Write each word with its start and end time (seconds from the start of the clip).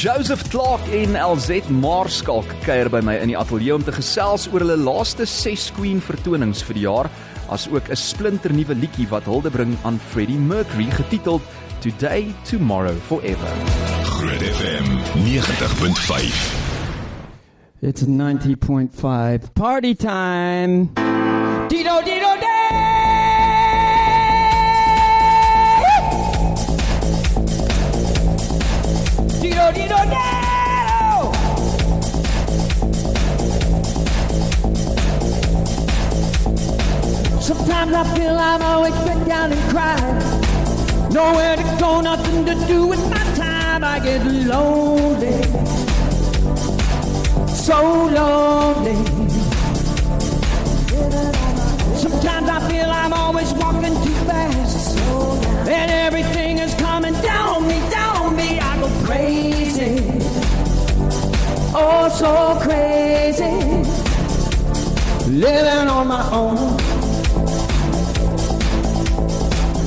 Joseph 0.00 0.48
Clark 0.48 0.80
en 0.96 1.12
LZ 1.12 1.66
Marskalk 1.68 2.48
kuier 2.64 2.88
by 2.88 3.02
my 3.04 3.18
in 3.20 3.28
die 3.28 3.36
ateljee 3.36 3.74
om 3.74 3.82
te 3.84 3.92
gesels 3.92 4.46
oor 4.48 4.62
hulle 4.64 4.78
laaste 4.80 5.26
6 5.28 5.66
Queen 5.76 6.00
vertonings 6.00 6.62
vir 6.64 6.78
die 6.78 6.86
jaar, 6.86 7.10
as 7.52 7.66
ook 7.68 7.90
'n 7.92 8.00
splinternuwe 8.00 8.74
liedjie 8.80 9.04
wat 9.10 9.28
hulde 9.28 9.50
bring 9.52 9.76
aan 9.84 10.00
Freddie 10.00 10.40
Mercury 10.40 10.88
getiteld 10.96 11.42
Today 11.84 12.32
Tomorrow 12.48 12.96
Forever. 12.96 13.52
Groot 14.04 14.40
FM 14.40 14.88
90.5. 15.28 16.32
It's 17.82 18.02
90.5 18.02 19.52
party 19.52 19.94
time. 19.94 20.88
Dido 21.68 22.00
Dido 22.00 22.40
Day! 22.40 22.89
Sometimes 37.40 37.92
I 37.94 38.04
feel 38.16 38.36
I'm 38.38 38.62
always 38.62 38.94
been 39.06 39.28
down 39.28 39.52
and 39.52 39.70
cried. 39.70 41.12
Nowhere 41.12 41.56
to 41.56 41.62
go, 41.78 42.00
nothing 42.00 42.44
to 42.46 42.54
do 42.66 42.86
with 42.86 43.02
my 43.10 43.24
time. 43.34 43.82
I 43.84 43.98
get 44.00 44.24
lonely 44.24 45.60
so 47.70 48.06
lonely. 48.06 48.96
Sometimes 51.94 52.48
I 52.48 52.68
feel 52.68 52.90
I'm 52.90 53.12
always 53.12 53.52
walking 53.54 53.94
too 54.04 54.18
fast, 54.26 54.98
and 55.68 55.90
everything 56.06 56.58
is 56.58 56.74
coming 56.74 57.14
down 57.22 57.48
on 57.56 57.68
me, 57.68 57.78
down 57.90 58.09
crazy, 59.80 60.20
oh 61.74 62.08
so 62.20 62.58
crazy, 62.60 63.56
living 65.30 65.88
on 65.88 66.06
my 66.06 66.22
own. 66.32 66.76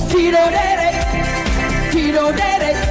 Tito 0.10 0.44
Daddy, 0.56 1.92
Tito 1.92 2.32
Daddy, 2.32 2.83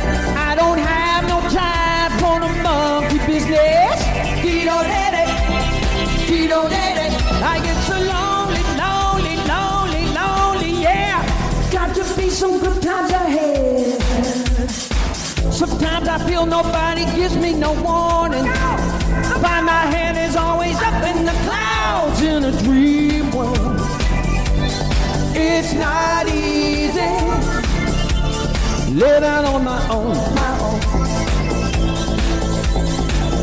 I 16.14 16.18
feel 16.27 16.44
nobody 16.44 17.06
gives 17.16 17.36
me 17.38 17.55
no 17.55 17.72
warning. 17.72 18.44
Find 19.41 19.64
my 19.64 19.84
hand 19.94 20.18
is 20.18 20.36
always 20.36 20.77
up 20.77 21.02
in 21.10 21.24
the 21.24 21.32
clouds 21.46 22.20
in 22.20 22.44
a 22.44 22.52
dream 22.64 23.30
world. 23.30 23.80
It's 25.34 25.72
not 25.72 26.28
easy 26.28 27.12
living 28.92 29.44
on 29.52 29.64
my 29.64 29.80
own, 29.88 30.14
my 30.34 30.52
own. 30.60 30.80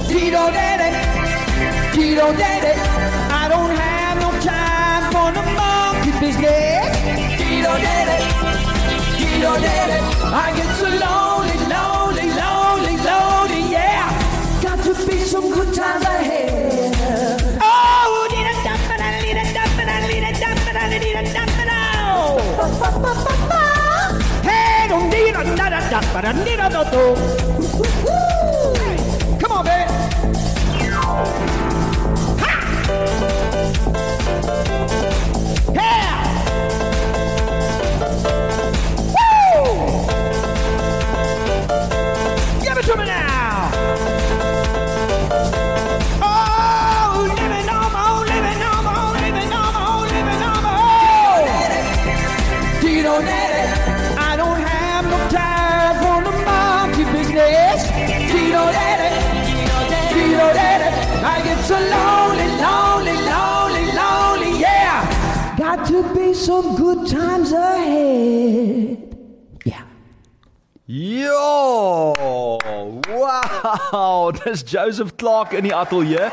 Tito 0.08 0.44
Daddy, 0.58 0.92
Tito 1.96 2.28
Daddy, 2.34 2.74
I 3.42 3.48
don't 3.50 3.72
have 3.72 4.16
no 4.26 4.30
time 4.46 5.04
for 5.12 5.32
the 5.38 5.44
monkey 5.58 6.12
business. 6.20 6.86
Tito 7.40 7.74
Daddy, 7.86 8.20
Tito 9.18 9.54
Daddy, 9.60 10.00
I 10.44 10.54
get 10.56 10.70
so 10.78 10.88
lonely, 10.88 11.29
good 15.52 15.74
times 15.74 16.06
ahead. 16.06 17.60
Oh, 17.62 18.28
need 18.32 18.46
a 18.46 18.54
dump, 18.64 18.82
need 19.24 19.38
a 19.38 19.46
dump, 19.54 19.78
need 20.08 20.24
a 20.24 20.32
dump, 20.40 20.60
need 20.90 21.16
a 21.16 21.34
dump, 21.34 21.50
Hey, 24.44 24.88
don't 24.88 25.10
need 25.10 25.36
a 25.36 25.44
da 25.56 25.70
da 25.70 26.02
but 26.14 26.26
I 26.26 26.32
need 26.44 26.60
a 26.60 26.70
do 26.70 26.84
do. 26.92 27.16
Come 29.40 29.52
on, 29.52 29.66
baby. 29.66 29.86
Ha! 32.42 33.49
Wow! 73.92 74.32
Dis 74.32 74.64
Joseph 74.66 75.16
Clark 75.16 75.52
in 75.52 75.64
die 75.64 75.76
ateljee. 75.76 76.30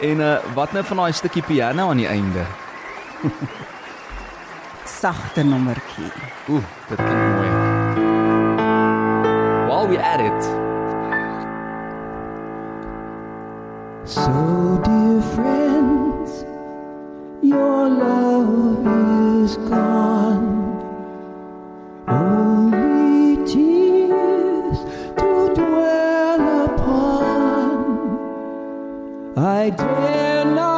En 0.00 0.20
uh 0.20 0.36
wat 0.54 0.72
nou 0.72 0.84
van 0.84 0.96
daai 0.96 1.12
stukkie 1.12 1.42
piano 1.42 1.88
aan 1.88 1.96
die 1.96 2.06
einde? 2.06 2.44
Sagte 5.00 5.42
nommertjie. 5.42 6.12
Ooh, 6.48 6.62
dit 6.88 6.96
klink 6.96 7.26
mooi. 7.34 7.48
While 9.66 9.88
we 9.88 9.98
at 9.98 10.20
it. 10.20 10.42
So, 14.04 14.80
dear 14.84 15.20
friends, 15.34 16.44
your 17.42 17.88
love 17.88 19.44
is 19.44 19.56
gone. 19.68 20.05
I 29.66 29.70
dare 29.70 30.44
not 30.44 30.75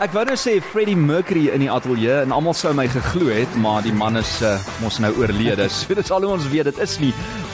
Ek 0.00 0.14
wou 0.16 0.22
nou 0.24 0.32
sê 0.40 0.54
Freddie 0.64 0.96
Mercury 0.96 1.50
in 1.52 1.60
die 1.60 1.68
ateljee 1.68 2.22
en 2.22 2.30
almal 2.32 2.54
sou 2.56 2.70
my 2.72 2.86
geglo 2.88 3.26
het, 3.28 3.56
maar 3.60 3.82
die 3.84 3.92
man 3.92 4.16
is 4.16 4.30
uh, 4.40 4.54
mos 4.80 4.96
nou 5.04 5.10
oorlede. 5.20 5.66
So 5.76 5.92
dit 5.92 6.00
is 6.00 6.12
al 6.16 6.24
hoe 6.24 6.38
ons 6.38 6.46
weet 6.48 6.70
dit 6.70 6.80
is 6.80 6.94
nie 7.02 7.10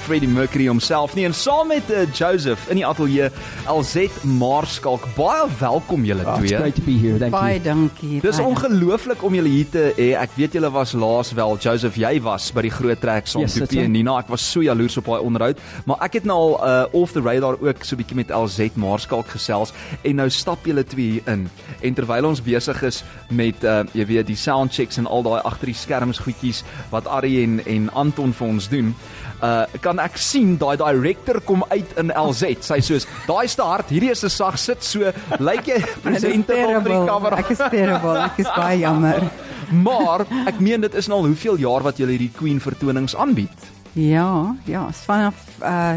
Freddie 0.06 0.28
Mercury 0.30 0.68
homself 0.70 1.14
nie 1.18 1.24
en 1.26 1.34
saam 1.34 1.66
met 1.72 1.88
uh, 1.90 2.04
Joseph 2.14 2.68
in 2.70 2.78
die 2.78 2.84
ateljee 2.86 3.26
LZ 3.66 4.20
Maarskalk. 4.38 5.02
Baie 5.16 5.48
welkom 5.58 6.04
julle 6.06 6.22
Oh, 6.26 6.36
it's 6.38 6.50
twee. 6.52 6.58
great 6.60 6.76
to 6.78 6.82
be 6.86 6.94
here. 6.98 7.18
Thank 7.18 7.32
Baie 7.34 7.56
you. 7.56 7.62
dankie. 7.64 8.20
Dis 8.22 8.38
baie 8.38 8.46
ongelooflik 8.52 9.24
om 9.26 9.34
julle 9.34 9.50
hier 9.50 9.66
te 9.72 9.82
hê. 9.98 10.06
Ek 10.18 10.30
weet 10.38 10.54
julle 10.54 10.70
was 10.70 10.92
laas 10.94 11.32
wel 11.34 11.56
Joseph, 11.58 11.98
jy 11.98 12.20
was 12.22 12.46
by 12.54 12.62
die 12.68 12.70
groot 12.70 13.00
trek 13.02 13.26
saam 13.26 13.42
Yes, 13.42 13.56
met 13.58 13.72
en 13.74 13.80
right. 13.82 13.90
Nina. 13.96 14.14
Ek 14.22 14.30
was 14.30 14.46
so 14.46 14.62
jaloers 14.62 14.96
op 15.02 15.10
daai 15.10 15.26
onderhoud, 15.26 15.58
maar 15.90 15.98
ek 16.06 16.20
het 16.20 16.28
nou 16.30 16.36
al 16.38 16.54
uh, 16.60 17.00
off 17.02 17.12
the 17.16 17.22
radar 17.26 17.58
ook 17.60 17.82
so 17.84 17.96
'n 17.96 17.98
bietjie 18.04 18.16
met 18.22 18.30
LZ 18.30 18.76
Maarskalk 18.78 19.26
gesels 19.34 19.72
en 20.04 20.16
nou 20.22 20.28
stap 20.30 20.62
julle 20.66 20.84
twee 20.86 21.10
hier 21.18 21.26
in. 21.34 21.48
En 21.82 21.94
terwyl 21.94 22.24
ons 22.30 22.42
besig 22.42 22.82
is 22.82 23.02
met 23.30 23.64
uh, 23.64 23.82
jy 23.92 24.06
weet 24.06 24.26
die 24.26 24.36
sound 24.38 24.72
checks 24.72 24.98
en 24.98 25.06
al 25.06 25.22
daai 25.22 25.42
agter 25.42 25.66
die 25.66 25.74
skerms 25.74 26.18
goedjies 26.22 26.62
wat 26.90 27.06
Ari 27.06 27.42
en 27.42 27.60
en 27.66 27.90
Anton 27.94 28.32
vir 28.32 28.46
ons 28.46 28.68
doen, 28.68 28.94
uh 29.42 29.64
kan 29.84 29.98
ek 30.00 30.16
sien 30.16 30.56
daai 30.58 30.76
director 30.80 31.40
kom 31.44 31.64
uit 31.68 31.92
in 32.00 32.12
LZ. 32.14 32.62
Sy 32.64 32.80
soos 32.80 33.06
daai 33.26 33.44
is 33.44 33.54
te 33.54 33.62
hard, 33.62 33.90
hierdie 33.92 34.10
is 34.10 34.20
te 34.24 34.28
sag 34.32 34.58
sit 34.58 34.82
so. 34.84 35.12
Lyk 35.38 35.66
jy 35.66 35.78
Dit 35.84 35.88
is 35.90 36.02
presentable 36.02 36.76
op 36.78 36.84
die 36.88 37.00
kamera? 37.10 37.36
Ek 37.42 37.50
is 37.52 37.58
terrible. 37.70 38.16
Ek 38.24 38.38
is 38.44 38.50
baie 38.56 38.78
jammer. 38.86 39.26
Maar 39.72 40.24
ek 40.46 40.60
meen 40.62 40.80
dit 40.86 40.94
is 40.94 41.08
nou 41.10 41.18
al 41.20 41.26
hoeveel 41.32 41.56
jaar 41.58 41.82
wat 41.82 41.98
julle 41.98 42.14
hierdie 42.14 42.30
Queen 42.36 42.60
vertonings 42.62 43.16
aanbied. 43.16 43.66
Ja, 43.96 44.54
ja, 44.68 44.86
vanaf 45.04 45.34
uh 45.62 45.96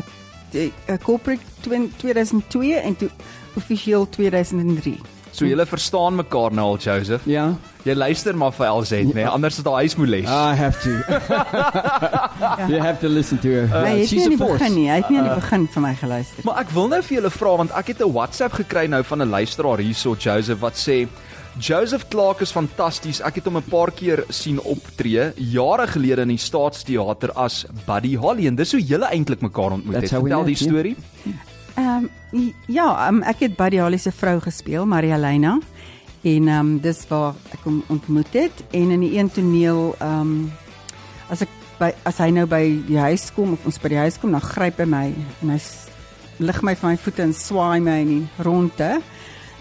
die 0.49 0.71
uh, 0.89 0.95
corporate 1.03 1.43
twin- 1.61 1.91
2002 2.01 2.73
en 2.81 2.95
toe 2.97 3.09
offisieel 3.55 4.07
2003. 4.09 4.95
So 5.31 5.45
julle 5.45 5.65
verstaan 5.65 6.15
mekaar 6.15 6.51
nou 6.51 6.65
al 6.73 6.77
Joseph. 6.77 7.25
Yeah, 7.25 7.53
Jy 7.83 7.93
luister 7.95 8.35
maar 8.35 8.51
vir 8.51 8.67
LZ, 8.67 8.91
nê? 8.91 9.13
Nee? 9.13 9.27
Anders 9.27 9.57
is 9.57 9.63
daar 9.63 9.79
huismoeles. 9.79 10.25
I 10.27 10.53
have 10.55 10.81
to. 10.83 10.89
you 12.71 12.79
have 12.81 12.99
to 12.99 13.07
listen 13.07 13.39
to 13.39 13.47
her. 13.47 13.63
Uh, 13.63 13.79
Uh, 13.79 13.85
het 13.87 13.97
nie 13.97 14.07
she's 14.07 14.27
a 14.27 14.37
force. 14.37 14.59
begin 14.59 14.75
nie. 14.75 14.89
Hy 14.89 14.97
het 14.99 15.09
nie 15.09 15.17
in 15.21 15.23
die 15.29 15.35
begin 15.39 15.67
vir 15.73 15.81
my 15.85 15.93
geluister. 15.95 16.43
Maar 16.45 16.59
ek 16.65 16.73
wil 16.75 16.91
nou 16.91 17.01
vir 17.07 17.15
julle 17.19 17.31
vra 17.31 17.55
want 17.63 17.71
ek 17.71 17.93
het 17.93 18.03
'n 18.03 18.11
WhatsApp 18.13 18.53
gekry 18.59 18.85
nou 18.87 19.03
van 19.03 19.21
'n 19.21 19.29
luisteraar 19.29 19.79
hierso 19.79 20.15
Joseph 20.19 20.59
wat 20.59 20.75
sê 20.75 21.07
Joseph 21.59 22.07
Clark 22.09 22.41
is 22.41 22.51
fantasties. 22.51 23.21
Ek 23.21 23.35
het 23.35 23.45
hom 23.45 23.57
'n 23.57 23.63
paar 23.69 23.91
keer 23.91 24.23
sien 24.29 24.59
optree 24.59 25.31
jare 25.35 25.87
gelede 25.87 26.21
in 26.21 26.27
die 26.35 26.37
Staatsteater 26.37 27.31
as 27.35 27.65
Buddy 27.85 28.15
Holly 28.15 28.47
en 28.47 28.55
dis 28.55 28.71
hoe 28.71 28.81
julle 28.81 29.05
eintlik 29.05 29.41
mekaar 29.41 29.71
ontmoet 29.71 29.93
That's 29.95 30.11
het. 30.11 30.19
Vertel 30.19 30.43
die 30.43 30.71
met, 30.71 30.97
ja. 31.25 31.31
Ehm 31.79 32.09
um, 32.31 32.53
ja, 32.67 33.07
um, 33.07 33.21
ek 33.23 33.45
het 33.45 33.53
Buddy 33.55 33.79
Holly 33.79 33.97
se 33.97 34.11
vrou 34.11 34.39
gespeel, 34.43 34.85
Maria 34.85 35.17
Lena. 35.17 35.59
En 36.21 36.47
ehm 36.47 36.59
um, 36.59 36.71
dis 36.83 37.05
waar 37.07 37.37
ek 37.55 37.63
hom 37.63 37.83
ontmoet 37.87 38.33
het 38.35 38.63
en 38.75 38.91
in 38.91 39.05
die 39.05 39.13
een 39.15 39.31
toneel 39.31 39.95
ehm 39.99 40.19
um, 40.19 40.51
as 41.31 41.45
ek 41.45 41.53
by 41.79 41.93
as 42.03 42.17
hy 42.19 42.27
nou 42.35 42.43
by 42.51 42.63
die 42.87 42.97
huis 42.99 43.29
kom 43.31 43.53
of 43.55 43.63
ons 43.69 43.79
by 43.79 43.93
die 43.93 44.01
huis 44.01 44.19
kom, 44.19 44.35
dan 44.35 44.43
gryp 44.43 44.81
hy 44.83 44.87
my 44.91 45.05
en 45.13 45.53
hy 45.53 45.59
lig 46.43 46.59
my 46.67 46.73
van 46.81 46.91
my 46.91 46.99
voete 46.99 47.23
en 47.23 47.31
swaai 47.33 47.79
my 47.85 47.95
in 48.03 48.11
die 48.11 48.43
ronde. 48.43 48.89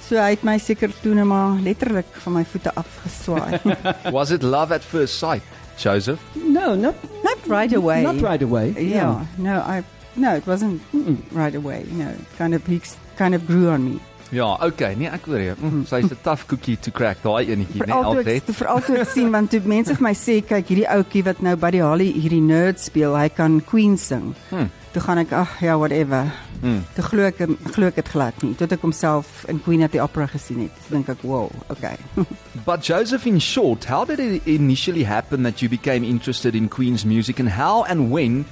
So 0.09 0.19
hy 0.19 0.33
het 0.35 0.43
my 0.43 0.57
seker 0.59 0.91
toe 1.05 1.15
net 1.15 1.29
maar 1.31 1.61
letterlik 1.63 2.11
van 2.25 2.41
my 2.41 2.43
voete 2.51 2.73
af 2.75 2.99
geswaai. 3.05 3.61
Was 4.17 4.35
it 4.35 4.43
love 4.43 4.75
at 4.75 4.83
first 4.83 5.23
sight, 5.23 5.47
Joseph? 5.79 6.19
No, 6.35 6.75
not 6.75 6.99
Not 7.23 7.47
right 7.47 7.73
away. 7.75 8.03
Not 8.03 8.21
right 8.23 8.43
away. 8.43 8.75
Yeah. 8.79 9.27
No, 9.39 9.63
I 9.63 9.85
no, 10.19 10.35
it 10.35 10.47
wasn't 10.47 10.83
mm, 10.93 11.17
right 11.33 11.55
away. 11.55 11.85
You 11.91 12.05
know, 12.05 12.15
kind 12.37 12.55
of 12.55 12.67
he 12.67 12.81
kind 13.17 13.35
of 13.35 13.47
grew 13.47 13.71
on 13.71 13.85
me. 13.85 14.01
Ja, 14.31 14.59
okay, 14.61 14.93
nee, 14.95 15.09
ek 15.09 15.25
hoor 15.25 15.41
jou. 15.41 15.55
Mm, 15.57 15.85
Sy's 15.89 16.11
'n 16.13 16.19
tough 16.23 16.45
cookie 16.47 16.77
to 16.77 16.91
crack, 16.91 17.23
daai 17.23 17.49
enetjie, 17.49 17.81
né? 17.81 17.97
Nee, 17.97 18.37
ek 18.37 18.53
veral 18.53 18.83
toe 18.85 18.99
ek 19.01 19.09
sien 19.09 19.31
want 19.33 19.51
toe 19.51 19.61
mense 19.65 19.95
vir 19.95 20.05
my 20.05 20.13
sê 20.13 20.43
kyk 20.45 20.69
hierdie 20.69 20.89
ouetjie 20.89 21.25
wat 21.25 21.41
nou 21.41 21.57
by 21.57 21.71
die 21.73 21.81
Holly 21.81 22.13
hierdie 22.13 22.45
nerd 22.45 22.79
speel, 22.81 23.17
hy 23.17 23.29
kan 23.33 23.61
Queen 23.65 23.97
sing. 23.97 24.35
Hmm. 24.51 24.69
Toe 24.93 25.01
gaan 25.01 25.19
ek 25.25 25.33
ag 25.33 25.63
ja 25.65 25.79
whatever. 25.81 26.29
Hmm. 26.61 26.85
Toe 26.95 27.05
glo 27.07 27.25
ek 27.25 27.41
glo 27.73 27.89
ek 27.89 27.97
dit 28.03 28.09
glad 28.13 28.43
nie. 28.43 28.53
Tot 28.59 28.73
ek 28.73 28.85
homself 28.85 29.47
in 29.49 29.63
Queen 29.65 29.83
at 29.83 29.93
the 29.93 30.01
Opera 30.05 30.27
gesien 30.27 30.61
het. 30.67 30.77
Dink 30.91 31.09
ek 31.09 31.25
wow, 31.25 31.49
okay. 31.71 31.97
But 32.69 32.83
Joseph, 32.83 33.27
in 33.27 33.39
short, 33.39 33.85
how 33.85 34.05
did 34.05 34.21
it 34.21 34.47
initially 34.47 35.05
happen 35.05 35.43
that 35.45 35.63
you 35.63 35.71
became 35.71 36.05
interested 36.05 36.55
in 36.55 36.69
Queen's 36.69 37.07
music, 37.07 37.41
and 37.41 37.49
how 37.49 37.85
and 37.85 38.11
when 38.11 38.45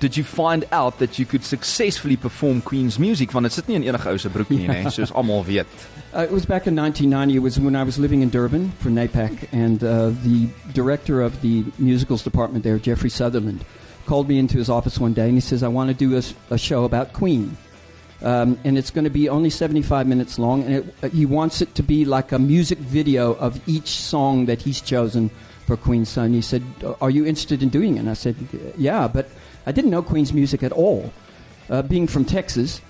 did 0.00 0.16
you 0.16 0.24
find 0.24 0.64
out 0.72 0.98
that 0.98 1.18
you 1.18 1.26
could 1.26 1.44
successfully 1.44 2.16
perform 2.16 2.60
Queen's 2.62 2.98
music? 2.98 3.34
Want 3.34 3.44
dit 3.44 3.52
sit 3.52 3.68
nie 3.68 3.76
in 3.76 3.82
enige 3.82 4.10
ou 4.12 4.18
se 4.18 4.28
broek 4.28 4.50
nie, 4.50 4.68
nê, 4.68 4.84
soos 4.90 5.12
almal 5.12 5.44
weet. 5.44 5.66
Uh, 6.10 6.22
it 6.22 6.32
was 6.32 6.46
back 6.46 6.66
in 6.66 6.74
1990. 6.74 7.36
It 7.36 7.40
was 7.40 7.60
when 7.60 7.76
I 7.76 7.82
was 7.82 7.98
living 7.98 8.22
in 8.22 8.30
Durban 8.30 8.70
for 8.78 8.88
NAPAC, 8.88 9.46
and 9.52 9.84
uh, 9.84 10.08
the 10.24 10.48
director 10.72 11.20
of 11.20 11.42
the 11.42 11.66
musicals 11.76 12.22
department 12.22 12.64
there, 12.64 12.78
Jeffrey 12.78 13.10
Sutherland, 13.10 13.62
called 14.06 14.26
me 14.26 14.38
into 14.38 14.56
his 14.56 14.70
office 14.70 14.98
one 14.98 15.12
day 15.12 15.26
and 15.26 15.34
he 15.34 15.40
says, 15.40 15.62
I 15.62 15.68
want 15.68 15.90
to 15.90 15.94
do 15.94 16.18
a 16.50 16.56
show 16.56 16.84
about 16.84 17.12
Queen. 17.12 17.58
Um, 18.22 18.58
and 18.64 18.78
it's 18.78 18.90
going 18.90 19.04
to 19.04 19.10
be 19.10 19.28
only 19.28 19.50
75 19.50 20.06
minutes 20.06 20.38
long, 20.38 20.64
and 20.64 20.74
it, 20.76 20.94
uh, 21.02 21.08
he 21.10 21.26
wants 21.26 21.60
it 21.60 21.74
to 21.76 21.82
be 21.82 22.06
like 22.06 22.32
a 22.32 22.38
music 22.38 22.78
video 22.78 23.34
of 23.34 23.60
each 23.68 23.88
song 23.88 24.46
that 24.46 24.62
he's 24.62 24.80
chosen 24.80 25.30
for 25.66 25.76
Queen's 25.76 26.08
Son. 26.08 26.32
He 26.32 26.40
said, 26.40 26.64
Are 27.00 27.10
you 27.10 27.26
interested 27.26 27.62
in 27.62 27.68
doing 27.68 27.96
it? 27.96 28.00
And 28.00 28.10
I 28.10 28.14
said, 28.14 28.34
Yeah, 28.76 29.06
but 29.06 29.28
I 29.68 29.72
didn't 29.72 29.90
know 29.90 30.02
Queen's 30.02 30.32
music 30.32 30.62
at 30.62 30.72
all. 30.72 31.12
Uh, 31.68 31.82
being 31.82 32.06
from 32.06 32.24
Texas, 32.24 32.80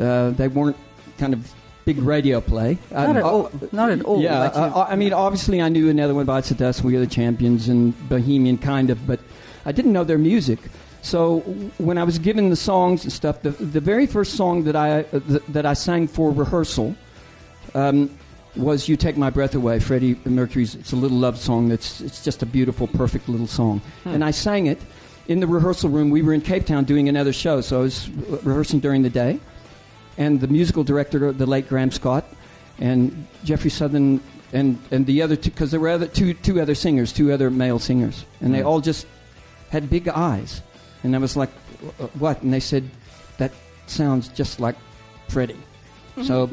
uh, 0.00 0.30
they 0.30 0.48
weren't 0.48 0.76
kind 1.18 1.32
of 1.32 1.40
big 1.84 1.98
radio 2.02 2.40
play. 2.40 2.78
Not 2.90 3.16
at 3.16 3.22
Uh, 3.22 3.28
all. 3.30 3.50
Not 3.70 3.90
at 3.90 4.02
all. 4.02 4.20
yeah, 4.20 4.48
but 4.48 4.56
uh, 4.56 4.86
I 4.92 4.96
mean, 4.96 5.12
obviously, 5.12 5.62
I 5.62 5.68
knew 5.68 5.88
another 5.88 6.14
one 6.14 6.26
bites 6.26 6.48
the 6.48 6.56
dust. 6.56 6.82
We 6.82 6.96
are 6.96 7.00
the 7.00 7.06
champions 7.20 7.68
and 7.68 7.94
Bohemian, 8.08 8.58
kind 8.58 8.90
of, 8.90 8.98
but 9.06 9.20
I 9.64 9.70
didn't 9.72 9.92
know 9.92 10.02
their 10.04 10.18
music. 10.18 10.58
So 11.02 11.38
when 11.78 11.96
I 11.98 12.02
was 12.02 12.18
given 12.18 12.50
the 12.50 12.56
songs 12.56 13.04
and 13.04 13.12
stuff, 13.12 13.42
the, 13.42 13.50
the 13.50 13.80
very 13.80 14.06
first 14.08 14.34
song 14.34 14.64
that 14.64 14.74
I 14.74 14.88
uh, 15.12 15.20
th- 15.28 15.42
that 15.50 15.64
I 15.64 15.74
sang 15.74 16.08
for 16.08 16.32
rehearsal 16.32 16.96
um, 17.74 18.10
was 18.56 18.88
"You 18.88 18.96
Take 18.96 19.16
My 19.16 19.30
Breath 19.30 19.54
Away." 19.54 19.78
Freddie 19.78 20.16
Mercury's. 20.24 20.74
It's 20.74 20.90
a 20.92 20.96
little 20.96 21.18
love 21.18 21.38
song. 21.38 21.68
That's 21.68 22.00
it's 22.00 22.24
just 22.24 22.42
a 22.42 22.46
beautiful, 22.46 22.88
perfect 22.88 23.28
little 23.28 23.46
song, 23.46 23.80
and 24.04 24.24
I 24.24 24.32
sang 24.32 24.66
it 24.66 24.80
in 25.28 25.40
the 25.40 25.46
rehearsal 25.46 25.90
room. 25.90 26.10
We 26.10 26.22
were 26.22 26.32
in 26.32 26.40
Cape 26.40 26.66
Town 26.66 26.84
doing 26.84 27.08
another 27.08 27.32
show, 27.32 27.60
so 27.60 27.78
I 27.80 27.82
was 27.82 28.08
rehearsing 28.10 28.80
during 28.80 29.02
the 29.02 29.10
day 29.10 29.40
and 30.18 30.40
the 30.40 30.46
musical 30.48 30.82
director, 30.84 31.32
the 31.32 31.46
late 31.46 31.68
Graham 31.68 31.90
Scott, 31.90 32.24
and 32.78 33.26
Jeffrey 33.44 33.70
Southern, 33.70 34.20
and, 34.52 34.78
and 34.90 35.04
the 35.06 35.22
other 35.22 35.36
two, 35.36 35.50
because 35.50 35.70
there 35.70 35.80
were 35.80 35.88
other, 35.90 36.06
two, 36.06 36.32
two 36.34 36.60
other 36.60 36.74
singers, 36.74 37.12
two 37.12 37.32
other 37.32 37.50
male 37.50 37.78
singers, 37.78 38.24
and 38.40 38.54
they 38.54 38.60
Mm. 38.60 38.66
all 38.66 38.80
just 38.80 39.06
had 39.70 39.90
big 39.90 40.08
eyes. 40.08 40.62
And 41.04 41.14
I 41.14 41.18
was 41.18 41.36
like, 41.36 41.50
"Uh, 42.00 42.06
what? 42.18 42.42
And 42.42 42.52
they 42.52 42.60
said, 42.60 42.88
that 43.38 43.52
sounds 43.86 44.28
just 44.28 44.58
like 44.60 44.76
Freddie. 45.28 45.56
So 46.22 46.48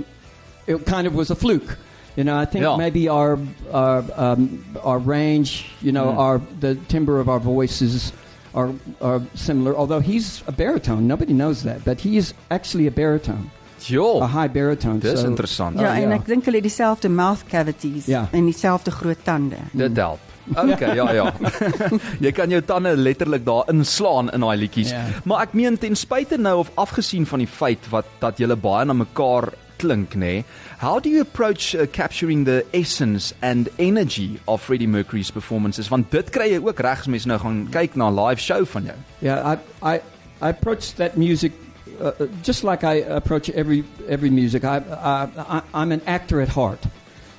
it 0.67 0.85
kind 0.85 1.07
of 1.07 1.15
was 1.15 1.29
a 1.31 1.35
fluke. 1.35 1.77
You 2.17 2.23
know, 2.25 2.37
I 2.37 2.43
think 2.45 2.63
Yeah. 2.63 2.75
maybe 2.77 3.07
our 3.07 3.39
our, 3.71 4.03
um, 4.17 4.63
our 4.83 4.99
range, 4.99 5.65
you 5.81 5.91
know, 5.93 6.07
Mm. 6.07 6.17
our 6.17 6.41
the 6.59 6.75
timbre 6.89 7.19
of 7.21 7.29
our 7.29 7.39
voices 7.39 8.11
are 8.53 8.71
are 9.01 9.21
similar. 9.33 9.75
Although 9.75 10.01
he's 10.01 10.41
a 10.47 10.51
baritone, 10.51 11.07
nobody 11.07 11.33
knows 11.33 11.61
that, 11.63 11.83
but 11.83 12.01
he 12.01 12.17
is 12.17 12.33
actually 12.49 12.87
a 12.87 12.91
baritone, 12.91 13.49
a 13.49 13.83
Jo, 13.85 14.21
high 14.21 14.47
baritone. 14.51 14.99
dis 14.99 15.19
so, 15.21 15.27
interessant. 15.27 15.79
ja, 15.79 15.89
Oh, 15.91 15.95
en 15.95 16.09
ja. 16.09 16.15
ek 16.15 16.25
dink 16.25 16.45
hulle 16.45 16.55
het 16.61 16.63
dieselfde 16.69 17.09
mouth 17.09 17.43
cavities 17.49 18.05
Ja. 18.07 18.27
en 18.31 18.45
dieselfde 18.45 18.91
groot 18.91 19.17
tande. 19.23 19.57
Dit 19.73 19.97
help. 19.97 20.19
Okay, 20.55 20.95
ja 20.95 21.11
ja. 21.13 21.33
jy 22.25 22.31
kan 22.35 22.49
jou 22.51 22.61
tande 22.61 22.95
letterlik 22.97 23.45
daar 23.45 23.63
inslaan 23.71 24.29
in 24.35 24.41
daai 24.43 24.57
liedjies. 24.57 24.89
Ja. 24.91 25.03
Maar 25.23 25.41
ek 25.47 25.53
meen 25.53 25.77
ten 25.79 25.95
spyte 25.95 26.37
nou 26.37 26.57
of 26.59 26.71
afgesien 26.75 27.25
van 27.25 27.39
die 27.39 27.47
feit 27.47 27.79
wat 27.89 28.05
dat 28.19 28.37
julle 28.37 28.55
baie 28.59 28.85
na 28.85 28.93
mekaar 28.93 29.53
klink, 29.83 30.15
nê. 30.15 30.43
How 30.79 30.99
do 30.99 31.09
you 31.09 31.21
approach 31.21 31.75
uh, 31.75 31.85
capturing 31.87 32.45
the 32.45 32.65
essence 32.73 33.33
and 33.41 33.69
energy 33.77 34.39
of 34.47 34.61
Freddie 34.61 34.87
Mercury's 34.87 35.31
performances? 35.31 35.91
Want 35.91 36.11
dit 36.11 36.31
kry 36.31 36.47
jy 36.53 36.61
ook 36.63 36.79
reg 36.79 37.03
as 37.03 37.11
mens 37.11 37.27
nou 37.27 37.39
gaan 37.39 37.67
kyk 37.71 37.97
na 37.99 38.09
'n 38.09 38.15
live 38.15 38.39
show 38.39 38.63
van 38.65 38.85
jou. 38.91 38.97
Yeah, 39.19 39.43
I, 39.51 39.55
I, 39.95 40.01
I 40.41 40.49
approach 40.49 40.95
that 40.95 41.17
music 41.17 41.51
uh, 41.99 42.11
uh, 42.19 42.27
just 42.43 42.63
like 42.63 42.83
I 42.83 43.03
approach 43.03 43.49
every 43.49 43.83
every 44.07 44.29
music. 44.29 44.63
I, 44.63 44.77
I, 44.77 45.27
I, 45.37 45.61
I'm 45.73 45.91
an 45.91 46.01
actor 46.05 46.41
at 46.41 46.49
heart, 46.49 46.79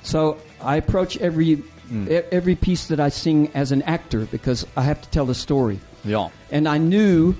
so 0.03 0.37
I 0.61 0.77
approach 0.77 1.17
every 1.17 1.63
e- 1.91 2.25
every 2.31 2.55
piece 2.55 2.87
that 2.87 2.99
I 2.99 3.09
sing 3.09 3.49
as 3.53 3.71
an 3.71 3.81
actor 3.83 4.25
because 4.31 4.65
I 4.77 4.81
have 4.83 5.01
to 5.01 5.09
tell 5.09 5.29
a 5.29 5.35
story. 5.35 5.79
Ja. 6.03 6.29
And 6.51 6.67
I 6.67 6.77
knew 6.77 7.35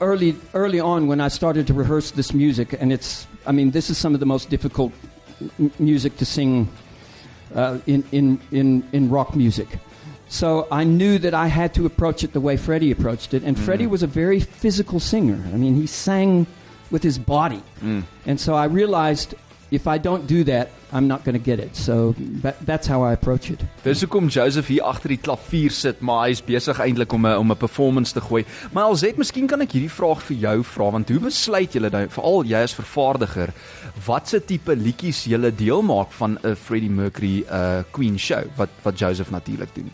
early 0.00 0.36
early 0.54 0.80
on 0.80 1.06
when 1.06 1.20
I 1.20 1.28
started 1.28 1.66
to 1.66 1.74
rehearse 1.74 2.12
this 2.12 2.32
music, 2.32 2.72
and 2.80 2.92
it's 2.92 3.26
I 3.46 3.52
mean 3.52 3.70
this 3.70 3.90
is 3.90 3.98
some 3.98 4.14
of 4.14 4.20
the 4.20 4.26
most 4.26 4.50
difficult 4.50 4.92
m- 5.58 5.70
music 5.78 6.16
to 6.18 6.24
sing 6.24 6.68
uh, 7.54 7.78
in, 7.86 8.04
in 8.12 8.40
in 8.50 8.82
in 8.92 9.10
rock 9.10 9.34
music. 9.36 9.68
So 10.28 10.66
I 10.70 10.84
knew 10.84 11.18
that 11.20 11.32
I 11.32 11.46
had 11.48 11.72
to 11.74 11.86
approach 11.86 12.22
it 12.22 12.32
the 12.32 12.40
way 12.40 12.56
Freddie 12.58 12.90
approached 12.90 13.32
it, 13.32 13.42
and 13.44 13.58
Freddie 13.58 13.86
was 13.86 14.02
a 14.02 14.06
very 14.06 14.40
physical 14.40 15.00
singer. 15.00 15.42
I 15.54 15.56
mean, 15.56 15.74
he 15.74 15.86
sang 15.86 16.46
with 16.90 17.02
his 17.02 17.18
body, 17.18 17.62
Mm. 17.82 18.02
and 18.26 18.38
so 18.40 18.54
I 18.54 18.64
realized 18.66 19.34
if 19.70 19.86
I 19.86 19.98
don't 19.98 20.26
do 20.26 20.44
that, 20.44 20.70
I'm 20.92 21.06
not 21.06 21.24
going 21.24 21.34
to 21.34 21.44
get 21.44 21.58
it. 21.58 21.76
So 21.76 22.14
that, 22.42 22.56
that's 22.64 22.86
how 22.86 23.02
I 23.02 23.12
approach 23.12 23.50
it. 23.50 23.60
Dis 23.84 24.00
hoekom 24.00 24.28
Joseph 24.32 24.70
hier 24.72 24.86
agter 24.88 25.12
die 25.12 25.20
klavier 25.20 25.72
sit, 25.74 26.00
maar 26.00 26.26
hy's 26.26 26.40
besig 26.44 26.80
eintlik 26.80 27.12
om 27.12 27.26
'n 27.26 27.36
om 27.36 27.52
'n 27.52 27.56
performance 27.56 28.12
te 28.12 28.20
gooi. 28.20 28.44
Maar 28.72 28.84
Alzet, 28.84 29.16
miskien 29.16 29.46
kan 29.46 29.60
ek 29.60 29.72
hierdie 29.72 29.92
vraag 29.92 30.22
vir 30.22 30.36
jou 30.36 30.62
vra 30.64 30.90
want 30.90 31.08
hoe 31.08 31.20
besluit 31.20 31.72
julle 31.72 31.90
nou 31.90 32.08
veral 32.08 32.44
jy 32.44 32.62
as 32.62 32.74
vervaardiger 32.74 33.52
watse 34.06 34.40
tipe 34.44 34.74
liedjies 34.74 35.24
julle 35.24 35.50
deel 35.54 35.82
maak 35.82 36.12
van 36.12 36.38
'n 36.42 36.56
Freddie 36.56 36.90
Mercury 36.90 37.44
uh 37.50 37.82
Queen 37.90 38.18
show 38.18 38.44
wat 38.56 38.70
wat 38.82 38.98
Joseph 38.98 39.30
natuurlik 39.30 39.74
doen. 39.74 39.92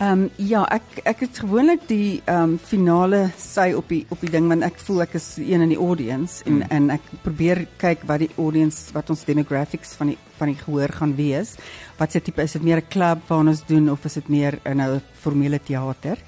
Ehm 0.00 0.22
um, 0.22 0.30
ja, 0.36 0.62
ek 0.72 1.02
ek 1.04 1.20
het 1.20 1.38
gewoonlik 1.38 1.82
die 1.88 2.22
ehm 2.24 2.54
um, 2.54 2.58
finale 2.58 3.30
sy 3.38 3.72
op 3.76 3.88
die 3.92 4.06
op 4.08 4.20
die 4.20 4.30
ding 4.32 4.48
want 4.48 4.64
ek 4.64 4.78
voel 4.86 5.02
ek 5.04 5.14
is 5.18 5.36
een 5.36 5.60
in 5.60 5.68
die 5.68 5.78
audience 5.78 6.44
en 6.44 6.62
Hmm. 6.62 6.70
en 6.70 6.90
ek 6.90 7.10
probeer 7.22 7.66
kyk 7.76 8.06
wat 8.08 8.18
die 8.24 8.30
audience 8.38 8.92
wat 8.94 9.10
ons 9.10 9.24
demographics 9.24 9.92
van 9.94 10.06
die 10.06 10.18
van 10.38 10.48
die 10.48 10.56
gehoor 10.56 10.88
gaan 10.88 11.14
wees. 11.16 11.56
Wat 11.98 12.12
se 12.12 12.20
tipe 12.20 12.42
is 12.42 12.52
dit 12.52 12.62
meer 12.62 12.78
'n 12.78 12.88
klub 12.88 13.28
waar 13.28 13.46
ons 13.46 13.66
doen 13.66 13.90
of 13.90 14.04
is 14.04 14.14
dit 14.14 14.28
meer 14.28 14.58
'n 14.64 14.76
nou 14.76 15.00
formele 15.12 15.58
teater? 15.58 16.18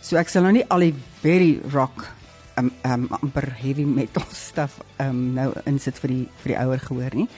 So 0.00 0.16
ek 0.16 0.28
sal 0.28 0.42
nou 0.42 0.52
nie 0.52 0.64
al 0.68 0.80
die 0.80 0.94
very 1.22 1.60
rock 1.72 2.06
um 2.56 2.70
um 2.84 3.08
amper 3.10 3.52
heavy 3.62 3.84
metal 3.84 4.24
stuff 4.48 4.80
um 4.98 5.34
nou 5.34 5.52
insit 5.66 5.98
vir 5.98 6.08
die 6.08 6.28
vir 6.42 6.54
die 6.54 6.58
ouer 6.58 6.78
gehoor 6.78 7.14
nie. 7.14 7.28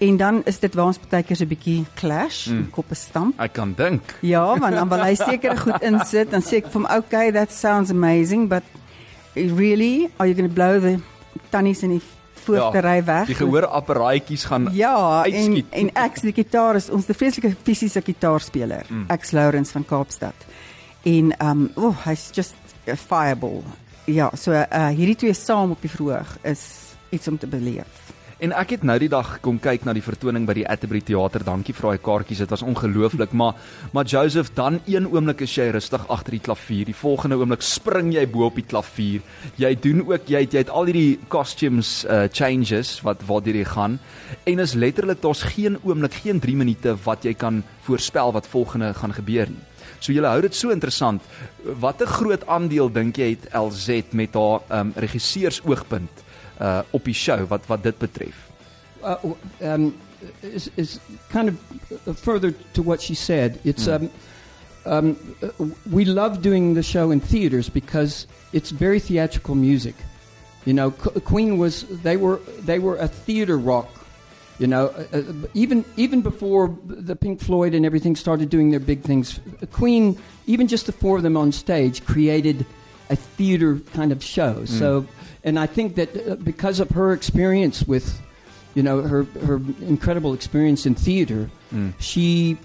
En 0.00 0.16
dan 0.16 0.42
is 0.44 0.58
dit 0.58 0.74
waar 0.74 0.86
ons 0.86 0.98
baie 1.10 1.22
keer 1.22 1.36
so 1.36 1.44
'n 1.44 1.48
bietjie 1.48 1.84
clash, 1.94 2.46
Mm. 2.48 2.70
koppe 2.70 2.94
stamp. 2.94 3.40
Ek 3.40 3.52
kan 3.52 3.74
dink. 3.76 4.14
Ja, 4.20 4.58
want 4.58 4.74
dan 4.74 4.88
wil 4.88 5.02
hy 5.04 5.14
seker 5.14 5.58
goed 5.58 5.82
insit 5.82 6.30
dan 6.30 6.40
sê 6.42 6.56
ek 6.56 6.66
vir 6.66 6.72
hom, 6.80 6.86
"Okay, 6.98 7.30
that 7.32 7.52
sounds 7.52 7.90
amazing, 7.90 8.48
but 8.48 8.62
really, 9.34 10.08
are 10.18 10.26
you 10.28 10.34
going 10.34 10.48
to 10.48 10.54
blow 10.54 10.80
the 10.80 10.98
tannies 11.50 11.82
in 11.82 11.90
die 11.90 12.00
voortery 12.44 13.04
weg?" 13.04 13.26
Die 13.26 13.34
gehoorapparaatjies 13.34 14.44
gaan 14.44 14.68
Ja, 14.72 15.24
en 15.24 15.32
uitskiet. 15.32 15.66
en 15.70 15.90
ek 15.94 16.20
die 16.20 16.32
gitaar 16.32 16.74
is 16.76 16.90
ons 16.90 17.06
'n 17.08 17.14
vreeslike 17.14 17.54
fisiese 17.62 18.00
gitaarspeler. 18.02 18.84
Mm. 18.88 19.04
Ek 19.08 19.32
Lawrence 19.32 19.72
van 19.72 19.84
Kaapstad. 19.84 20.34
En 21.04 21.32
um 21.42 21.70
oh, 21.76 21.94
hy's 22.04 22.30
just 22.32 22.54
a 22.88 22.96
fireball. 22.96 23.62
Ja, 24.06 24.30
so 24.34 24.52
uh 24.52 24.88
hierdie 24.88 25.16
twee 25.16 25.32
saam 25.34 25.70
op 25.70 25.80
die 25.80 25.90
verhoog 25.90 26.38
is 26.42 26.60
iets 27.10 27.28
om 27.28 27.38
te 27.38 27.46
beleef. 27.46 28.09
En 28.40 28.54
ek 28.56 28.70
het 28.72 28.84
nou 28.88 28.94
die 28.96 29.10
dag 29.12 29.34
kom 29.44 29.58
kyk 29.60 29.82
na 29.84 29.92
die 29.92 30.00
vertoning 30.00 30.46
by 30.48 30.54
die 30.56 30.62
Atterbury 30.64 31.02
Theater. 31.04 31.42
Dankie 31.44 31.74
vir 31.76 31.90
daai 31.90 32.00
kaartjies. 32.00 32.38
Dit 32.40 32.52
was 32.54 32.62
ongelooflik, 32.64 33.34
maar 33.36 33.58
maar 33.92 34.06
Joseph, 34.08 34.54
dan 34.56 34.78
een 34.88 35.10
oomblik 35.12 35.42
is 35.44 35.52
jy 35.58 35.66
rustig 35.76 36.06
agter 36.08 36.38
die 36.38 36.40
klavier. 36.46 36.86
Die 36.88 36.96
volgende 36.96 37.36
oomblik 37.36 37.60
spring 37.60 38.14
jy 38.14 38.22
bo 38.32 38.46
op 38.46 38.56
die 38.56 38.64
klavier. 38.64 39.20
Jy 39.60 39.74
doen 39.84 40.00
ook 40.08 40.32
jy 40.32 40.40
het, 40.46 40.56
jy 40.56 40.62
het 40.64 40.72
al 40.72 40.88
hierdie 40.88 41.18
costumes 41.28 41.90
uh 42.08 42.22
changes 42.32 42.94
wat 43.04 43.26
waardeur 43.28 43.60
jy 43.60 43.66
gaan. 43.74 43.98
En 44.48 44.64
is 44.64 44.72
letterlik 44.72 45.20
daar's 45.20 45.44
geen 45.52 45.76
oomblik, 45.84 46.16
geen 46.24 46.40
3 46.40 46.56
minute 46.56 46.96
wat 47.04 47.28
jy 47.28 47.34
kan 47.36 47.60
voorspel 47.84 48.32
wat 48.32 48.48
volgende 48.48 48.94
gaan 48.94 49.12
gebeur 49.20 49.52
nie. 49.52 49.60
So 50.00 50.16
jy 50.16 50.24
hou 50.24 50.40
dit 50.40 50.56
so 50.56 50.72
interessant. 50.72 51.20
Wat 51.60 52.00
'n 52.00 52.08
groot 52.08 52.46
aandeel 52.46 52.88
dink 52.88 53.18
jy 53.18 53.36
het 53.36 53.52
LZ 53.52 54.16
met 54.16 54.32
haar 54.32 54.64
um 54.70 54.92
regisseurs 54.96 55.60
oogpunt 55.60 56.24
uh 56.60 56.82
op 56.90 57.04
die 57.04 57.14
show 57.14 57.46
wat 57.48 57.66
wat 57.66 57.82
dit 57.82 57.98
betref? 57.98 58.36
uh, 59.02 59.16
um, 59.62 59.94
is, 60.42 60.70
is 60.76 61.00
kind 61.30 61.48
of 61.48 61.56
uh, 62.06 62.12
further 62.12 62.52
to 62.74 62.82
what 62.82 63.00
she 63.00 63.14
said. 63.14 63.58
It's 63.64 63.86
Mm. 63.86 63.94
um, 63.94 64.10
um, 64.86 65.16
uh, 65.42 65.48
we 65.90 66.04
love 66.04 66.40
doing 66.42 66.74
the 66.74 66.82
show 66.82 67.10
in 67.10 67.20
theaters 67.20 67.68
because 67.70 68.26
it's 68.52 68.70
very 68.70 69.00
theatrical 69.00 69.54
music. 69.54 69.94
You 70.66 70.74
know, 70.74 70.90
Queen 71.24 71.56
was 71.58 71.84
they 72.02 72.16
were 72.18 72.40
they 72.66 72.78
were 72.78 72.96
a 72.96 73.08
theater 73.08 73.56
rock. 73.56 73.88
You 74.58 74.66
know, 74.66 74.88
uh, 74.88 75.16
uh, 75.18 75.22
even 75.54 75.84
even 75.96 76.20
before 76.20 76.76
the 76.86 77.16
Pink 77.16 77.40
Floyd 77.40 77.74
and 77.74 77.86
everything 77.86 78.16
started 78.16 78.50
doing 78.50 78.70
their 78.70 78.80
big 78.80 79.00
things, 79.02 79.40
Queen, 79.72 80.18
even 80.46 80.68
just 80.68 80.84
the 80.84 80.92
four 80.92 81.16
of 81.16 81.22
them 81.22 81.36
on 81.36 81.52
stage, 81.52 82.04
created 82.04 82.66
a 83.08 83.16
theater 83.16 83.80
kind 83.94 84.12
of 84.12 84.22
show. 84.22 84.64
So, 84.66 85.06
and 85.44 85.58
I 85.58 85.66
think 85.66 85.94
that 85.96 86.08
uh, 86.16 86.34
because 86.36 86.80
of 86.80 86.90
her 86.90 87.12
experience 87.12 87.82
with, 87.86 88.20
you 88.74 88.82
know, 88.82 89.02
her 89.02 89.24
her 89.46 89.60
incredible 89.82 90.34
experience 90.34 90.86
in 90.86 90.94
theater, 90.94 91.50
Mm. 91.72 91.92
she 92.00 92.56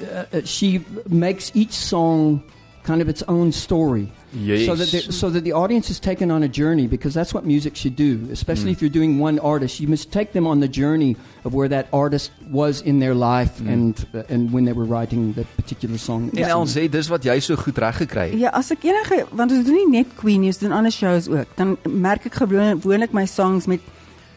uh, 0.00 0.24
uh, 0.32 0.40
she 0.44 0.84
makes 1.08 1.52
each 1.54 1.72
song 1.72 2.42
kind 2.82 3.00
of 3.00 3.08
its 3.08 3.22
own 3.28 3.52
story. 3.52 4.10
Yes. 4.36 4.66
So 4.66 4.74
that 4.74 4.90
the, 4.90 5.12
so 5.12 5.30
that 5.30 5.44
the 5.44 5.52
audience 5.52 5.90
is 5.90 6.00
taken 6.00 6.30
on 6.30 6.42
a 6.42 6.48
journey 6.48 6.86
because 6.88 7.14
that's 7.14 7.32
what 7.32 7.44
music 7.44 7.76
should 7.76 7.94
do. 7.96 8.18
Especially 8.32 8.70
Mm. 8.70 8.76
if 8.76 8.80
you're 8.82 8.92
doing 9.00 9.18
one 9.20 9.38
artist, 9.38 9.78
you 9.80 9.88
must 9.88 10.10
take 10.10 10.32
them 10.32 10.46
on 10.46 10.60
the 10.60 10.68
journey 10.68 11.16
of 11.44 11.52
where 11.54 11.68
that 11.68 11.86
artist 11.92 12.30
was 12.50 12.80
in 12.82 12.98
their 12.98 13.14
life 13.14 13.60
Mm. 13.62 13.72
and 13.72 14.06
uh, 14.14 14.22
and 14.28 14.52
when 14.52 14.64
they 14.64 14.72
were 14.74 14.84
writing 14.86 15.34
that 15.34 15.46
particular 15.56 15.98
song. 15.98 16.30
En 16.36 16.50
LZ, 16.50 16.88
dis 16.90 17.08
wat 17.08 17.22
jy 17.24 17.38
so 17.40 17.54
goed 17.56 17.78
reg 17.78 17.96
gekry 17.96 18.30
het. 18.30 18.38
Ja, 18.40 18.50
as 18.50 18.70
ek 18.70 18.82
enige 18.84 19.26
want 19.30 19.52
ons 19.52 19.64
doen 19.64 19.74
nie 19.74 19.90
net 20.02 20.06
Queen 20.16 20.40
nie, 20.40 20.48
ons 20.48 20.58
doen 20.58 20.72
ander 20.72 20.92
shows 20.92 21.28
ook. 21.28 21.46
Dan 21.56 21.76
merk 21.88 22.26
ek 22.26 22.34
gewoon- 22.34 22.80
gewoonlik 22.80 23.12
my 23.12 23.26
songs 23.26 23.66
met 23.66 23.80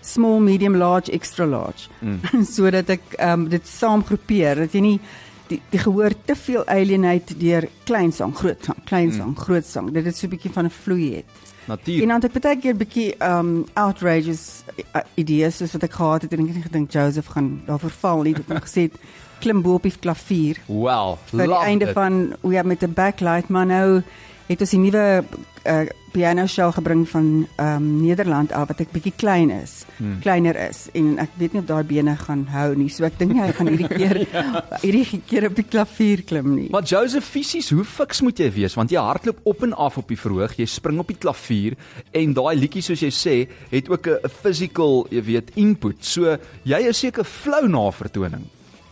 small, 0.02 0.40
medium, 0.40 0.76
large, 0.78 1.12
extra 1.12 1.46
large. 1.46 1.90
Mm. 2.02 2.20
sodat 2.56 2.90
ek 2.90 3.02
um, 3.20 3.50
dit 3.50 3.66
saam 3.68 4.04
groepeer 4.04 4.56
dat 4.56 4.72
jy 4.74 4.80
nie 4.82 5.00
die, 5.48 5.62
die 5.70 5.80
gehoor 5.80 6.14
te 6.26 6.36
veel 6.36 6.66
alienate 6.66 7.38
deur 7.38 7.68
klein 7.84 8.12
sang, 8.12 8.36
groot 8.36 8.64
sang, 8.64 8.78
klein 8.86 9.12
sang, 9.12 9.34
mm. 9.34 9.38
groot 9.38 9.66
sang. 9.66 9.92
Dit 9.92 10.06
het 10.06 10.18
so 10.18 10.28
'n 10.28 10.30
bietjie 10.30 10.52
van 10.52 10.66
'n 10.66 10.70
vloei 10.70 11.16
het. 11.16 11.26
En 11.68 11.74
Natuurlik. 11.74 12.08
dan 12.08 12.22
het 12.22 12.36
ek 12.36 12.42
baie 12.42 12.60
keer 12.60 12.76
bietjie 12.76 13.16
um 13.20 13.66
outrageous 13.74 14.64
uh, 14.96 15.02
idees 15.16 15.58
soos 15.58 15.72
wat 15.72 15.84
ek 15.84 15.94
gehad 15.94 16.22
het 16.22 16.34
en 16.34 16.48
ek 16.48 16.54
het 16.54 16.64
gedink 16.64 16.92
Joseph 16.92 17.28
gaan 17.28 17.62
daarvoor 17.66 17.96
val 18.00 18.22
nie. 18.22 18.34
Het 18.34 18.48
hom 18.48 18.62
gesê 18.64 18.92
klim 19.40 19.62
bo 19.62 19.74
op 19.74 19.84
die 19.84 19.94
klavier 20.00 20.58
Wel, 20.68 21.18
vir 21.30 21.40
die 21.40 21.48
love 21.48 21.66
einde 21.66 21.88
it. 21.88 21.94
van 21.94 22.36
hoe 22.42 22.54
ja 22.54 22.64
met 22.64 22.84
'n 22.84 22.94
backlight 22.94 23.50
maar 23.50 23.66
nou 23.66 24.02
het 24.48 24.62
ons 24.62 24.70
die 24.72 24.80
nuwe 24.80 25.24
uh, 25.68 25.86
piano 26.14 26.46
show 26.48 26.72
gebring 26.74 27.04
van 27.10 27.48
ehm 27.58 27.76
um, 27.76 27.88
Nederland 28.02 28.52
af 28.56 28.68
wat 28.68 28.80
ek 28.80 28.92
bietjie 28.92 29.14
klein 29.18 29.52
is, 29.52 29.84
Hmm. 29.98 30.20
kleiner 30.22 30.56
is 30.70 30.88
en 30.94 31.18
ek 31.20 31.30
weet 31.38 31.54
nie 31.54 31.62
of 31.62 31.66
daai 31.66 31.84
bene 31.84 32.14
gaan 32.16 32.46
hou 32.54 32.76
nie. 32.76 32.88
So 32.90 33.04
ek 33.04 33.18
dink 33.18 33.34
hy 33.34 33.52
gaan 33.52 33.68
hierdie 33.68 33.88
keer 33.90 34.20
hierdie 34.86 35.22
keer 35.26 35.48
op 35.50 35.56
die 35.56 35.66
klavier 35.66 36.22
klim 36.24 36.56
nie. 36.56 36.68
Maar 36.70 36.84
Joseph 36.84 37.26
fisies, 37.26 37.70
hoe 37.74 37.84
fiks 37.84 38.22
moet 38.22 38.40
jy 38.40 38.52
wees 38.54 38.76
want 38.78 38.92
jy 38.92 39.02
hardloop 39.02 39.40
op 39.44 39.64
en 39.64 39.74
af 39.74 39.98
op 39.98 40.08
die 40.08 40.18
verhoog, 40.18 40.54
jy 40.58 40.66
spring 40.66 41.00
op 41.00 41.08
die 41.08 41.18
klavier 41.18 41.76
en 42.14 42.34
daai 42.38 42.56
liedjie 42.56 42.82
soos 42.86 43.02
jy 43.02 43.10
sê, 43.12 43.36
het 43.72 43.90
ook 43.90 44.08
'n 44.08 44.30
physical, 44.30 45.08
jy 45.12 45.22
weet, 45.24 45.52
input. 45.56 46.06
So 46.06 46.38
jy 46.64 46.80
is 46.88 46.98
seker 46.98 47.24
flou 47.24 47.68
na 47.68 47.90
vertoning. 47.92 48.46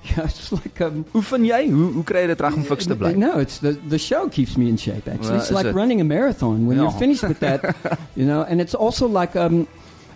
Yeah, 0.16 0.26
it's 0.26 0.52
like 0.52 0.80
um, 0.82 1.04
Oefen 1.14 1.46
jy? 1.48 1.70
Hoe 1.72 1.92
hoe 1.94 2.04
kry 2.04 2.22
jy 2.26 2.28
dit 2.34 2.42
reg 2.46 2.54
om 2.60 2.64
fiks 2.68 2.86
te 2.86 2.96
bly? 2.96 3.14
No, 3.18 3.40
it's 3.40 3.58
the 3.60 3.72
the 3.90 3.98
show 3.98 4.28
keeps 4.30 4.56
me 4.58 4.68
in 4.70 4.78
shape. 4.78 5.08
Actually, 5.08 5.32
Well, 5.32 5.42
it's 5.42 5.52
like 5.52 5.66
it? 5.66 5.74
running 5.74 6.02
a 6.02 6.04
marathon. 6.04 6.66
When 6.68 6.78
you're 6.78 6.92
finished 7.00 7.24
with 7.28 7.40
that, 7.40 7.76
you 8.16 8.26
know, 8.26 8.44
and 8.44 8.62
it's 8.62 8.76
also 8.76 9.08
like 9.08 9.36
um, 9.36 9.68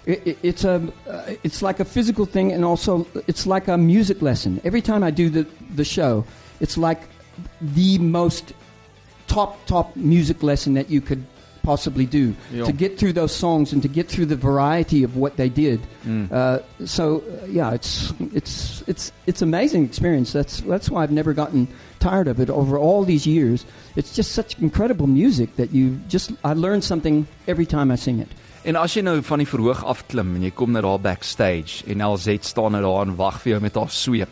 it- 0.05 0.38
it's 0.43 0.63
a 0.63 0.75
uh, 1.10 1.34
it's 1.43 1.62
like 1.62 1.79
a 1.79 1.86
physical 1.86 2.25
thing, 2.25 2.51
and 2.53 2.63
also 2.63 3.08
it's 3.27 3.48
like 3.48 3.67
a 3.67 3.77
music 3.77 4.22
lesson. 4.22 4.62
Every 4.63 4.81
time 4.81 5.03
I 5.03 5.12
do 5.12 5.29
the 5.29 5.46
the 5.75 5.84
show, 5.86 6.24
it's 6.60 6.77
like 6.77 7.01
the 7.62 7.98
most 7.98 8.53
top 9.27 9.58
top 9.65 9.96
music 9.96 10.43
lesson 10.43 10.74
that 10.75 10.89
you 10.89 11.01
could 11.01 11.24
possibly 11.63 12.05
do 12.05 12.33
Yeah. 12.53 12.65
to 12.65 12.71
get 12.71 12.97
through 12.97 13.13
those 13.13 13.33
songs 13.35 13.73
and 13.73 13.81
to 13.81 13.87
get 13.87 14.07
through 14.07 14.27
the 14.27 14.35
variety 14.35 15.03
of 15.03 15.15
what 15.15 15.35
they 15.37 15.49
did. 15.49 15.79
Mm. 16.05 16.31
Uh, 16.31 16.59
so 16.85 17.23
uh, 17.43 17.45
yeah, 17.45 17.73
it's 17.73 18.13
it's 18.33 18.83
it's 18.87 19.11
it's 19.25 19.41
amazing 19.41 19.85
experience. 19.85 20.31
That's 20.33 20.61
that's 20.61 20.89
why 20.89 21.03
I've 21.03 21.11
never 21.13 21.33
gotten 21.33 21.67
tired 21.99 22.27
of 22.27 22.39
it 22.39 22.49
over 22.49 22.77
all 22.77 23.03
these 23.05 23.25
years. 23.27 23.65
It's 23.95 24.15
just 24.15 24.31
such 24.31 24.57
incredible 24.59 25.07
music 25.07 25.55
that 25.57 25.71
you 25.73 25.99
just 26.07 26.31
I 26.43 26.53
learn 26.53 26.81
something 26.81 27.27
every 27.47 27.65
time 27.65 27.91
I 27.91 27.97
sing 27.97 28.19
it. 28.19 28.29
En 28.63 28.75
as 28.75 28.93
jy 28.93 29.01
nou 29.01 29.21
van 29.23 29.39
die 29.39 29.47
verhoog 29.47 29.83
afklim 29.87 30.35
en 30.35 30.43
jy 30.43 30.51
kom 30.51 30.71
nou 30.75 30.81
daar 30.83 30.99
backstage 30.99 31.83
en 31.87 32.03
LZ 32.03 32.37
staan 32.41 32.71
nou 32.75 32.81
daar 32.83 33.07
en 33.07 33.15
wag 33.15 33.39
vir 33.41 33.53
jou 33.53 33.61
met 33.61 33.75
haar 33.75 33.89
sweep. 33.89 34.29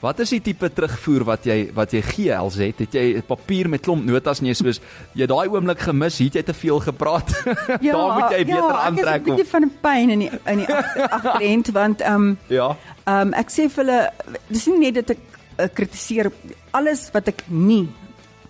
Wat 0.00 0.18
is 0.20 0.28
die 0.30 0.40
tipe 0.44 0.68
terugvoer 0.72 1.24
wat 1.24 1.46
jy 1.48 1.70
wat 1.74 1.90
jy 1.96 2.02
gee 2.04 2.34
LZ? 2.36 2.58
Het 2.78 2.92
jy 2.94 3.04
'n 3.16 3.22
papier 3.26 3.68
met 3.68 3.80
klomp 3.80 4.04
notas 4.04 4.40
en 4.40 4.46
jy 4.46 4.54
soos 4.54 4.80
jy 5.16 5.26
daai 5.26 5.48
oomblik 5.48 5.78
gemis, 5.80 6.18
het 6.18 6.34
jy 6.34 6.42
te 6.42 6.52
veel 6.54 6.80
gepraat? 6.80 7.32
daar 7.80 8.12
moet 8.20 8.30
jy 8.36 8.44
beter 8.44 8.70
ja, 8.70 8.84
aantrek 8.86 9.14
ek 9.14 9.26
is 9.26 9.32
'n 9.32 9.36
bietjie 9.36 9.50
van 9.50 9.62
'n 9.64 9.72
pyn 9.80 10.10
in 10.10 10.18
die 10.18 10.30
in 10.46 10.58
die 10.58 10.68
agter- 10.68 11.08
agterend 11.16 11.68
want 11.72 12.00
ehm 12.00 12.14
um, 12.14 12.38
Ja. 12.48 12.76
Ehm 13.06 13.26
um, 13.28 13.32
ek 13.34 13.48
sê 13.50 13.68
vir 13.70 13.84
hulle 13.84 14.10
dis 14.48 14.66
nie 14.66 14.78
net 14.78 14.94
dat 14.94 15.10
ek 15.10 15.18
uh, 15.58 15.66
kritiseer 15.74 16.30
alles 16.72 17.10
wat 17.12 17.28
ek 17.28 17.42
nie 17.48 17.88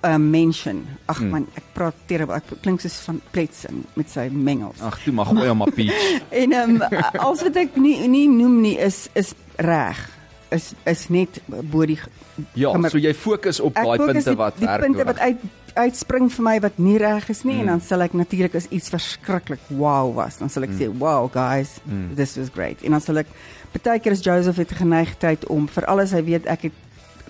uh, 0.04 0.16
mention. 0.18 0.84
Ag 1.06 1.18
Hmm. 1.18 1.30
man, 1.30 1.46
ek 1.54 1.62
praat 1.72 1.94
terrible. 2.06 2.34
Ek 2.34 2.42
klink 2.62 2.80
soos 2.80 2.98
van 3.06 3.20
Pletsen 3.30 3.84
met 3.94 4.10
sy 4.10 4.28
mengels. 4.32 4.80
Ag, 4.82 4.98
toe 5.04 5.12
maar 5.12 5.26
gooi 5.26 5.48
hom 5.48 5.58
maar 5.58 5.70
peach. 5.78 6.20
En 6.30 6.52
ehm 6.52 6.82
um, 6.82 6.82
alles 7.18 7.42
wat 7.42 7.56
ek 7.56 7.76
nie 7.76 8.08
nie 8.08 8.28
noem 8.28 8.60
nie 8.60 8.76
is 8.78 9.08
is 9.14 9.32
reg. 9.56 10.10
Is 10.56 10.72
is 10.86 11.06
net 11.12 11.40
bo 11.70 11.84
die 11.86 11.98
Ja, 12.54 12.72
ek- 12.74 12.90
so 12.92 12.98
jy 13.00 13.14
fokus 13.16 13.60
op 13.60 13.74
daai 13.74 13.96
punte 13.98 14.22
die, 14.24 14.36
wat 14.36 14.58
die 14.60 14.66
werk. 14.68 14.82
punte 14.82 15.04
wat 15.04 15.16
nodig. 15.16 15.22
uit 15.22 15.40
uitspring 15.76 16.30
vir 16.32 16.42
my 16.44 16.54
wat 16.64 16.78
nie 16.80 16.96
reg 16.98 17.28
is 17.28 17.42
nie 17.44 17.54
Mm. 17.54 17.60
en 17.60 17.66
dan 17.66 17.80
sal 17.84 18.00
ek 18.02 18.12
natuurlik 18.16 18.54
as 18.56 18.66
iets 18.72 18.88
verskriklik 18.88 19.60
wow 19.68 20.08
was, 20.14 20.38
dan 20.38 20.48
sal 20.48 20.62
ek 20.64 20.70
Mm. 20.70 20.78
sê 20.80 20.88
wow 20.98 21.28
guys, 21.32 21.80
Mm. 21.84 22.14
this 22.16 22.36
was 22.36 22.48
great. 22.54 22.82
En 22.82 22.90
dan 22.90 23.00
sal 23.00 23.18
ek 23.18 23.26
baie 23.84 24.00
keer 24.00 24.12
is 24.12 24.22
Joseph 24.24 24.56
het 24.56 24.72
geneigtheid 24.72 25.46
om 25.48 25.68
vir 25.68 25.84
alles 25.86 26.10
hy 26.12 26.22
weet 26.24 26.46
ek 26.46 26.62
het 26.62 26.72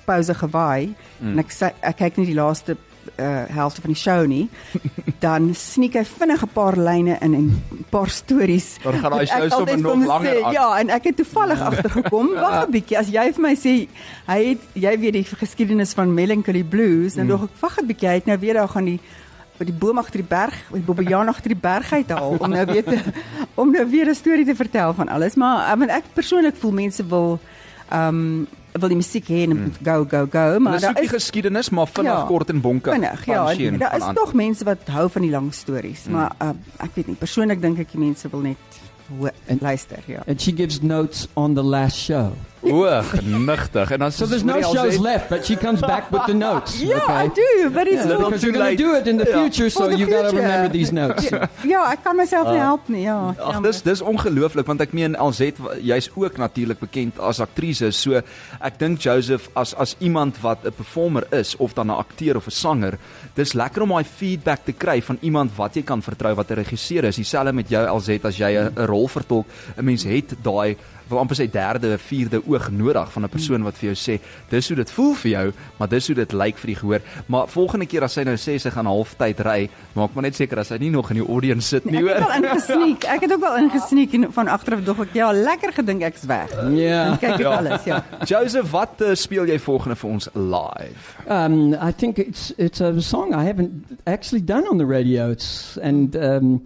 pouse 0.06 0.34
gewaai 0.34 0.94
Mm. 1.20 1.32
en 1.32 1.38
ek 1.38 1.50
sê 1.50 1.72
ek 1.82 1.96
kyk 1.96 2.16
nie 2.18 2.26
die 2.26 2.34
laaste 2.38 2.76
uh 3.16 3.44
helfte 3.48 3.80
van 3.80 3.90
die 3.90 4.00
show 4.00 4.26
nie, 4.26 4.48
dan 5.26 5.54
sneek 5.54 5.94
hy 5.94 6.04
vinnig 6.04 6.42
'n 6.42 6.52
paar 6.52 6.76
lyne 6.76 7.16
in 7.20 7.34
en 7.34 7.46
'n 7.72 7.84
paar 7.90 8.08
stories. 8.08 8.76
Dan 8.82 8.98
gaan 8.98 9.10
daai 9.10 9.26
show 9.26 9.50
sommer 9.50 9.78
nog 9.78 10.04
langer 10.06 10.44
aan. 10.44 10.52
Ja, 10.52 10.78
en 10.78 10.88
ek 10.90 11.04
het 11.04 11.16
toevallig 11.16 11.60
agtergekom. 11.70 12.28
Wag 12.34 12.66
'n 12.66 12.70
bietjie, 12.70 12.98
as 12.98 13.08
jy 13.08 13.32
vir 13.32 13.42
my 13.42 13.54
sê 13.54 13.88
hy 14.26 14.40
het 14.48 14.60
jy 14.72 14.98
weet 14.98 15.12
die 15.12 15.24
geskiedenis 15.24 15.92
van 15.94 16.14
Melancholy 16.14 16.64
Blues, 16.64 17.14
dan 17.14 17.24
Mm. 17.24 17.30
dog 17.30 17.42
ek 17.44 17.60
wag 17.60 17.78
'n 17.80 17.86
bietjie, 17.86 18.08
hy 18.08 18.14
het 18.14 18.26
nou 18.26 18.38
weer 18.38 18.54
daar 18.54 18.68
gaan 18.68 18.84
die 18.84 19.00
by 19.58 19.64
die 19.64 19.72
boom 19.72 19.96
agter 19.98 20.20
die 20.20 20.28
berg, 20.28 20.52
die 20.72 20.82
bobbejaan 20.84 21.28
agter 21.28 21.48
die 21.48 21.60
berg 21.60 21.92
uithaal 21.92 22.36
om 22.38 22.50
nou 22.50 22.66
weer 22.66 22.84
te 22.84 22.98
om 23.60 23.70
nou 23.72 23.86
weer 23.90 24.06
'n 24.08 24.14
storie 24.14 24.44
te 24.44 24.54
vertel 24.54 24.92
van 24.94 25.08
alles, 25.08 25.34
maar 25.34 25.72
I 25.72 25.76
mean, 25.76 25.88
ek 25.90 26.04
persoonlik 26.14 26.56
voel 26.56 26.72
mense 26.72 27.06
wil 27.06 27.38
ehm 27.88 28.08
um, 28.08 28.46
wil 28.78 28.88
die 28.88 28.96
musiek 28.96 29.26
hê 29.28 29.42
en 29.42 29.62
moet 29.62 29.78
go 29.82 30.04
go 30.08 30.26
go, 30.30 30.58
Maar 30.58 30.80
daar 30.80 31.02
is 31.02 31.08
geskiedenis, 31.10 31.70
maar 31.70 31.86
vinnig 31.86 32.12
Ja, 32.12 32.24
kort 32.26 32.48
en 32.48 32.60
bonke. 32.60 32.90
vinnig, 32.90 33.24
ja, 33.26 33.50
en 33.52 33.78
daar 33.78 33.96
is 33.96 34.02
aan- 34.02 34.14
nog 34.14 34.32
mense 34.34 34.64
wat 34.64 34.78
hou 34.90 35.10
van 35.10 35.22
die 35.22 35.30
lang 35.30 35.54
stories, 35.54 36.04
Mm. 36.06 36.12
maar 36.12 36.32
uh, 36.42 36.48
ek 36.78 36.90
weet 36.94 37.06
nie, 37.06 37.16
persoonlik 37.16 37.60
dink 37.62 37.78
ek 37.78 37.90
die 37.92 38.00
mense 38.00 38.28
wil 38.30 38.40
net 38.40 38.56
hoor, 39.18 39.30
En- 39.46 39.58
luister, 39.60 39.98
ja. 40.06 40.22
And 40.26 40.40
she 40.42 40.52
gives 40.56 40.80
notes 40.82 41.28
on 41.34 41.54
the 41.54 41.62
last 41.62 41.96
show. 41.96 42.32
O, 42.62 42.86
genigtig. 43.02 43.90
En 43.90 43.98
dan 43.98 44.12
So 44.12 44.26
there's 44.26 44.42
no 44.44 44.60
shows 44.62 44.98
left, 44.98 45.28
but 45.28 45.44
she 45.46 45.56
comes 45.56 45.80
back 45.80 46.10
with 46.10 46.24
the 46.26 46.34
notes. 46.34 46.80
Yeah, 46.80 46.96
I 47.22 47.26
okay? 47.26 47.34
do, 47.34 47.70
but 47.70 47.86
it's 47.86 48.04
Yeah, 48.04 48.16
not 48.16 48.18
because 48.18 48.40
too 48.40 48.46
you're 48.50 48.58
going 48.58 48.76
to 48.76 48.82
do 48.82 48.94
it 48.96 49.06
in 49.06 49.16
the 49.18 49.24
Yeah. 49.28 49.40
future, 49.42 49.70
so 49.70 49.80
For 49.84 49.88
the 49.90 49.98
you've 49.98 50.10
got 50.10 50.22
to 50.22 50.30
future. 50.30 50.42
remember 50.42 50.68
these 50.72 50.92
notes. 50.92 51.28
Ja, 51.64 51.92
ek 51.92 52.02
kan 52.02 52.16
myself 52.16 52.48
nie 52.48 52.58
help 52.58 52.88
nie, 52.88 53.02
ja. 53.02 53.34
Ag 53.38 53.62
dis 53.62 53.82
dis 53.82 54.00
ongelooflik 54.00 54.66
want 54.66 54.80
ek 54.80 54.92
meen 54.92 55.14
LZ 55.18 55.52
jy's 55.82 56.10
ook 56.14 56.36
natuurlik 56.38 56.78
bekend 56.80 57.18
as 57.20 57.40
aktrise 57.40 57.90
so 57.92 58.20
ek 58.60 58.78
dink 58.78 59.00
Joseph 59.00 59.48
as 59.54 59.74
as 59.74 59.94
iemand 60.00 60.40
wat 60.42 60.64
'n 60.64 60.72
performer 60.72 61.24
is 61.32 61.56
of 61.56 61.74
dan 61.74 61.86
'n 61.90 61.98
akteur 61.98 62.36
of 62.36 62.46
'n 62.46 62.50
sanger 62.50 62.98
dis 63.34 63.52
lekker 63.52 63.82
om 63.82 63.88
daai 63.90 64.04
feedback 64.04 64.64
te 64.64 64.72
kry 64.72 65.00
van 65.02 65.18
iemand 65.22 65.50
wat 65.56 65.74
jy 65.76 65.82
kan 65.82 66.02
vertrou 66.02 66.34
wat 66.34 66.50
'n 66.50 66.54
regisseur 66.54 67.04
is 67.04 67.16
dieselfde 67.16 67.52
met 67.52 67.68
jou 67.68 67.84
LZ 67.98 68.24
as 68.24 68.36
jy 68.38 68.56
'n 68.56 68.86
rol 68.86 69.08
vertolk 69.08 69.46
'n 69.76 69.84
mens 69.84 70.04
het 70.04 70.34
daai 70.42 70.76
wil 71.08 71.18
amper 71.18 71.36
sê 71.36 71.50
derde 71.50 71.98
vierde 71.98 72.42
oog 72.46 72.70
nodig 72.70 73.12
van 73.12 73.24
'n 73.24 73.28
persoon 73.28 73.62
wat 73.62 73.74
vir 73.78 73.94
jou 73.94 73.96
sê 73.96 74.20
dis 74.50 74.68
hoe 74.68 74.76
dit 74.76 74.90
voel 74.90 75.14
vir 75.14 75.30
jou 75.30 75.52
maar 75.78 75.88
dis 75.88 76.06
hoe 76.06 76.16
dit 76.16 76.32
lyk 76.32 76.56
vir 76.58 76.66
die 76.66 76.80
gehoor 76.80 77.00
maar 77.26 77.46
volgende 77.48 77.86
keer 77.86 78.04
as 78.04 78.12
sy 78.12 78.24
nou 78.24 78.36
sê 78.36 78.58
sy 78.58 78.70
gaan 78.70 78.86
halftyd 78.86 79.40
ry 79.40 79.68
maak 79.94 80.14
maar 80.14 80.22
net 80.22 80.34
seker 80.34 80.58
as 80.58 80.68
hy 80.68 80.78
nie 80.78 80.90
nog 80.90 81.10
in 81.10 81.16
die 81.22 81.28
audience 81.28 81.68
sit 81.68 81.84
nie 81.84 81.96
Ek 81.96 82.08
het 82.08 82.20
hoor 82.22 82.30
wel 82.30 82.42
ingesneek. 82.42 83.04
Ek 83.04 83.20
het 83.20 83.32
ook 83.32 83.40
wel 83.40 83.56
ingesneek 83.56 84.12
en 84.12 84.32
van 84.32 84.48
agteraf 84.48 84.82
dog 84.84 85.00
ek 85.00 85.14
ja, 85.16 85.32
lekker 85.32 85.72
gedink 85.72 86.02
ek's 86.02 86.24
weg. 86.28 86.50
Yeah. 86.70 87.06
Dan 87.08 87.18
kyk 87.18 87.40
ek 87.40 87.44
alles, 87.46 87.84
ja. 87.84 88.04
Joseph, 88.24 88.70
wat 88.70 89.00
uh, 89.00 89.14
speel 89.14 89.46
jy 89.46 89.58
volgende 89.58 89.96
vir 89.96 90.10
ons 90.10 90.28
live? 90.34 91.14
Um, 91.28 91.74
I 91.74 91.92
think 91.92 92.18
it's 92.18 92.52
it's 92.56 92.80
a 92.80 93.00
song 93.00 93.34
I 93.34 93.44
haven't 93.44 93.98
actually 94.06 94.44
done 94.44 94.68
on 94.70 94.78
the 94.78 94.86
radio. 94.86 95.30
It's 95.30 95.78
and 95.82 96.16
um, 96.16 96.60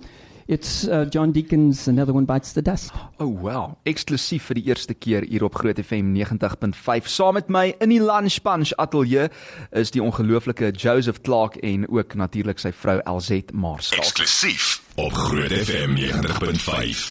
it's 0.50 0.88
uh, 0.88 1.06
John 1.08 1.32
Deacon's 1.32 1.86
"Another 1.88 2.12
One 2.12 2.26
Bites 2.26 2.52
the 2.52 2.62
Dust." 2.62 2.90
Oh 3.18 3.30
wow, 3.30 3.76
eksklusief 3.86 4.50
vir 4.50 4.58
die 4.58 4.66
eerste 4.72 4.94
keer 4.94 5.22
hier 5.22 5.44
op 5.46 5.54
Groot 5.54 5.78
FM 5.78 6.10
90.5. 6.16 7.06
Saam 7.06 7.38
met 7.38 7.48
my 7.48 7.70
in 7.78 7.94
die 7.94 8.02
Lunch 8.02 8.40
Punch 8.42 8.74
ateljee 8.76 9.28
is 9.70 9.94
die 9.94 10.02
ongelooflike 10.02 10.72
Joseph 10.74 11.22
Clark 11.22 11.60
en 11.62 11.86
ook 11.88 12.18
natuurlik 12.18 12.58
sy 12.58 12.74
vrou 12.74 12.98
LZ 13.04 13.54
Marskalk. 13.54 14.10
Eksklusief 14.10 14.80
op 14.98 15.14
Groot 15.14 15.54
FM 15.54 15.96
90.5. 16.00 17.10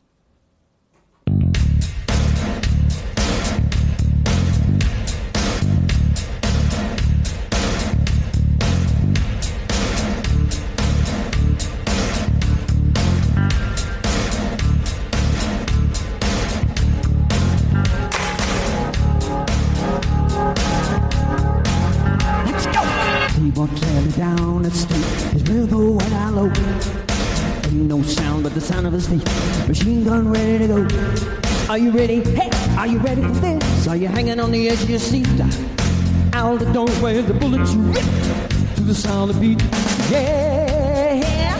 sound 28.69 28.85
of 28.85 28.93
his 28.93 29.07
feet. 29.07 29.25
Machine 29.67 30.03
gun 30.03 30.29
ready 30.29 30.59
to 30.59 30.67
go. 30.67 30.79
Are 31.71 31.79
you 31.79 31.89
ready? 31.89 32.21
Hey, 32.21 32.51
are 32.77 32.85
you 32.85 32.99
ready 32.99 33.23
for 33.23 33.29
this? 33.29 33.87
Are 33.87 33.95
you 33.95 34.07
hanging 34.07 34.39
on 34.39 34.51
the 34.51 34.69
edge 34.69 34.83
of 34.83 34.89
your 34.91 34.99
seat? 34.99 35.27
Out 36.33 36.59
the 36.59 36.71
doorway, 36.71 37.19
the 37.23 37.33
bullets 37.33 37.73
rip 37.73 38.05
to 38.75 38.81
the 38.83 38.93
sound 38.93 39.31
of 39.31 39.41
beat. 39.41 39.59
Yeah. 40.11 41.57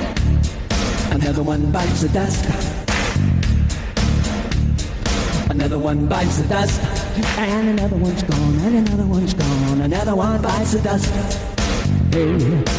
Another 1.10 1.42
one 1.42 1.72
bites 1.72 2.02
the 2.02 2.10
dust. 2.10 2.46
Another 5.50 5.80
one 5.80 6.06
bites 6.06 6.38
the 6.38 6.48
dust. 6.48 6.80
And 7.40 7.70
another 7.70 7.98
one's 7.98 8.22
gone, 8.22 8.56
and 8.66 8.88
another 8.88 9.08
one's 9.08 9.34
gone. 9.34 9.82
Another 9.82 10.16
one 10.16 10.40
bites 10.44 10.74
the 10.74 10.82
dust. 10.82 11.12
Hey, 12.14 12.36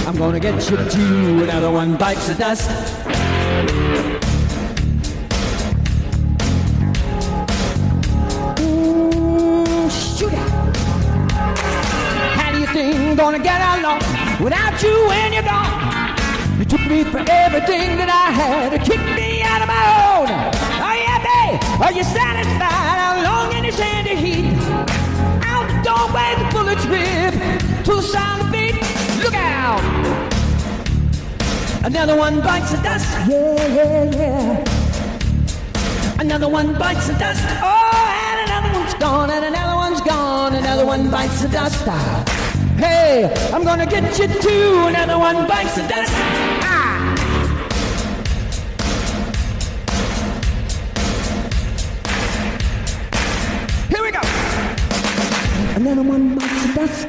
I'm 0.07 0.17
gonna 0.17 0.39
get 0.39 0.71
you 0.71 0.77
too. 0.89 1.43
Another 1.43 1.73
one 1.73 1.97
bites 1.97 2.29
the 2.29 2.35
dust. 2.37 2.71
Mm, 3.61 4.21
Ooh, 8.61 9.91
shoot 9.91 10.33
it. 10.33 10.39
How 12.39 12.53
do 12.53 12.59
you 12.61 12.67
think 12.67 12.97
I'm 12.97 13.17
gonna 13.17 13.39
get 13.39 13.61
along 13.79 14.01
without 14.43 14.83
you 14.83 15.07
when 15.09 15.33
you're 15.33 15.43
gone? 15.43 16.17
You 16.59 16.65
took 16.65 16.81
me 16.89 17.05
for 17.05 17.19
everything 17.19 17.97
that 18.01 18.09
I 18.09 18.31
had, 18.33 18.73
you 18.73 18.79
kicked 18.79 19.11
me 19.17 19.43
out 19.43 19.61
of 19.63 19.69
my 19.69 19.85
own. 20.05 20.29
Are 20.81 20.97
you 20.97 21.05
happy? 21.05 21.59
Are 21.85 21.93
you 21.93 22.05
satisfied? 22.05 22.99
How 23.01 23.23
long 23.23 23.53
in 23.57 23.65
this 23.65 23.79
handy 23.79 24.15
heat? 24.15 24.55
Out 25.45 25.67
the 25.69 25.77
doorway, 25.85 26.35
the 26.39 26.47
bullets 26.53 26.87
rip 26.87 27.35
to 27.85 27.95
the 27.97 28.03
sound 28.03 28.43
of 28.43 28.53
beat. 28.53 28.75
Look 29.23 29.35
out! 29.35 30.30
Another 31.83 32.15
one 32.15 32.43
bites 32.43 32.73
the 32.73 32.77
dust. 32.83 33.09
Yeah, 33.27 33.67
yeah, 33.69 34.05
yeah. 34.15 34.65
Another 36.21 36.47
one 36.49 36.75
bites 36.79 37.07
the 37.07 37.15
dust. 37.15 37.43
Oh, 37.63 38.29
and 38.29 38.51
another 38.51 38.79
one's 38.79 38.95
gone, 38.95 39.31
and 39.31 39.45
another 39.47 39.77
one's 39.77 40.01
gone. 40.03 40.55
Another 40.55 40.85
one 40.85 41.11
bites 41.11 41.41
the 41.41 41.49
dust. 41.49 41.83
Ah. 41.89 42.23
Hey, 42.77 43.33
I'm 43.53 43.65
gonna 43.65 43.87
get 43.87 44.19
you 44.19 44.29
too. 44.29 44.85
Another 44.89 45.19
one 45.19 45.49
bites 45.49 45.75
the 45.77 45.89
dust. 45.89 46.13
Ah. 46.63 47.15
Here 53.89 54.03
we 54.03 54.11
go. 54.13 54.21
Another 55.77 56.03
one 56.03 56.35
bites 56.37 56.67
the 56.67 56.73
dust. 56.75 57.09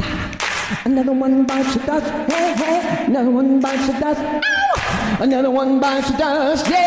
Another 0.86 1.12
one 1.12 1.43
bites 1.45 1.73
the 1.73 1.79
dust. 1.86 2.10
Hey, 2.31 2.53
hey. 2.55 3.05
Another 3.07 3.31
one 3.31 3.60
bites 3.60 3.88
the 3.88 3.99
dust. 3.99 4.61
Another 5.21 5.51
one 5.51 5.79
bites 5.79 6.10
the 6.10 6.17
dust. 6.17 6.67
Yeah. 6.67 6.79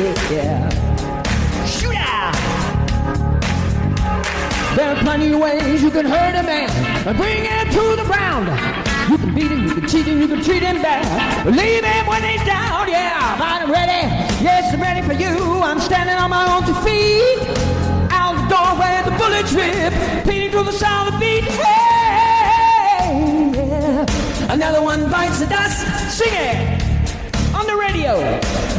Yeah. 0.00 0.28
yeah, 0.32 1.64
Shoot 1.64 1.94
out. 1.94 2.34
There 4.74 4.90
are 4.90 5.00
plenty 5.00 5.32
of 5.32 5.38
ways 5.38 5.80
you 5.80 5.92
can 5.92 6.06
hurt 6.06 6.34
a 6.34 6.42
man 6.42 6.70
and 7.06 7.16
bring 7.16 7.44
him 7.44 7.68
to 7.70 7.94
the 7.94 8.04
ground. 8.04 8.48
You 9.08 9.16
can 9.16 9.32
beat 9.32 9.52
him, 9.52 9.68
you 9.68 9.74
can 9.76 9.88
cheat 9.88 10.06
him, 10.06 10.20
you 10.20 10.26
can 10.26 10.42
treat 10.42 10.64
him 10.64 10.82
bad. 10.82 11.46
Leave 11.46 11.84
him 11.84 12.06
when 12.06 12.24
he's 12.24 12.44
down, 12.44 12.88
yeah. 12.88 13.38
But 13.38 13.62
I'm 13.62 13.70
ready, 13.70 14.08
yes, 14.42 14.74
I'm 14.74 14.82
ready 14.82 15.06
for 15.06 15.12
you. 15.14 15.38
I'm 15.62 15.78
standing 15.78 16.16
on 16.16 16.30
my 16.30 16.52
own 16.52 16.66
two 16.66 16.74
feet. 16.82 17.38
Out 18.10 18.34
the 18.34 18.48
doorway, 18.56 19.02
the 19.04 19.12
bullets 19.16 19.52
rip, 19.52 20.26
beating 20.26 20.50
through 20.50 20.64
the 20.64 20.72
sound 20.72 21.14
of 21.14 21.14
the 21.14 21.20
beat. 21.20 21.44
Hey, 21.44 21.58
yeah. 21.60 21.99
Another 24.50 24.82
one 24.82 25.08
bites 25.08 25.38
the 25.38 25.46
dust. 25.46 25.86
Sing 26.10 26.32
it 26.32 26.82
on 27.54 27.68
the 27.68 27.76
radio. 27.76 28.18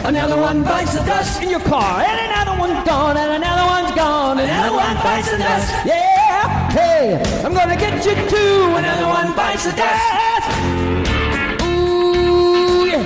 Another 0.04 0.36
one 0.36 0.64
bites 0.64 0.94
the 0.94 1.04
dust 1.06 1.42
in 1.42 1.50
your 1.50 1.62
car, 1.62 2.02
and 2.02 2.20
another 2.30 2.60
one's 2.60 2.86
gone, 2.86 3.16
and 3.16 3.32
another 3.42 3.66
one's 3.68 3.96
gone, 3.96 4.38
another 4.38 4.76
one 4.76 4.96
bites 4.96 5.32
the 5.32 5.38
dust. 5.38 5.72
Yeah, 5.86 6.72
hey, 6.72 7.24
I'm 7.46 7.54
gonna 7.54 7.78
get 7.78 8.06
you 8.06 8.16
too. 8.30 8.76
Another 8.76 9.08
one 9.08 9.34
bites 9.34 9.64
the 9.64 9.72
dust. 9.72 10.52
Ooh, 11.64 12.86
yeah. 12.88 13.04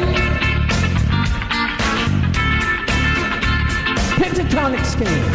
Pentatonic 4.17 4.83
scale. 4.85 5.34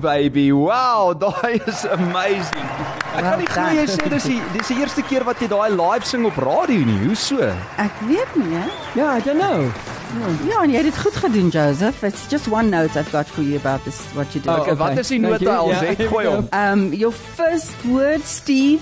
Baby. 0.00 0.50
Wow, 0.52 1.12
daai 1.22 1.58
is 1.66 1.84
amazing. 1.86 2.66
Ek 3.18 3.24
kan 3.24 3.38
nie 3.40 3.46
glo 3.50 3.68
jy 3.74 3.84
sê 3.90 4.08
dis 4.12 4.26
die 4.30 4.40
dis 4.54 4.68
die 4.72 4.78
eerste 4.82 5.02
keer 5.08 5.24
wat 5.26 5.40
jy 5.42 5.48
daai 5.50 5.70
live 5.74 6.06
sing 6.06 6.26
op 6.28 6.36
radio 6.44 6.84
nie. 6.86 6.98
Hoe 7.06 7.16
so? 7.18 7.42
Ek 7.82 8.02
weet 8.08 8.36
nie, 8.38 8.52
hè. 8.54 8.66
Yeah, 8.94 9.16
I 9.18 9.20
don't 9.24 9.40
know. 9.42 9.70
Ja, 10.48 10.62
en 10.64 10.70
jy 10.72 10.78
het 10.80 10.86
dit 10.88 10.98
goed 11.04 11.16
gedoen, 11.20 11.50
Joseph. 11.52 12.02
It's 12.06 12.22
just 12.32 12.48
one 12.48 12.70
note 12.72 12.96
I've 12.96 13.10
got 13.12 13.28
for 13.28 13.42
you 13.44 13.58
about 13.60 13.84
this 13.84 13.98
what 14.14 14.32
you 14.32 14.40
did. 14.40 14.48
Oh, 14.52 14.62
Okay, 14.62 14.74
wat 14.80 14.96
is 14.98 15.10
die 15.12 15.18
you. 15.20 15.50
al 15.52 15.68
sê? 15.76 15.92
Gooi 16.08 16.24
go. 16.24 16.30
hom. 16.36 16.48
Um, 16.52 16.86
your 16.94 17.12
first 17.12 17.74
word, 17.84 18.24
Steve, 18.24 18.80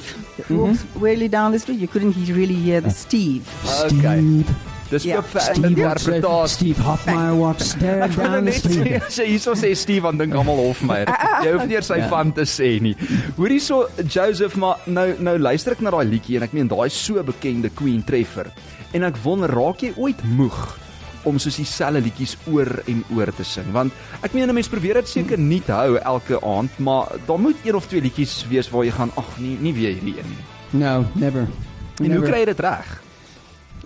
walks 0.48 0.84
really 1.00 1.28
down 1.28 1.50
the 1.52 1.58
street. 1.58 1.80
You 1.80 1.88
couldn't 1.88 2.14
he- 2.14 2.32
really 2.32 2.54
hear 2.54 2.80
the 2.80 2.90
Steve. 2.94 3.42
Okay. 3.64 4.20
Steve, 4.22 4.54
Dis 4.90 5.02
Ja. 5.02 5.16
ook 5.16 5.26
vir 5.26 5.40
interpretasie. 5.64 6.54
Steve 6.74 6.82
Hoffmeyer 6.82 7.34
walks 7.38 7.74
Ek 7.74 8.14
down 8.16 8.44
the 8.44 8.52
street. 8.52 9.02
sê 9.02 9.22
sê 9.22 9.26
hierso 9.26 9.54
sê 9.54 9.74
Steve 9.76 10.02
dan 10.02 10.16
dink 10.18 10.34
almal 10.34 10.56
Hofmeyer. 10.56 11.06
Jy 11.44 11.52
hoef 11.52 11.66
nie 11.66 11.74
eers 11.74 11.86
sy 11.86 11.98
Ja. 11.98 12.08
van 12.08 12.32
te 12.32 12.42
sê 12.46 12.80
nie. 12.80 12.96
Hoor 13.36 13.48
hierso 13.48 13.88
Joseph 14.08 14.56
maar 14.56 14.76
nou 14.86 15.14
nou 15.18 15.38
luister 15.38 15.72
ek 15.72 15.80
na 15.80 15.90
daai 15.90 16.04
liedjie 16.06 16.36
en 16.36 16.42
ek 16.42 16.52
meen 16.52 16.68
daai 16.68 16.88
so 16.90 17.22
bekende 17.22 17.70
Queen 17.74 18.04
treffer. 18.04 18.46
En 18.94 19.02
ek 19.02 19.16
wonder 19.24 19.50
raak 19.50 19.80
jy 19.82 19.92
ooit 19.96 20.22
moeg 20.24 20.78
om 21.26 21.38
soos 21.42 21.56
dieselfde 21.56 22.00
liedjies 22.04 22.36
oor 22.46 22.82
en 22.86 23.00
oor 23.16 23.32
te 23.34 23.42
sing 23.44 23.66
want 23.72 23.92
ek 24.22 24.32
meen 24.34 24.48
'n 24.48 24.54
mens 24.54 24.68
probeer 24.68 24.94
dit 24.94 25.08
seker 25.08 25.36
nie 25.38 25.60
hou 25.66 25.96
elke 25.98 26.38
aand 26.40 26.70
maar 26.78 27.08
daar 27.26 27.38
moet 27.38 27.56
een 27.64 27.74
of 27.74 27.86
twee 27.88 28.00
liedjies 28.00 28.46
wees 28.48 28.70
waar 28.70 28.84
jy 28.84 28.92
gaan 28.92 29.10
ag 29.16 29.26
nee 29.38 29.56
nie 29.60 29.72
weer 29.74 29.90
hierdie 29.94 30.14
een 30.18 30.28
nie. 30.30 30.44
No, 30.84 31.04
never. 31.14 31.40
En 31.40 32.06
hoe 32.06 32.08
Never. 32.08 32.28
kry 32.28 32.38
jy 32.38 32.44
dit 32.44 32.60
reg? 32.60 33.02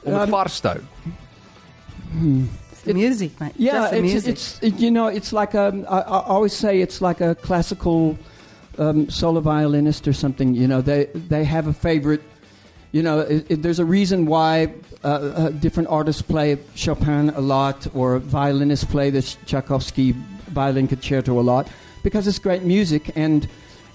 Om 0.05 0.13
dit 0.13 0.23
Um, 0.23 0.29
vars 0.29 0.61
te 0.61 0.69
hou. 0.69 0.81
It's 2.73 2.83
the 2.83 2.95
music, 2.95 3.39
mate. 3.41 3.53
Yeah, 3.57 3.73
just 3.73 3.93
it's, 3.93 4.03
music. 4.03 4.33
it's 4.33 4.59
it, 4.63 4.81
you 4.81 4.91
know 4.91 5.07
it's 5.07 5.33
like 5.33 5.55
um, 5.55 5.85
I, 5.89 6.01
I 6.01 6.25
always 6.27 6.53
say 6.53 6.81
it's 6.81 7.01
like 7.01 7.21
a 7.21 7.35
classical 7.35 8.17
um, 8.79 9.09
solo 9.11 9.41
violinist 9.41 10.09
or 10.09 10.13
something. 10.13 10.55
You 10.55 10.67
know, 10.67 10.81
they 10.81 11.09
they 11.29 11.45
have 11.45 11.69
a 11.69 11.73
favorite. 11.73 12.23
You 12.93 13.03
know, 13.03 13.21
it, 13.21 13.47
it, 13.49 13.63
there's 13.63 13.79
a 13.79 13.85
reason 13.85 14.27
why 14.27 14.73
uh, 15.05 15.09
uh, 15.09 15.49
different 15.51 15.89
artists 15.89 16.23
play 16.23 16.59
Chopin 16.75 17.31
a 17.31 17.41
lot, 17.41 17.87
or 17.95 18.19
violinists 18.19 18.85
play 18.85 19.11
the 19.11 19.23
Tchaikovsky 19.47 20.15
violin 20.49 20.89
concerto 20.89 21.39
a 21.39 21.43
lot, 21.43 21.69
because 22.03 22.27
it's 22.27 22.41
great 22.41 22.63
music. 22.63 23.13
And 23.15 23.47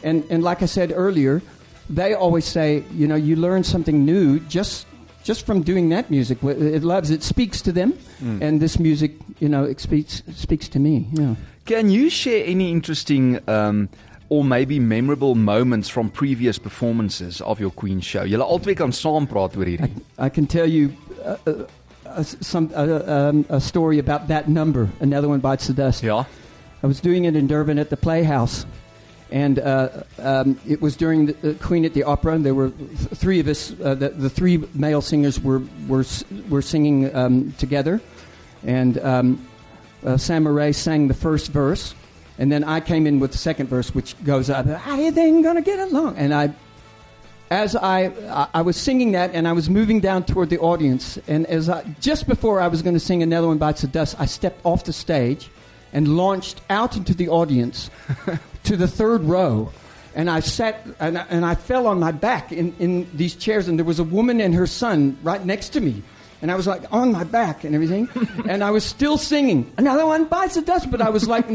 and 0.03 0.23
and 0.29 0.43
like 0.43 0.61
I 0.61 0.67
said 0.67 0.93
earlier, 0.95 1.41
they 1.89 2.13
always 2.13 2.45
say, 2.45 2.83
you 2.93 3.07
know, 3.07 3.15
you 3.15 3.35
learn 3.35 3.63
something 3.63 4.05
new 4.05 4.39
just 4.47 4.85
just 5.25 5.45
from 5.45 5.63
doing 5.63 5.89
that 5.89 6.09
music. 6.09 6.37
It 6.43 6.83
loves 6.83 7.09
it 7.09 7.23
speaks 7.23 7.61
to 7.63 7.71
them, 7.73 7.97
and 8.21 8.61
this 8.61 8.79
music, 8.79 9.13
you 9.39 9.49
know, 9.49 9.65
it 9.65 9.81
speaks 9.81 10.23
speaks 10.33 10.69
to 10.69 10.79
me. 10.79 11.07
Yeah. 11.11 11.35
Can 11.65 11.89
you 11.89 12.09
share 12.09 12.45
any 12.45 12.71
interesting 12.71 13.39
um 13.49 13.89
or 14.29 14.43
maybe 14.43 14.79
memorable 14.79 15.35
moments 15.35 15.89
from 15.89 16.09
previous 16.09 16.57
performances 16.57 17.41
of 17.41 17.59
your 17.59 17.71
Queen 17.71 17.99
show? 18.01 18.23
Julle 18.23 18.45
albei 18.45 18.77
kan 18.77 18.91
saam 18.91 19.27
praat 19.27 19.57
oor 19.57 19.65
I, 19.65 19.73
hierdie. 19.73 20.01
I 20.17 20.29
can 20.29 20.47
tell 20.47 20.69
you 20.69 20.93
uh, 21.25 21.37
uh, 21.47 21.65
uh, 22.05 22.23
some 22.23 22.71
uh, 22.75 23.01
um, 23.17 23.45
a 23.49 23.59
story 23.59 23.99
about 23.99 24.27
that 24.29 24.47
number. 24.47 24.89
Another 24.99 25.27
one 25.27 25.39
bites 25.41 25.67
the 25.67 25.73
dust. 25.73 26.03
Yeah. 26.03 26.25
I 26.83 26.87
was 26.87 27.01
doing 27.01 27.25
it 27.25 27.35
in 27.35 27.47
Durban 27.47 27.79
at 27.79 27.89
the 27.89 27.97
Playhouse, 27.97 28.65
and 29.31 29.59
uh, 29.59 30.03
um, 30.19 30.59
it 30.67 30.81
was 30.81 30.95
during 30.95 31.27
the 31.27 31.51
uh, 31.51 31.53
Queen 31.55 31.85
at 31.85 31.93
the 31.93 32.03
Opera. 32.03 32.35
And 32.35 32.45
there 32.45 32.53
were 32.53 32.69
th- 32.69 32.91
three 33.15 33.39
of 33.39 33.47
us. 33.47 33.73
Uh, 33.83 33.95
the, 33.95 34.09
the 34.09 34.29
three 34.29 34.63
male 34.73 35.01
singers 35.01 35.39
were 35.39 35.61
were 35.87 36.05
were 36.49 36.61
singing 36.61 37.13
um, 37.15 37.51
together, 37.53 38.01
and 38.63 38.97
um, 38.99 39.47
uh, 40.05 40.17
Sam 40.17 40.43
Murray 40.43 40.73
sang 40.73 41.07
the 41.07 41.13
first 41.13 41.51
verse, 41.51 41.95
and 42.37 42.51
then 42.51 42.63
I 42.63 42.79
came 42.79 43.07
in 43.07 43.19
with 43.19 43.31
the 43.31 43.37
second 43.37 43.67
verse, 43.67 43.93
which 43.95 44.15
goes 44.23 44.49
you 44.95 45.11
think 45.11 45.43
gonna 45.43 45.61
get 45.61 45.79
along? 45.79 46.17
And 46.17 46.33
I 46.33 46.53
as 47.49 47.75
I, 47.75 48.11
I 48.29 48.47
I 48.55 48.61
was 48.61 48.77
singing 48.77 49.13
that 49.13 49.33
and 49.33 49.47
I 49.47 49.53
was 49.53 49.69
moving 49.69 49.99
down 49.99 50.23
toward 50.23 50.49
the 50.49 50.59
audience, 50.59 51.17
and 51.27 51.47
as 51.47 51.67
I, 51.67 51.83
just 51.99 52.27
before 52.27 52.61
I 52.61 52.67
was 52.67 52.83
going 52.83 52.93
to 52.95 52.99
sing 52.99 53.23
another 53.23 53.47
one 53.47 53.57
bites 53.57 53.81
the 53.81 53.87
dust, 53.87 54.15
I 54.19 54.27
stepped 54.27 54.63
off 54.63 54.83
the 54.83 54.93
stage 54.93 55.49
and 55.93 56.15
launched 56.15 56.61
out 56.69 56.97
into 56.97 57.13
the 57.13 57.29
audience 57.29 57.89
to 58.65 58.77
the 58.77 58.87
third 58.87 59.23
row. 59.23 59.71
And 60.15 60.29
I 60.29 60.39
sat 60.39 60.85
and 60.99 61.17
I, 61.17 61.25
and 61.29 61.45
I 61.45 61.55
fell 61.55 61.87
on 61.87 61.99
my 61.99 62.11
back 62.11 62.51
in, 62.51 62.73
in 62.79 63.07
these 63.13 63.35
chairs, 63.35 63.67
and 63.67 63.77
there 63.77 63.85
was 63.85 63.99
a 63.99 64.03
woman 64.03 64.39
and 64.39 64.55
her 64.55 64.67
son 64.67 65.17
right 65.23 65.43
next 65.43 65.69
to 65.69 65.81
me. 65.81 66.03
And 66.41 66.51
I 66.51 66.55
was 66.55 66.67
like 66.67 66.83
on 66.91 67.11
my 67.11 67.23
back 67.23 67.63
and 67.63 67.75
everything, 67.75 68.07
and 68.47 68.63
I 68.63 68.71
was 68.71 68.85
still 68.85 69.17
singing. 69.17 69.71
Another 69.77 70.05
one 70.05 70.25
bites 70.25 70.55
the 70.55 70.61
dust, 70.61 70.89
but 70.89 71.01
I 71.01 71.09
was 71.09 71.27
like, 71.27 71.47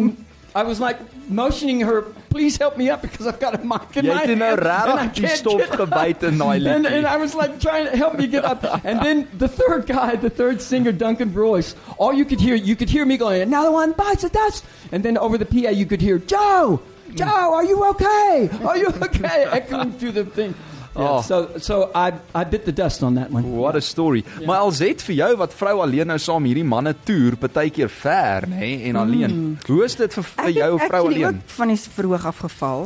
I 0.54 0.64
was 0.64 0.80
like 0.80 0.98
motioning 1.30 1.80
her, 1.80 2.02
please 2.28 2.56
help 2.56 2.76
me 2.76 2.90
up 2.90 3.02
because 3.02 3.26
I've 3.26 3.38
got 3.38 3.54
a 3.54 3.58
mic 3.58 3.96
in 3.96 4.04
Jy 4.04 4.12
my 4.12 4.20
het 4.20 4.36
nou 4.36 4.48
hand, 4.48 4.60
and 4.60 4.98
I 4.98 5.06
regtig 5.06 5.14
die 5.14 5.20
can't 5.20 5.40
stof 5.40 5.58
get 5.58 5.78
gebyt 5.78 6.22
in 6.26 6.38
daai 6.38 6.56
And, 6.66 6.86
and 6.86 7.06
I 7.06 7.16
was 7.16 7.34
like 7.34 7.60
trying 7.60 7.86
to 7.86 7.96
help 7.96 8.18
me 8.18 8.26
get 8.26 8.44
up. 8.44 8.64
And 8.84 9.00
then 9.00 9.28
the 9.38 9.48
third 9.48 9.86
guy, 9.86 10.16
the 10.16 10.30
third 10.30 10.60
singer, 10.60 10.92
Duncan 10.92 11.32
Royce, 11.32 11.76
all 11.98 12.12
you 12.12 12.24
could 12.24 12.40
hear, 12.40 12.56
you 12.56 12.74
could 12.74 12.90
hear 12.90 13.06
me 13.06 13.16
going, 13.16 13.42
another 13.42 13.70
one 13.70 13.92
bites 13.92 14.22
the 14.22 14.28
dust. 14.28 14.64
And 14.90 15.04
then 15.04 15.16
over 15.16 15.38
the 15.38 15.46
PA, 15.46 15.70
you 15.70 15.86
could 15.86 16.00
hear, 16.00 16.18
Joe, 16.18 16.82
Joe, 17.14 17.54
are 17.54 17.64
you 17.64 17.84
okay? 17.90 18.48
Are 18.64 18.76
you 18.78 18.88
okay? 19.02 19.44
Echoing 19.58 19.92
through 19.98 20.12
the 20.12 20.24
thing. 20.24 20.54
Yeah, 20.96 21.18
Oh. 21.18 21.22
So, 21.22 21.48
so 21.58 21.90
I, 21.94 22.12
I 22.34 22.42
bit 22.44 22.64
the 22.64 22.72
dust 22.72 23.02
on 23.04 23.14
that 23.14 23.30
one. 23.30 23.44
What 23.56 23.76
a 23.76 23.80
story. 23.80 24.24
Ja. 24.40 24.46
Maar 24.46 24.56
alset 24.66 25.02
vir 25.06 25.14
jou 25.20 25.28
wat 25.38 25.52
vrou 25.54 25.76
alleen 25.84 26.10
nou 26.10 26.16
saam 26.18 26.44
hierdie 26.44 26.64
manne 26.66 26.96
toer, 27.06 27.36
partykeer 27.38 27.88
ver, 27.88 28.48
nê, 28.50 28.58
nee, 28.58 28.88
en 28.90 28.96
alleen. 28.98 29.36
Hoe 29.68 29.84
is 29.86 29.94
dit 29.96 30.12
vir, 30.18 30.26
vir 30.32 30.48
Ek 30.50 30.56
jou 30.56 30.70
het 30.78 30.88
vrou 30.90 31.02
actually 31.04 31.22
alleen? 31.24 31.38
ook 31.44 31.54
van 31.60 31.68
die 31.68 31.76
verhoog 31.94 32.26
afgeval 32.32 32.82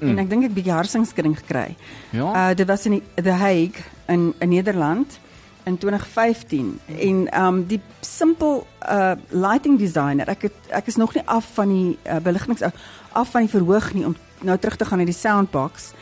en 0.00 0.22
ek 0.24 0.30
dink 0.32 0.48
ek 0.48 0.54
bietjie 0.56 0.72
hartsingskudding 0.72 1.36
gekry. 1.42 1.66
Ja. 2.16 2.30
Uh 2.32 2.56
dit 2.56 2.66
was 2.72 2.86
in 2.88 2.96
die, 2.98 3.02
The 3.20 3.36
Hague 3.36 3.84
in 4.08 4.32
in 4.40 4.48
Nederland 4.56 5.18
in 5.68 5.76
2015 5.78 6.80
en 6.96 7.28
um 7.44 7.62
die 7.68 7.80
simpel 8.00 8.66
uh 8.88 9.14
lighting 9.32 9.78
designer 9.80 10.28
ek 10.32 10.48
het 10.48 10.72
ek 10.80 10.88
is 10.92 10.96
nog 11.00 11.14
nie 11.16 11.22
af 11.28 11.46
van 11.60 11.68
die 11.72 11.98
uh, 12.08 12.18
beliggings 12.24 12.64
af 13.14 13.30
van 13.34 13.46
die 13.46 13.50
verhoog 13.54 13.92
nie 13.94 14.04
om 14.06 14.16
nou 14.44 14.58
terug 14.58 14.76
te 14.76 14.84
gaan 14.84 14.98
na 14.98 15.04
die 15.08 15.16
soundbox 15.16 15.92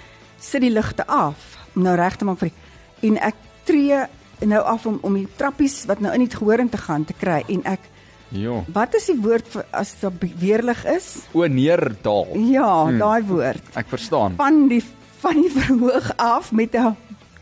sit 0.40 0.60
die 0.64 0.70
ligte 0.72 1.06
af 1.06 1.56
om 1.76 1.82
nou 1.86 1.94
reg 1.96 2.16
te 2.16 2.24
maak 2.24 2.38
vir 2.42 2.50
die, 2.50 3.08
en 3.08 3.18
ek 3.18 3.34
tree 3.64 4.02
nou 4.46 4.62
af 4.66 4.86
om 4.86 4.98
om 5.02 5.14
die 5.14 5.28
trappies 5.38 5.84
wat 5.86 6.00
nou 6.00 6.12
in 6.14 6.24
die 6.26 6.36
gehoor 6.36 6.58
in 6.58 6.68
te 6.68 6.80
gaan 6.80 7.04
te 7.04 7.14
kry 7.18 7.42
en 7.48 7.64
ek 7.64 7.90
Ja. 8.32 8.62
wat 8.72 8.94
is 8.96 9.06
die 9.10 9.18
woord 9.20 9.46
vir 9.52 9.64
as 9.76 9.94
dit 10.00 10.22
weerlig 10.40 10.84
is 10.88 11.08
O 11.36 11.44
neerdaal. 11.46 12.30
Ja, 12.48 12.84
hmm. 12.86 12.98
daai 12.98 13.22
woord. 13.28 13.66
Ek 13.76 13.90
verstaan. 13.92 14.38
Van 14.40 14.68
die 14.68 14.82
van 15.20 15.36
die 15.42 15.50
verhoog 15.52 16.12
af 16.16 16.52
met 16.52 16.74
'n 16.74 16.96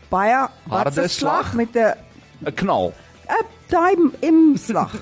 baie 0.09 0.47
harde 0.67 1.07
slag? 1.07 1.11
slag 1.11 1.53
met 1.53 1.75
'n 1.75 1.95
'n 2.45 2.53
Knal. 2.53 2.93
'n 3.29 3.45
daai 3.71 3.95
M 4.27 4.55
slag. 4.59 4.93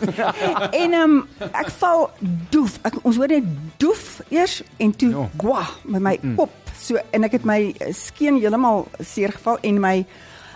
en 0.71 0.93
ehm 0.93 1.17
um, 1.19 1.19
ek 1.51 1.69
val 1.81 2.07
doef. 2.53 2.77
Ek 2.87 3.01
ons 3.03 3.19
hoor 3.19 3.31
net 3.33 3.49
doef 3.81 4.19
eers 4.29 4.61
en 4.77 4.93
toe 4.95 5.11
Ja. 5.15 5.27
gwa 5.41 5.65
met 5.85 6.01
my 6.01 6.15
kop. 6.37 6.53
So 6.79 6.97
en 7.11 7.27
ek 7.27 7.39
het 7.39 7.45
my 7.45 7.61
skeen 7.91 8.39
heeltemal 8.39 8.85
seer 9.03 9.33
geval 9.35 9.57
en 9.67 9.79
my 9.83 9.95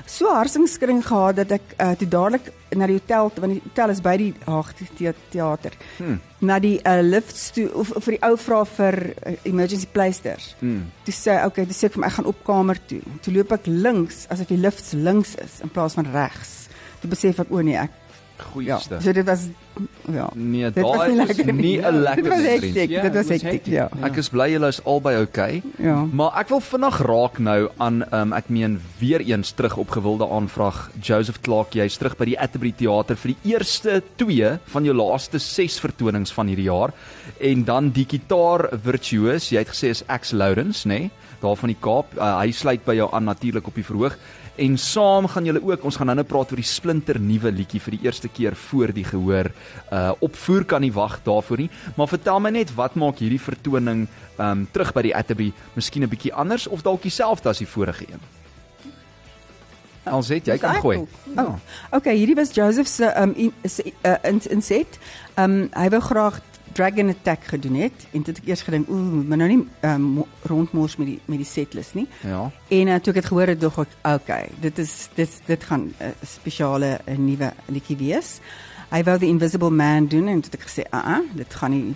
so 0.05 0.27
harsingskudding 0.35 0.99
gehad 1.05 1.37
dat 1.39 1.51
ek 1.55 1.73
uh, 1.79 1.91
toe 1.95 2.07
dadelik 2.11 2.49
na 2.75 2.87
die 2.89 2.97
hotel 2.97 3.29
want 3.39 3.53
die 3.53 3.61
hotel 3.63 3.91
is 3.93 4.01
by 4.03 4.15
die 4.19 4.33
Haag 4.45 4.73
teater. 5.31 5.75
Hmm. 5.97 6.17
Na 6.43 6.57
die 6.59 6.75
uh, 6.83 6.97
lifts 7.01 7.51
toe 7.55 7.69
of, 7.71 7.91
of 7.95 8.03
vir 8.03 8.17
die 8.17 8.23
ou 8.27 8.35
vra 8.37 8.63
vir 8.67 8.97
uh, 9.13 9.35
emergency 9.47 9.87
pleisters. 9.93 10.49
Hmm. 10.59 10.89
Toe 11.07 11.15
sê 11.15 11.37
okay, 11.47 11.65
dis 11.69 11.83
ek 11.87 11.95
vir 11.95 12.03
my 12.03 12.09
ek 12.11 12.17
gaan 12.17 12.27
op 12.33 12.43
kamer 12.47 12.81
toe. 12.89 12.99
Toe 13.23 13.33
loop 13.37 13.55
ek 13.55 13.69
links 13.71 14.25
asof 14.33 14.51
die 14.51 14.59
lifts 14.59 14.91
links 14.93 15.35
is 15.43 15.61
in 15.63 15.71
plaas 15.71 15.95
van 15.99 16.09
regs. 16.11 16.53
Toe 17.03 17.11
besef 17.11 17.39
ek 17.43 17.51
o 17.51 17.63
nee, 17.63 17.79
ek 17.79 17.91
ja, 18.37 18.43
Goeieste. 18.51 19.01
so 19.01 19.11
dit 19.13 19.25
was 19.25 19.47
ja. 20.11 20.29
Nee, 20.35 20.71
dit 20.71 20.83
was 20.83 20.97
daai 20.97 21.11
nie 21.11 21.21
is 21.21 21.27
lekker 21.27 21.53
nie 21.53 21.77
'n 21.81 22.01
lekker 22.01 22.23
Dit 22.23 22.31
was 22.33 22.45
hektiek, 22.45 22.89
Ja, 22.89 23.01
dit 23.01 23.13
was 23.13 23.27
hektiek, 23.27 23.51
hektiek. 23.51 23.73
ja. 23.73 23.89
Ek 24.03 24.17
is 24.17 24.29
bly 24.29 24.51
julle 24.51 24.67
is 24.67 24.83
albei 24.85 25.15
oukei. 25.17 25.61
Ja. 25.77 26.05
Maar 26.11 26.31
ek 26.39 26.49
wil 26.49 26.59
vinnig 26.61 26.99
raak 27.01 27.39
nou 27.39 27.69
aan 27.77 28.03
um, 28.11 28.33
ek 28.33 28.49
meen 28.49 28.81
weer 28.99 29.21
eens 29.21 29.51
terug 29.51 29.77
op 29.77 29.89
gewilde 29.89 30.27
aanvraag 30.29 30.91
Joseph 31.01 31.41
Clark 31.41 31.73
jy's 31.73 31.97
terug 31.97 32.17
by 32.17 32.25
die 32.25 32.39
Atterbury 32.39 32.73
Theater 32.77 33.15
vir 33.15 33.33
die 33.33 33.53
eerste 33.53 34.03
2 34.17 34.59
van 34.65 34.83
jou 34.83 34.95
laaste 34.95 35.39
6 35.39 35.79
vertonings 35.79 36.33
van 36.33 36.47
hierdie 36.47 36.69
jaar 36.69 36.93
en 37.39 37.63
dan 37.63 37.89
die 37.89 38.05
gitaar 38.05 38.69
virtuoos 38.83 39.49
jy 39.51 39.57
het 39.57 39.69
gesê 39.69 39.89
is 39.89 40.03
Ax 40.07 40.31
Lourens 40.31 40.85
nê 40.85 40.99
nee? 40.99 41.11
daar 41.43 41.57
van 41.59 41.71
die 41.73 41.79
Kaap 41.79 42.15
uh, 42.17 42.37
hy 42.39 42.51
sluit 42.55 42.85
by 42.85 42.95
jou 42.95 43.09
aan 43.11 43.27
natuurlik 43.27 43.67
op 43.67 43.75
die 43.75 43.85
verhoog 43.85 44.17
en 44.55 44.77
saam 44.77 45.27
gaan 45.27 45.45
julle 45.45 45.61
ook 45.65 45.85
ons 45.87 45.95
gaan 45.97 46.11
nou-nou 46.11 46.25
praat 46.29 46.51
oor 46.53 46.61
die 46.61 46.67
splinter 46.67 47.19
nuwe 47.19 47.51
liedjie 47.51 47.81
vir 47.81 47.95
die 47.97 48.03
eerste 48.05 48.29
keer 48.29 48.55
voor 48.69 48.93
die 48.93 49.05
gehoor. 49.07 49.49
Uh 49.89 50.11
opvoer 50.21 50.65
kan 50.65 50.81
nie 50.81 50.93
wag 50.93 51.19
daarvoor 51.25 51.65
nie, 51.65 51.69
maar 51.97 52.11
vertel 52.11 52.39
my 52.39 52.53
net 52.53 52.75
wat 52.77 52.95
maak 52.95 53.23
hierdie 53.23 53.41
vertoning 53.41 54.07
um 54.37 54.67
terug 54.71 54.93
by 54.93 55.07
die 55.09 55.15
Atterbury 55.15 55.53
miskien 55.75 56.03
'n 56.03 56.09
bietjie 56.09 56.33
anders 56.33 56.67
of 56.67 56.81
dalk 56.81 57.01
dieselfde 57.01 57.49
as 57.49 57.57
die 57.57 57.67
vorige 57.67 58.05
een? 58.09 58.21
Alzet, 60.03 60.45
jy 60.45 60.57
kan 60.57 60.75
gooi. 60.75 60.97
ook. 60.97 61.09
Oh. 61.37 61.55
Okay, 61.91 62.15
hierdie 62.17 62.35
was 62.35 62.51
Joseph 62.53 62.87
se 62.87 63.13
um 63.15 63.33
in, 63.35 63.53
se, 63.63 63.93
uh, 64.05 64.15
in, 64.23 64.41
inset. 64.49 64.99
Um 65.37 65.69
hy 65.73 65.89
wou 65.89 66.01
graag 66.01 66.41
Dragon 66.73 67.09
Attack 67.09 67.43
gedoen 67.43 67.75
het 67.75 68.07
en 68.11 68.21
dit 68.21 68.37
ek 68.37 68.47
eers 68.47 68.61
gedink, 68.61 68.89
ooh, 68.89 69.21
maar 69.27 69.37
nou 69.37 69.49
nie 69.49 69.67
um, 69.81 70.23
rondmors 70.49 70.97
met 70.97 71.07
die 71.07 71.19
met 71.25 71.37
die 71.41 71.47
setlist 71.47 71.93
nie. 71.93 72.07
Ja. 72.21 72.49
En 72.67 72.87
uh, 72.87 72.95
toe 72.95 73.13
ek 73.13 73.21
dit 73.21 73.29
gehoor 73.31 73.53
het, 73.53 73.61
dog 73.61 73.79
ek, 73.85 73.95
okay, 74.01 74.49
dit 74.63 74.79
is 74.83 74.93
dit 75.15 75.41
dit 75.45 75.63
gaan 75.69 75.87
'n 75.89 75.95
uh, 76.01 76.11
spesiale 76.21 76.99
'n 77.05 77.11
uh, 77.11 77.17
nuwe 77.17 77.53
liedjie 77.65 77.97
wees. 77.97 78.39
Hy 78.89 79.03
wou 79.03 79.17
The 79.17 79.25
Invisible 79.25 79.71
Man 79.71 80.07
doen 80.07 80.27
en 80.27 80.41
toe 80.41 80.51
het 80.51 80.61
ek 80.61 80.67
gesê, 80.69 80.83
"Aa, 80.89 80.99
uh 80.99 81.17
-uh, 81.17 81.37
dit 81.37 81.53
gaan 81.53 81.71
nie 81.71 81.95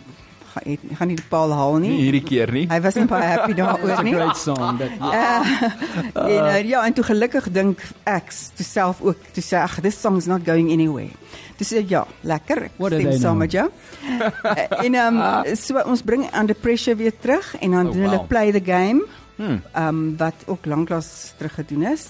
gaan, 0.58 0.74
het- 0.74 0.98
gaan 0.98 1.08
nie 1.08 1.16
die 1.16 1.26
paal 1.30 1.54
haal 1.54 1.78
nie." 1.78 1.90
Nie 1.94 2.02
hierdie 2.10 2.24
keer 2.24 2.52
nie. 2.52 2.66
Hy 2.68 2.80
was 2.82 2.96
nie 2.98 3.06
baie 3.06 3.24
happy 3.28 3.54
daaroor 3.62 4.04
nie. 4.04 4.14
great 4.14 4.38
song. 4.38 4.78
But, 4.78 4.92
Uh, 4.98 5.46
en 6.34 6.46
uh, 6.46 6.62
ja, 6.70 6.84
en 6.86 6.94
toe 6.94 7.04
gelukkig 7.04 7.52
dink 7.52 7.82
ek 8.06 8.32
toe 8.58 8.66
self 8.66 9.02
ook 9.02 9.18
toe 9.34 9.44
sê 9.44 9.62
ag 9.62 9.80
this 9.82 10.00
song's 10.02 10.26
not 10.28 10.42
going 10.46 10.72
anywhere. 10.72 11.14
Dis 11.58 11.72
sê 11.74 11.82
ja, 11.90 12.04
lekker. 12.22 12.64
Ek 12.70 12.72
stem 12.78 13.12
saam 13.18 13.38
know? 13.38 13.46
met 13.46 13.52
jou. 13.52 13.70
Uh, 14.06 14.66
en 14.86 14.96
um, 14.96 15.22
so 15.56 15.78
ons 15.86 16.02
bring 16.06 16.28
Under 16.34 16.56
Pressure 16.56 16.96
weer 16.96 17.14
terug 17.20 17.56
en 17.62 17.72
dan 17.72 17.88
Oh, 17.88 17.94
doen 17.94 18.02
hulle 18.10 18.18
wow. 18.18 18.28
Play 18.28 18.52
the 18.52 18.62
Game. 18.64 19.02
Hmm. 19.38 19.60
Um 19.78 20.16
wat 20.18 20.34
ook 20.50 20.66
lanklaas 20.66 21.34
terug 21.38 21.54
gedoen 21.60 21.84
is. 21.94 22.08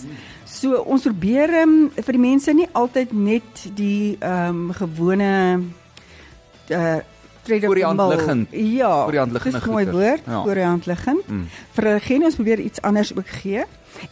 So 0.48 0.78
ons 0.88 1.04
probeer 1.04 1.52
um, 1.62 1.90
vir 1.96 2.16
die 2.16 2.22
mense 2.24 2.54
nie 2.56 2.68
altyd 2.72 3.12
net 3.12 3.66
die 3.76 4.16
um 4.24 4.70
gewone 4.72 5.60
uh 6.72 7.00
Voor 7.48 7.76
die 7.76 7.84
hand 7.84 8.02
liggend. 8.14 8.48
Ja, 8.52 9.02
Voor 9.02 9.12
die 9.12 9.20
hand 9.20 9.32
liggende 9.32 9.58
dis 9.60 9.68
'n 9.68 9.72
mooi 9.72 9.92
woord, 9.92 10.22
Ja. 10.26 10.44
voor 10.44 10.54
die 10.54 10.64
hand 10.64 10.86
liggend. 10.86 11.28
Mm. 11.28 11.48
Vir 11.72 11.84
hulle 11.84 12.00
geen 12.00 12.24
ons 12.24 12.36
probeer 12.36 12.60
iets 12.60 12.82
anders 12.82 13.16
ook 13.16 13.28
gee. 13.28 13.64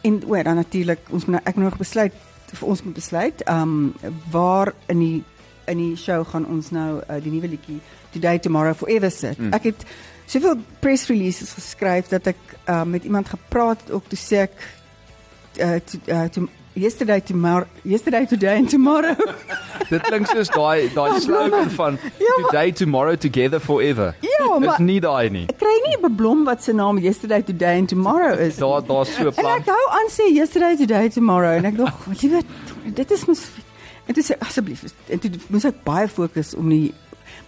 En 0.01 0.23
o, 0.27 0.43
dan 0.43 0.55
natuurlik 0.55 0.99
ons 1.09 1.25
moet 1.25 1.35
nou, 1.35 1.41
ek 1.43 1.55
moet 1.55 1.63
nog 1.63 1.77
besluit 1.77 2.13
vir 2.53 2.67
ons 2.67 2.83
moet 2.83 2.93
besluit 2.93 3.49
um 3.49 3.93
waar 4.31 4.73
in 4.85 4.99
die 4.99 5.23
in 5.65 5.77
die 5.77 5.95
show 5.97 6.25
gaan 6.27 6.45
ons 6.47 6.69
nou 6.71 7.01
uh, 7.09 7.15
die 7.23 7.31
nuwe 7.31 7.47
liedjie 7.47 7.79
Today 8.11 8.39
Tomorrow 8.39 8.75
Forever 8.75 9.11
sit. 9.11 9.37
Mm. 9.37 9.53
Ek 9.53 9.63
het 9.63 9.85
soveel 10.25 10.55
press 10.79 11.07
releases 11.07 11.51
geskryf 11.53 12.07
dat 12.07 12.27
ek 12.27 12.37
uh, 12.69 12.83
met 12.83 13.03
iemand 13.03 13.29
gepraat 13.29 13.81
het 13.81 13.91
ook 13.91 14.07
toe 14.07 14.19
sê 14.19 14.45
ek 14.45 14.51
uh, 15.59 15.75
to, 15.85 15.97
uh, 16.07 16.23
to, 16.29 16.47
yesterday 16.75 17.19
tomorrow 17.21 17.67
yesterday 17.83 18.25
today 18.25 18.57
and 18.57 18.69
tomorrow. 18.69 19.15
Dit 19.91 20.01
klink 20.07 20.27
soos 20.31 20.49
daai 20.49 20.89
daai 20.93 21.19
slogan 21.21 21.69
van 21.71 21.97
Ja, 22.01 22.09
maar- 22.37 22.45
today 22.49 22.71
tomorrow 22.71 23.15
together 23.17 23.59
forever. 23.59 24.15
Ja, 24.21 24.57
Dis 24.59 24.65
maar- 24.67 24.81
nie 24.81 24.99
daai 24.99 25.29
nie. 25.29 25.45
ek 25.49 25.57
kry 25.61 25.75
nie 25.87 25.95
'n 26.01 26.15
blom 26.15 26.43
wat 26.45 26.63
se 26.63 26.73
naam 26.73 26.97
yesterday 26.99 27.41
today 27.43 27.77
and 27.79 27.89
tomorrow 27.89 28.39
is. 28.39 28.55
Daar 28.57 28.81
daar's 28.85 29.13
so 29.15 29.23
'n 29.23 29.27
En 29.27 29.33
plan. 29.33 29.57
ek 29.59 29.65
hou 29.65 29.85
aan 29.99 30.09
sê 30.09 30.31
yesterday 30.33 30.75
today 30.75 31.09
tomorrow 31.09 31.53
en 31.57 31.65
ek 31.65 31.77
dog 31.77 31.93
liewe 32.21 32.41
dit 32.93 33.11
is 33.11 33.25
mos 33.25 33.41
en 34.07 34.13
dit 34.13 34.25
sê 34.31 34.35
asseblief 34.39 34.83
en 35.09 35.19
toe 35.19 35.31
moes 35.49 35.65
ek 35.65 35.83
baie 35.83 36.07
fokus 36.07 36.53
om 36.55 36.67
nie 36.67 36.93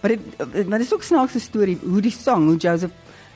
maar 0.02 0.10
dit 0.10 0.66
maar 0.68 0.78
dit 0.78 0.86
is 0.86 0.94
ook 0.94 1.02
snaakse 1.02 1.40
storie 1.40 1.78
hoe 1.82 2.00
die 2.00 2.10
song 2.10 2.46
hoe 2.48 2.56
Joseph 2.56 2.90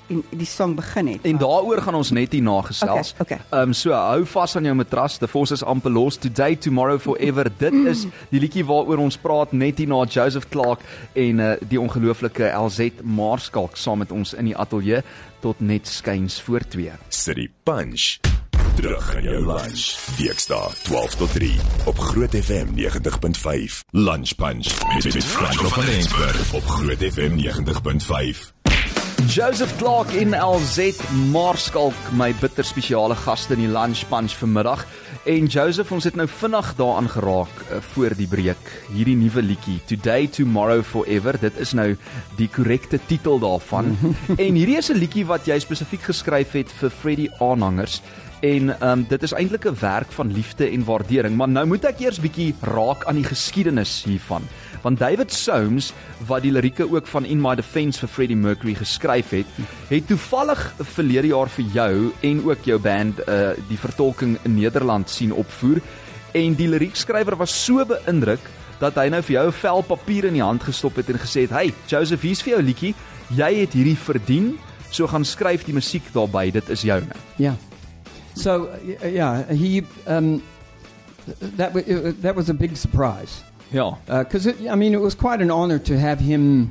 en 0.09 0.23
die 0.31 0.47
song 0.47 0.75
begin 0.75 1.07
het. 1.07 1.27
En 1.29 1.39
daaroor 1.39 1.83
gaan 1.83 1.95
ons 1.95 2.11
net 2.11 2.33
hier 2.33 2.43
nagesels. 2.43 3.15
Okay, 3.19 3.39
okay. 3.39 3.47
Ehm 3.51 3.73
um, 3.73 3.73
so 3.73 3.93
hou 3.93 4.25
vas 4.27 4.57
aan 4.57 4.65
jou 4.65 4.75
matras. 4.75 5.19
The 5.19 5.29
force 5.29 5.53
is 5.53 5.65
amper 5.65 5.91
los. 5.91 6.17
Today 6.17 6.57
tomorrow 6.57 7.01
forever. 7.01 7.51
Dit 7.59 7.73
is 7.73 8.07
die 8.31 8.41
liedjie 8.41 8.65
waaroor 8.65 8.99
ons 8.99 9.17
praat 9.17 9.53
net 9.53 9.79
hier 9.79 9.89
na 9.89 10.05
Joseph 10.05 10.49
Clark 10.49 10.81
en 11.13 11.39
uh, 11.39 11.53
die 11.69 11.81
ongelooflike 11.81 12.53
LZ 12.57 13.03
Maarskalk 13.03 13.77
saam 13.77 13.99
met 13.99 14.13
ons 14.13 14.35
in 14.35 14.51
die 14.51 14.57
ateljee 14.57 15.03
tot 15.43 15.61
net 15.61 15.89
skuins 15.89 16.41
voor 16.43 16.61
2. 16.69 16.93
City 17.09 17.49
Punch. 17.63 18.19
Terug 18.77 19.15
in 19.17 19.23
jou 19.23 19.47
lunch. 19.47 19.99
Weekdae 20.17 20.71
12 20.83 21.15
tot 21.15 21.33
3 21.33 21.53
op 21.85 21.99
Groot 21.99 22.35
FM 22.35 22.67
90.5. 22.79 23.83
Lunch 23.91 24.35
Punch 24.35 24.95
met 24.95 25.15
met 25.15 25.25
Franco 25.25 25.69
van 25.69 25.85
Rensburg 25.85 26.55
op 26.55 26.65
Groot 26.67 27.13
FM 27.13 27.37
90.5. 27.39 28.62
Joseph 29.29 29.77
Clark 29.79 30.11
en 30.19 30.33
LZ 30.35 30.99
Maarskalk 31.31 31.95
my 32.19 32.33
bitter 32.41 32.65
spesiale 32.67 33.15
gaste 33.15 33.55
in 33.55 33.61
die 33.63 33.71
lunch 33.71 34.03
punch 34.11 34.35
vanmiddag. 34.41 34.83
En 35.31 35.47
Joseph, 35.47 35.93
ons 35.95 36.09
het 36.09 36.17
nou 36.19 36.27
vinnig 36.27 36.73
daaraan 36.79 37.11
geraak 37.13 37.61
uh, 37.63 37.79
voor 37.93 38.17
die 38.19 38.27
breek. 38.27 38.73
Hierdie 38.91 39.15
nuwe 39.17 39.45
liedjie, 39.45 39.79
Today 39.87 40.27
Tomorrow 40.27 40.83
Forever, 40.83 41.39
dit 41.39 41.61
is 41.63 41.75
nou 41.79 41.93
die 42.41 42.49
korrekte 42.51 42.99
titel 43.07 43.39
daarvan. 43.43 43.95
en 44.47 44.59
hierdie 44.59 44.81
is 44.81 44.91
'n 44.91 44.99
liedjie 44.99 45.27
wat 45.27 45.47
jy 45.47 45.61
spesifiek 45.63 46.03
geskryf 46.11 46.59
het 46.59 46.75
vir 46.81 46.91
Freddie 46.91 47.31
aanhangers. 47.39 48.01
En 48.43 48.73
ehm 48.75 48.91
um, 48.91 49.05
dit 49.09 49.23
is 49.23 49.33
eintlik 49.33 49.65
'n 49.71 49.79
werk 49.79 50.13
van 50.13 50.33
liefde 50.33 50.67
en 50.67 50.85
waardering, 50.85 51.37
maar 51.37 51.49
nou 51.49 51.67
moet 51.67 51.85
ek 51.85 52.01
eers 52.01 52.19
bietjie 52.21 52.55
raak 52.61 53.05
aan 53.05 53.15
die 53.15 53.31
geskiedenis 53.31 54.03
hiervan. 54.03 54.43
Want 54.83 54.99
David 54.99 55.33
Soames 55.33 55.93
wat 56.27 56.43
die 56.43 56.53
lirieke 56.53 56.87
ook 56.91 57.07
van 57.07 57.25
In 57.25 57.41
My 57.41 57.55
Defence 57.55 58.01
vir 58.03 58.11
Freddie 58.11 58.37
Mercury 58.37 58.75
geskryf 58.75 59.31
het, 59.31 59.47
het 59.89 60.07
toevallig 60.11 60.63
verlede 60.95 61.31
jaar 61.31 61.51
vir 61.55 61.65
jou 61.75 61.95
en 62.21 62.43
ook 62.49 62.67
jou 62.67 62.79
band 62.83 63.23
uh 63.29 63.53
die 63.69 63.79
vertolking 63.79 64.39
in 64.43 64.57
Nederland 64.59 65.11
sien 65.11 65.33
opvoer 65.33 65.81
en 66.35 66.57
die 66.59 66.69
liriekskrywer 66.69 67.37
was 67.37 67.55
so 67.65 67.85
beïndruk 67.87 68.43
dat 68.83 68.99
hy 68.99 69.09
nou 69.13 69.23
vir 69.23 69.37
jou 69.37 69.47
'n 69.47 69.61
vel 69.61 69.83
papier 69.83 70.25
in 70.25 70.35
die 70.35 70.43
hand 70.43 70.63
gestop 70.63 70.97
het 70.97 71.09
en 71.09 71.19
gesê 71.19 71.47
het: 71.47 71.51
"Hey, 71.51 71.73
Joseph, 71.87 72.23
hier's 72.23 72.43
vir 72.43 72.55
jou 72.55 72.63
liedjie. 72.63 72.95
Jy 73.31 73.61
het 73.61 73.73
hierdie 73.73 73.97
verdien, 73.97 74.59
so 74.91 75.07
gaan 75.07 75.25
skryf 75.25 75.65
die 75.65 75.75
musiek 75.75 76.03
daarbey. 76.13 76.51
Dit 76.51 76.69
is 76.69 76.83
joune." 76.83 77.15
Yeah. 77.37 77.55
So 78.35 78.69
uh, 79.03 79.15
yeah, 79.15 79.43
he 79.49 79.85
um, 80.07 80.43
that 81.57 81.77
uh, 81.77 82.13
that 82.23 82.35
was 82.35 82.49
a 82.49 82.55
big 82.55 82.77
surprise 82.77 83.45
Ja. 83.73 83.97
because 84.07 84.47
I 84.47 84.75
mean 84.75 84.95
it 84.95 85.01
was 85.01 85.15
quite 85.15 85.43
an 85.43 85.51
honor 85.51 85.79
to 85.79 85.99
have 85.99 86.21
him, 86.21 86.71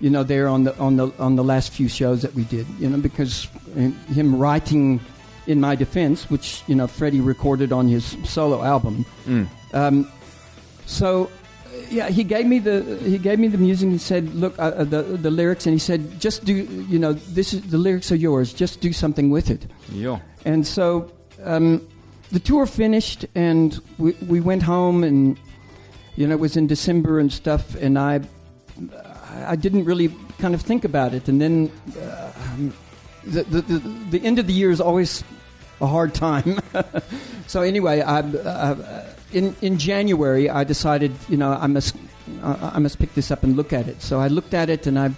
you 0.00 0.10
know, 0.10 0.24
there 0.24 0.48
on 0.48 0.64
the 0.64 0.76
on 0.78 0.96
the 0.96 1.12
on 1.18 1.36
the 1.36 1.44
last 1.44 1.72
few 1.72 1.88
shows 1.88 2.22
that 2.22 2.34
we 2.34 2.44
did. 2.44 2.66
You 2.78 2.88
know, 2.88 2.98
because 2.98 3.48
uh, 3.76 3.90
him 4.12 4.34
writing 4.36 5.00
in 5.46 5.60
my 5.60 5.76
defense, 5.76 6.30
which 6.30 6.62
you 6.66 6.74
know 6.74 6.86
Freddie 6.86 7.20
recorded 7.20 7.72
on 7.72 7.88
his 7.88 8.16
solo 8.24 8.62
album. 8.62 9.04
Mm. 9.26 9.46
Um, 9.72 10.06
so, 10.86 11.24
uh, 11.24 11.78
yeah, 11.90 12.08
he 12.08 12.24
gave 12.24 12.46
me 12.46 12.58
the 12.58 12.98
he 13.04 13.18
gave 13.18 13.38
me 13.38 13.48
the 13.48 13.58
music 13.58 13.88
and 13.88 14.00
said, 14.00 14.34
"Look, 14.34 14.58
uh, 14.58 14.62
uh, 14.62 14.84
the 14.84 15.02
the 15.02 15.30
lyrics," 15.30 15.66
and 15.66 15.74
he 15.74 15.78
said, 15.78 16.20
"Just 16.20 16.44
do, 16.44 16.52
you 16.52 16.98
know, 16.98 17.12
this 17.12 17.52
is 17.52 17.62
the 17.62 17.78
lyrics 17.78 18.10
are 18.12 18.16
yours. 18.18 18.52
Just 18.52 18.80
do 18.80 18.92
something 18.92 19.30
with 19.30 19.50
it." 19.50 19.66
Ja. 19.92 20.18
And 20.44 20.66
so, 20.66 21.10
um, 21.44 21.80
the 22.32 22.40
tour 22.40 22.66
finished, 22.66 23.26
and 23.34 23.80
we 23.98 24.14
we 24.28 24.40
went 24.40 24.62
home, 24.62 25.04
and 25.04 25.36
you 26.20 26.26
know, 26.26 26.34
it 26.34 26.40
was 26.40 26.54
in 26.54 26.66
December 26.66 27.18
and 27.18 27.32
stuff, 27.32 27.74
and 27.76 27.98
I 27.98 28.20
I 29.46 29.56
didn't 29.56 29.86
really 29.86 30.14
kind 30.38 30.54
of 30.54 30.60
think 30.60 30.84
about 30.84 31.14
it, 31.14 31.28
and 31.28 31.40
then 31.40 31.72
uh, 31.98 32.30
the, 33.24 33.42
the 33.44 33.62
the 33.62 33.78
the 34.10 34.22
end 34.22 34.38
of 34.38 34.46
the 34.46 34.52
year 34.52 34.70
is 34.70 34.82
always 34.82 35.24
a 35.80 35.86
hard 35.86 36.12
time. 36.14 36.60
so 37.46 37.62
anyway, 37.62 38.02
I, 38.02 38.20
uh, 38.20 39.06
in 39.32 39.56
in 39.62 39.78
January 39.78 40.50
I 40.50 40.62
decided, 40.62 41.12
you 41.30 41.38
know, 41.38 41.52
I 41.52 41.66
must 41.68 41.96
uh, 42.42 42.70
I 42.74 42.78
must 42.80 42.98
pick 42.98 43.14
this 43.14 43.30
up 43.30 43.42
and 43.42 43.56
look 43.56 43.72
at 43.72 43.88
it. 43.88 44.02
So 44.02 44.20
I 44.20 44.28
looked 44.28 44.52
at 44.52 44.68
it 44.68 44.86
and 44.86 44.98
I 44.98 45.10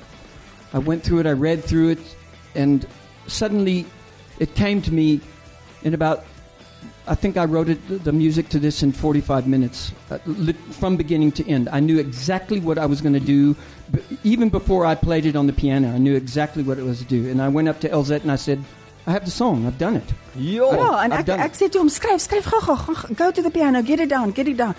I 0.72 0.78
went 0.78 1.02
through 1.02 1.18
it, 1.18 1.26
I 1.26 1.32
read 1.32 1.64
through 1.64 1.88
it, 1.98 2.16
and 2.54 2.86
suddenly 3.26 3.86
it 4.38 4.54
came 4.54 4.80
to 4.82 4.94
me 4.94 5.20
in 5.82 5.94
about 5.94 6.24
I 7.06 7.14
think 7.16 7.36
I 7.36 7.44
wrote 7.44 7.68
it, 7.68 8.04
the 8.04 8.12
music 8.12 8.48
to 8.50 8.60
this 8.60 8.82
in 8.82 8.92
45 8.92 9.48
minutes, 9.48 9.92
uh, 10.10 10.18
lit, 10.26 10.56
from 10.70 10.96
beginning 10.96 11.32
to 11.32 11.48
end. 11.48 11.68
I 11.72 11.80
knew 11.80 11.98
exactly 11.98 12.60
what 12.60 12.78
I 12.78 12.86
was 12.86 13.00
going 13.00 13.14
to 13.14 13.20
do, 13.20 13.56
b- 13.90 14.00
even 14.22 14.50
before 14.50 14.86
I 14.86 14.94
played 14.94 15.26
it 15.26 15.34
on 15.34 15.46
the 15.48 15.52
piano. 15.52 15.92
I 15.92 15.98
knew 15.98 16.14
exactly 16.14 16.62
what 16.62 16.78
it 16.78 16.84
was 16.84 16.98
to 17.00 17.04
do, 17.04 17.28
and 17.28 17.42
I 17.42 17.48
went 17.48 17.68
up 17.68 17.80
to 17.80 17.88
LZ 17.88 18.22
and 18.22 18.30
I 18.30 18.36
said, 18.36 18.62
"I 19.06 19.10
have 19.10 19.24
the 19.24 19.32
song. 19.32 19.66
I've 19.66 19.78
done 19.78 19.96
it." 19.96 20.08
Ja. 20.36 20.70
Ja, 20.74 21.02
en 21.02 21.12
I've 21.12 21.20
ek 21.20 21.26
done 21.26 21.40
ek 21.40 21.52
sê 21.54 21.68
toe 21.68 21.80
hom 21.80 21.88
skryf, 21.90 22.20
skryf 22.22 22.46
gou 22.48 22.60
gou, 22.60 22.76
gou, 22.94 23.14
go 23.14 23.30
to 23.32 23.42
the 23.42 23.50
piano, 23.50 23.82
get 23.82 23.98
it 23.98 24.08
down, 24.08 24.30
get 24.30 24.46
it 24.46 24.56
down. 24.56 24.74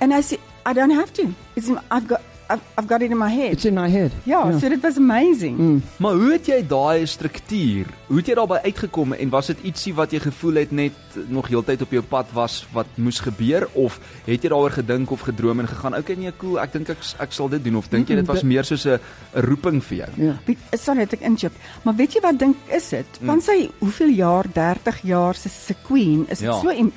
And 0.00 0.12
I 0.12 0.22
said 0.22 0.40
I 0.66 0.72
don't 0.72 0.90
have 0.90 1.12
to. 1.14 1.32
It's 1.54 1.70
I've 1.90 2.08
got 2.08 2.20
I've, 2.50 2.62
I've 2.78 2.88
got 2.88 3.02
it 3.02 3.10
in 3.10 3.18
my 3.18 3.28
head. 3.30 3.52
It's 3.52 3.64
in 3.64 3.74
my 3.74 3.88
head. 3.88 4.10
ja, 4.24 4.58
so 4.58 4.68
dit 4.68 4.80
was 4.82 4.96
amazing. 4.96 5.56
Mm. 5.58 5.82
Maar 5.96 6.12
hoe 6.14 6.32
het 6.32 6.46
jy 6.46 6.66
daai 6.66 7.06
struktuur? 7.06 7.86
Hoe 8.08 8.16
het 8.18 8.26
jy 8.26 8.34
daarby 8.34 8.58
uitgekom 8.64 9.12
en 9.12 9.28
was 9.30 9.46
dit 9.46 9.58
ietsie 9.70 9.94
wat 9.94 10.10
jy 10.12 10.18
gevoel 10.18 10.54
het 10.54 10.70
net 10.72 10.92
nog 11.28 11.48
heeltyd 11.48 11.82
op 11.82 11.90
jou 11.90 12.02
pad 12.02 12.26
was 12.32 12.66
wat 12.72 12.86
moes 12.96 13.20
gebeur 13.20 13.68
of 13.72 14.00
het 14.26 14.42
jy 14.42 14.48
daaroor 14.50 14.70
gedink 14.70 15.10
of 15.10 15.20
gedroom 15.20 15.60
en 15.60 15.68
gegaan, 15.68 15.94
okay 15.98 16.16
nee, 16.18 16.32
cool, 16.38 16.58
ek 16.58 16.72
dink 16.72 16.88
ek 16.88 16.98
ek 17.20 17.32
sal 17.32 17.48
dit 17.48 17.62
doen 17.64 17.76
of 17.76 17.88
dink 17.88 18.08
jy 18.08 18.16
dit 18.16 18.26
was 18.26 18.42
Mm, 18.42 18.48
meer 18.48 18.64
soos 18.64 18.84
'n 18.86 18.98
'n 19.34 19.40
roeping 19.46 19.82
vir 19.84 19.96
jou? 19.98 20.10
Yeah. 20.16 20.36
Weet, 20.46 20.58
sorry 20.80 21.04
dat 21.04 21.12
ek 21.12 21.20
inchip, 21.20 21.52
maar 21.84 21.94
weet 21.94 22.12
jy 22.14 22.20
wat 22.20 22.38
dink 22.38 22.56
is 22.72 22.88
dit? 22.88 23.06
Mm. 23.20 23.26
Van 23.26 23.40
sy 23.40 23.70
hoeveel 23.78 24.08
jaar, 24.08 24.46
30 24.52 25.02
jaar 25.02 25.34
se 25.34 25.48
se 25.48 25.74
queen, 25.86 26.26
is 26.28 26.40
Ja. 26.40 26.52
so 26.60 26.68
im- 26.70 26.92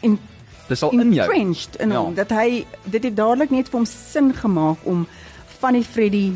in 0.00 0.18
Dis 0.72 0.82
al 0.82 0.90
in 0.98 1.12
jou. 1.12 1.26
entrenched 1.28 1.76
in 1.80 1.90
Ja. 1.90 2.00
hom 2.02 2.14
dat 2.14 2.30
hy 2.30 2.64
dit 2.84 3.02
het 3.04 3.16
dadelik 3.16 3.50
net 3.50 3.68
vir 3.68 3.78
hom 3.78 3.86
sin 3.86 4.32
gemaak 4.34 4.78
om 4.84 5.06
van 5.60 5.72
die 5.78 5.84
Freddie 5.84 6.32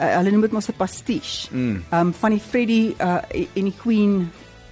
uh, 0.00 0.14
hulle 0.16 0.30
noem 0.30 0.40
dit 0.48 0.52
mos 0.52 0.68
'n 0.68 0.76
pastiche. 0.76 1.48
Mm. 1.52 1.82
Um 1.92 2.12
van 2.20 2.30
die 2.30 2.40
Freddie 2.40 2.94
uh, 3.00 3.18
en 3.56 3.64
die 3.68 3.74
Queen 3.82 4.30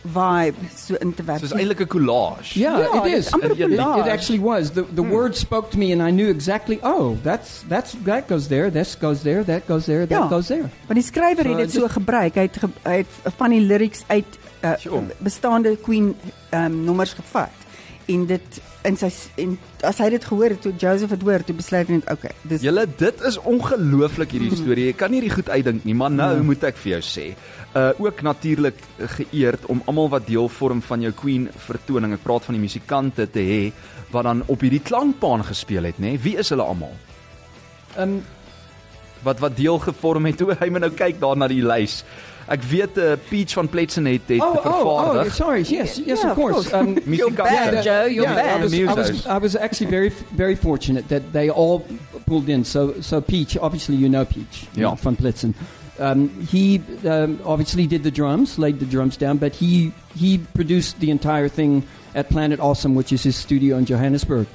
vibe 0.08 0.56
so 0.76 0.94
in 1.02 1.10
te 1.14 1.22
werk. 1.26 1.40
Soos 1.42 1.52
eintlik 1.52 1.80
'n 1.80 1.86
collage. 1.86 2.54
Yeah, 2.58 2.78
Yeah, 2.78 2.94
it 3.06 3.12
it's 3.12 3.26
is. 3.26 3.32
amper 3.34 3.50
It, 3.50 3.58
it, 3.60 3.72
it 3.72 4.06
actually 4.08 4.40
was. 4.40 4.70
The 4.70 4.84
the 4.94 5.02
word 5.02 5.36
spoke 5.36 5.70
to 5.70 5.78
me, 5.78 5.92
and 5.92 6.00
I 6.00 6.10
knew 6.10 6.28
exactly. 6.30 6.78
Oh, 6.82 7.16
that's 7.22 7.62
that's 7.68 7.94
that 8.04 8.28
goes 8.28 8.46
there. 8.46 8.70
This 8.70 8.96
goes 9.00 9.20
there. 9.22 9.44
That 9.44 9.66
goes 9.68 9.84
there. 9.84 10.06
That 10.06 10.18
Ja. 10.18 10.28
goes 10.28 10.46
there. 10.46 10.70
Want 10.86 10.94
die 10.94 11.02
skrywer 11.02 11.44
So 11.44 11.48
het 11.50 11.58
dit 11.58 11.72
so 11.72 11.88
gebruik. 11.88 12.34
Hy 12.34 12.40
het, 12.48 12.56
ge, 12.56 12.68
hy 12.84 12.96
het 12.96 13.34
van 13.36 13.50
die 13.50 13.60
lyrics 13.60 14.02
uit 14.06 14.38
uh, 14.64 14.72
Sure. 14.78 15.02
bestaande 15.18 15.76
Queen 15.76 16.14
um, 16.54 16.84
nommers 16.84 17.12
gevat 17.12 17.50
en 18.06 18.26
dit 18.26 18.60
in 18.88 18.96
sy 18.96 19.08
en 19.42 19.54
as 19.86 19.98
hy 20.02 20.08
dit 20.16 20.24
gehoor 20.24 20.54
het 20.54 20.62
toe 20.64 20.72
Joseph 20.80 21.12
het 21.14 21.22
hoor 21.26 21.44
toe 21.46 21.54
besluit 21.58 21.88
hy 21.90 21.98
net 22.00 22.08
okay 22.12 22.32
dis 22.48 22.62
Julle 22.64 22.86
dit 22.98 23.20
is 23.28 23.36
ongelooflik 23.38 24.32
hierdie 24.34 24.56
storie. 24.62 24.86
Jy 24.90 24.96
kan 24.98 25.12
nie 25.12 25.20
hierdie 25.20 25.34
goed 25.36 25.50
uitdink 25.52 25.84
nie, 25.88 25.94
maar 25.94 26.10
nou 26.14 26.30
Ja. 26.38 26.42
moet 26.42 26.64
ek 26.64 26.76
vir 26.80 26.92
jou 26.96 27.02
sê, 27.04 27.26
uh 27.76 27.92
ook 28.00 28.22
natuurlik 28.26 28.80
geëerd 29.18 29.66
om 29.68 29.82
almal 29.86 30.08
wat 30.16 30.26
deel 30.26 30.48
vorm 30.48 30.80
van 30.82 31.02
jou 31.04 31.12
Queen 31.12 31.48
vertoning. 31.68 32.14
Ek 32.16 32.22
praat 32.24 32.44
van 32.48 32.56
die 32.58 32.62
musikante 32.64 33.26
te 33.30 33.40
hê 33.44 33.60
wat 34.10 34.24
dan 34.24 34.42
op 34.48 34.60
hierdie 34.64 34.80
klankbaan 34.82 35.44
gespeel 35.44 35.84
het, 35.84 35.98
nê? 36.00 36.16
Wie 36.22 36.36
is 36.40 36.48
hulle 36.54 36.64
almal? 36.64 36.94
Um, 37.98 38.22
Wat 39.22 39.38
wat 39.38 39.56
deel 39.56 39.78
gevorm 39.78 40.24
het. 40.26 40.42
O, 40.46 40.52
hy 40.60 40.68
moet 40.70 40.80
nou 40.80 40.90
kyk 40.94 41.20
daar 41.20 41.36
na 41.36 41.48
die 41.48 41.62
lys. 41.62 42.04
Ek 42.48 42.62
weet 42.64 42.96
'n 42.96 43.00
uh, 43.00 43.16
Peach 43.28 43.52
van 43.52 43.68
Pletsen 43.68 44.06
het 44.06 44.24
dit 44.26 44.40
oh, 44.40 44.56
oh, 44.64 45.20
oh, 45.20 45.30
sorry. 45.30 45.60
Yes, 45.68 45.96
yes, 46.00 46.22
Yeah, 46.22 46.30
of 46.30 46.30
of 46.30 46.34
course. 46.36 46.70
course. 46.70 46.72
Um, 46.72 46.94
Musikante. 47.04 47.16
Your 47.18 47.30
band, 47.30 47.82
Joe, 47.84 48.06
your 48.08 48.24
yeah, 48.24 48.56
I 48.56 48.62
was, 48.62 48.72
I 48.72 48.94
was, 48.94 49.26
I 49.26 49.38
was 49.38 49.56
actually 49.56 49.90
very, 49.90 50.08
very 50.36 50.56
fortunate 50.56 51.08
that 51.08 51.32
they 51.32 51.50
all 51.50 51.84
pulled 52.26 52.48
in. 52.48 52.64
So, 52.64 52.94
so 53.00 53.20
Peach, 53.20 53.58
obviously 53.60 53.96
you 53.96 54.08
know 54.08 54.24
Peach 54.24 54.66
Yeah. 54.74 54.94
from 54.96 55.16
Blitzen. 55.16 55.54
Um, 56.00 56.30
he 56.50 56.80
um, 57.04 57.38
obviously 57.44 57.86
did 57.86 58.02
the 58.02 58.10
drums, 58.10 58.56
laid 58.58 58.78
the 58.78 58.86
drums 58.86 59.16
down, 59.18 59.36
but 59.38 59.52
he 59.56 59.92
he 60.16 60.38
produced 60.54 61.00
the 61.00 61.10
entire 61.10 61.48
thing 61.50 61.82
at 62.14 62.28
Planet 62.30 62.60
Awesome, 62.60 62.94
which 62.94 63.12
is 63.12 63.22
his 63.24 63.36
studio 63.36 63.76
in 63.76 63.84
Johannesburg. 63.84 64.46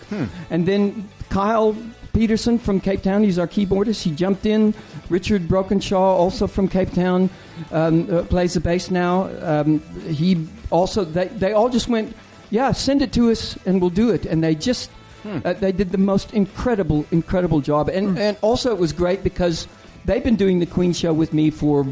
And 0.49 0.65
then 0.65 1.07
Kyle 1.29 1.75
Peterson 2.13 2.59
from 2.59 2.79
Cape 2.79 3.01
Town, 3.01 3.23
he's 3.23 3.39
our 3.39 3.47
keyboardist. 3.47 4.03
He 4.03 4.11
jumped 4.11 4.45
in. 4.45 4.73
Richard 5.09 5.47
Brokenshaw, 5.47 5.97
also 5.97 6.47
from 6.47 6.67
Cape 6.67 6.91
Town, 6.93 7.29
um, 7.71 8.07
uh, 8.09 8.23
plays 8.23 8.53
the 8.53 8.59
bass 8.59 8.91
now. 8.91 9.29
Um, 9.41 9.79
he 10.07 10.47
also 10.69 11.03
they 11.03 11.27
they 11.27 11.53
all 11.53 11.69
just 11.69 11.87
went, 11.87 12.15
yeah, 12.51 12.71
send 12.71 13.01
it 13.01 13.11
to 13.13 13.31
us 13.31 13.57
and 13.65 13.81
we'll 13.81 13.89
do 13.89 14.11
it. 14.11 14.25
And 14.25 14.43
they 14.43 14.53
just 14.55 14.91
uh, 15.25 15.53
they 15.53 15.71
did 15.71 15.91
the 15.91 15.97
most 15.97 16.33
incredible 16.33 17.05
incredible 17.11 17.61
job. 17.61 17.89
And 17.89 18.17
and 18.19 18.37
also 18.41 18.71
it 18.71 18.77
was 18.77 18.93
great 18.93 19.23
because 19.23 19.67
they've 20.05 20.23
been 20.23 20.35
doing 20.35 20.59
the 20.59 20.67
Queen 20.67 20.93
show 20.93 21.13
with 21.13 21.33
me 21.33 21.49
for 21.49 21.85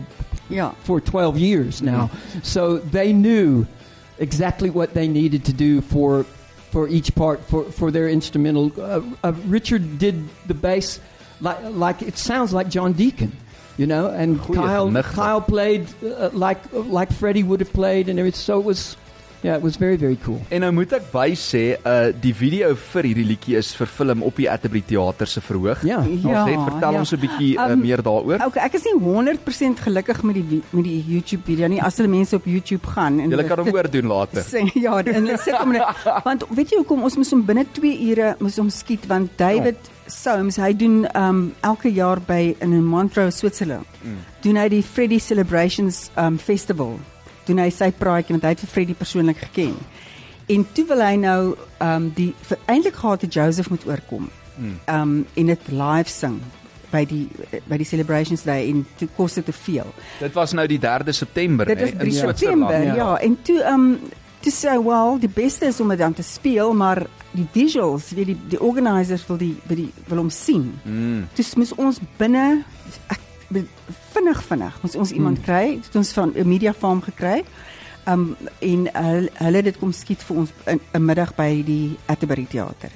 yeah 0.49 0.71
for 0.83 1.01
12 1.01 1.37
years 1.39 1.81
now. 1.81 2.11
So 2.43 2.77
they 2.77 3.11
knew 3.11 3.65
exactly 4.19 4.69
what 4.69 4.93
they 4.93 5.07
needed 5.07 5.45
to 5.45 5.53
do 5.53 5.81
for 5.81 6.25
for 6.71 6.87
each 6.87 7.13
part 7.13 7.43
for 7.45 7.65
for 7.65 7.91
their 7.91 8.09
instrumental. 8.09 8.71
Uh, 8.77 9.01
uh, 9.23 9.33
Richard 9.45 9.99
did 9.99 10.27
the 10.47 10.53
bass 10.53 10.99
like 11.41 11.57
like 11.63 12.01
it 12.01 12.17
sounds 12.17 12.53
like 12.53 12.69
John 12.69 12.93
Deacon. 12.93 13.35
You 13.77 13.87
know, 13.87 14.07
and 14.09 14.39
Goeie 14.41 14.55
Kyle. 14.55 15.03
Kyle 15.03 15.41
played 15.41 15.87
uh, 16.03 16.29
like 16.33 16.59
like 16.73 17.11
Freddie 17.11 17.41
would 17.41 17.61
have 17.61 17.73
played, 17.73 18.09
and 18.09 18.19
everything. 18.19 18.37
So 18.37 18.59
it 18.59 18.65
was, 18.65 18.97
yeah, 19.43 19.55
it 19.57 19.63
was 19.63 19.77
very 19.77 19.97
very 19.97 20.17
cool. 20.25 20.39
En 20.49 20.61
nou 20.61 20.71
moet 20.71 20.91
ek 20.93 21.07
by 21.11 21.31
sê, 21.37 21.63
uh 21.85 22.11
die 22.21 22.33
video 22.35 22.73
vir 22.75 23.07
hierdie 23.09 23.25
liedjie 23.25 23.57
is 23.57 23.71
verfilm 23.77 24.21
op 24.27 24.35
die 24.37 24.49
Atterbury 24.51 24.83
Theater 24.87 25.27
se 25.27 25.41
verhoog. 25.41 25.83
Ja. 25.87 26.01
Ja, 26.05 26.43
Ons 26.43 26.49
net 26.51 26.61
vertel 26.67 26.93
ja. 26.93 26.99
ons 26.99 27.13
'n 27.13 27.19
bietjie 27.19 27.51
uh, 27.57 27.69
Um, 27.71 27.79
meer 27.81 28.01
daaroor. 28.03 28.41
Okay, 28.45 28.63
ek 28.65 28.73
is 28.75 28.83
nie 28.83 28.95
100% 28.99 29.79
gelukkig 29.85 30.23
met 30.23 30.35
die 30.35 30.61
met 30.71 30.83
die 30.83 31.03
YouTube 31.07 31.43
video 31.45 31.67
nie. 31.67 31.81
As 31.81 31.97
hulle 31.97 32.09
mense 32.09 32.35
op 32.35 32.45
YouTube 32.45 32.87
gaan 32.87 33.19
en 33.19 33.31
hulle 33.31 33.43
kan 33.47 33.57
hom 33.61 33.65
dit 33.69 33.75
oordoen 33.75 34.07
later. 34.07 34.43
sê 34.43 34.65
ja, 34.75 34.97
en 34.99 35.13
hulle 35.13 35.37
sit 35.37 35.55
om 35.61 35.71
want 36.27 36.45
weet 36.49 36.71
jy 36.71 36.77
hoekom 36.81 37.03
ons 37.03 37.15
moes 37.17 37.31
hom 37.31 37.45
binne 37.45 37.65
2 37.73 37.93
ure 38.11 38.35
moes 38.39 38.57
hom 38.57 38.69
skiet 38.69 39.07
want 39.07 39.31
David 39.37 39.77
Soames 40.11 40.57
hy 40.59 40.73
doen 40.75 41.05
um 41.15 41.53
elke 41.63 41.89
jaar 41.89 42.19
by 42.19 42.55
in 42.59 42.83
Montreux 42.83 43.37
Switserland. 43.37 43.87
Mm. 44.03 44.17
Doen 44.43 44.57
hy 44.57 44.67
die 44.69 44.83
Freddie 44.83 45.19
Celebrations 45.23 46.09
um 46.17 46.37
festival. 46.37 46.99
Doen 47.45 47.57
hy 47.63 47.69
sy 47.73 47.91
praatjie 47.97 48.35
want 48.35 48.43
hy 48.43 48.49
het 48.55 48.63
vir 48.65 48.69
Freddie 48.69 48.95
persoonlik 48.95 49.37
geken. 49.47 49.75
En 50.51 50.65
toe 50.73 50.85
wil 50.89 51.01
hy 51.05 51.15
nou 51.15 51.55
um 51.81 52.09
die 52.15 52.33
eintlik 52.65 52.95
gehad 52.95 53.21
het 53.21 53.33
Joseph 53.33 53.69
moet 53.69 53.85
oorkom. 53.87 54.29
Mm. 54.57 54.79
Um 54.87 55.13
en 55.33 55.45
dit 55.45 55.71
live 55.71 56.09
sing 56.11 56.41
by 56.91 57.05
die 57.07 57.27
by 57.69 57.77
die 57.79 57.87
celebrations 57.87 58.43
day 58.43 58.65
en 58.69 58.83
toe 58.99 59.07
kos 59.15 59.37
dit 59.39 59.45
te 59.47 59.55
veel. 59.55 59.87
Dit 60.19 60.33
was 60.35 60.51
nou 60.57 60.65
die 60.67 60.79
3de 60.83 61.15
September 61.15 61.65
Dit 61.69 61.79
hè, 61.79 61.85
is 61.85 61.91
in 61.91 61.97
3 62.03 62.11
Switserland. 62.11 62.71
September, 62.71 62.95
Ja. 62.95 62.95
ja. 62.95 63.17
En 63.19 63.37
toe 63.41 63.61
ehm 63.63 63.73
um, 63.73 63.99
toe 64.41 64.51
sê 64.51 64.71
hy, 64.73 64.83
wel, 64.83 65.19
die 65.21 65.29
beste 65.29 65.65
is 65.69 65.79
om 65.79 65.91
dit 65.93 65.99
dan 66.01 66.13
te 66.17 66.23
speel, 66.25 66.73
maar 66.73 67.03
die 67.31 67.47
visuals, 67.53 68.09
weet 68.17 68.31
die 68.33 68.37
die 68.49 68.59
organisers 68.61 69.25
wil 69.27 69.37
die 69.37 69.53
wil 69.67 69.77
die 69.77 69.91
wil 70.07 70.17
hom 70.17 70.29
sien. 70.33 70.71
Mm. 70.83 71.27
Toe 71.33 71.45
moes 71.61 71.75
ons 71.77 71.99
binne 72.17 72.63
ek 73.07 73.19
vinnig 74.13 74.43
vinnig 74.47 74.77
moes 74.81 74.95
ons 74.95 75.11
iemand 75.11 75.37
Hmm. 75.37 75.45
kry, 75.45 75.79
het 75.83 75.95
ons 75.95 76.11
van 76.13 76.33
'n 76.35 76.47
media 76.47 76.73
farm 76.73 77.01
gekry. 77.01 77.43
Um 78.07 78.35
en 78.59 78.87
hulle 78.93 79.29
hulle 79.33 79.61
dit 79.63 79.79
kom 79.79 79.91
skiet 79.91 80.23
vir 80.23 80.37
ons 80.37 80.49
in 80.65 80.79
'n 80.93 81.05
middag 81.05 81.35
by 81.35 81.63
die 81.65 81.97
Atterbury 82.07 82.45
Theater. 82.49 82.89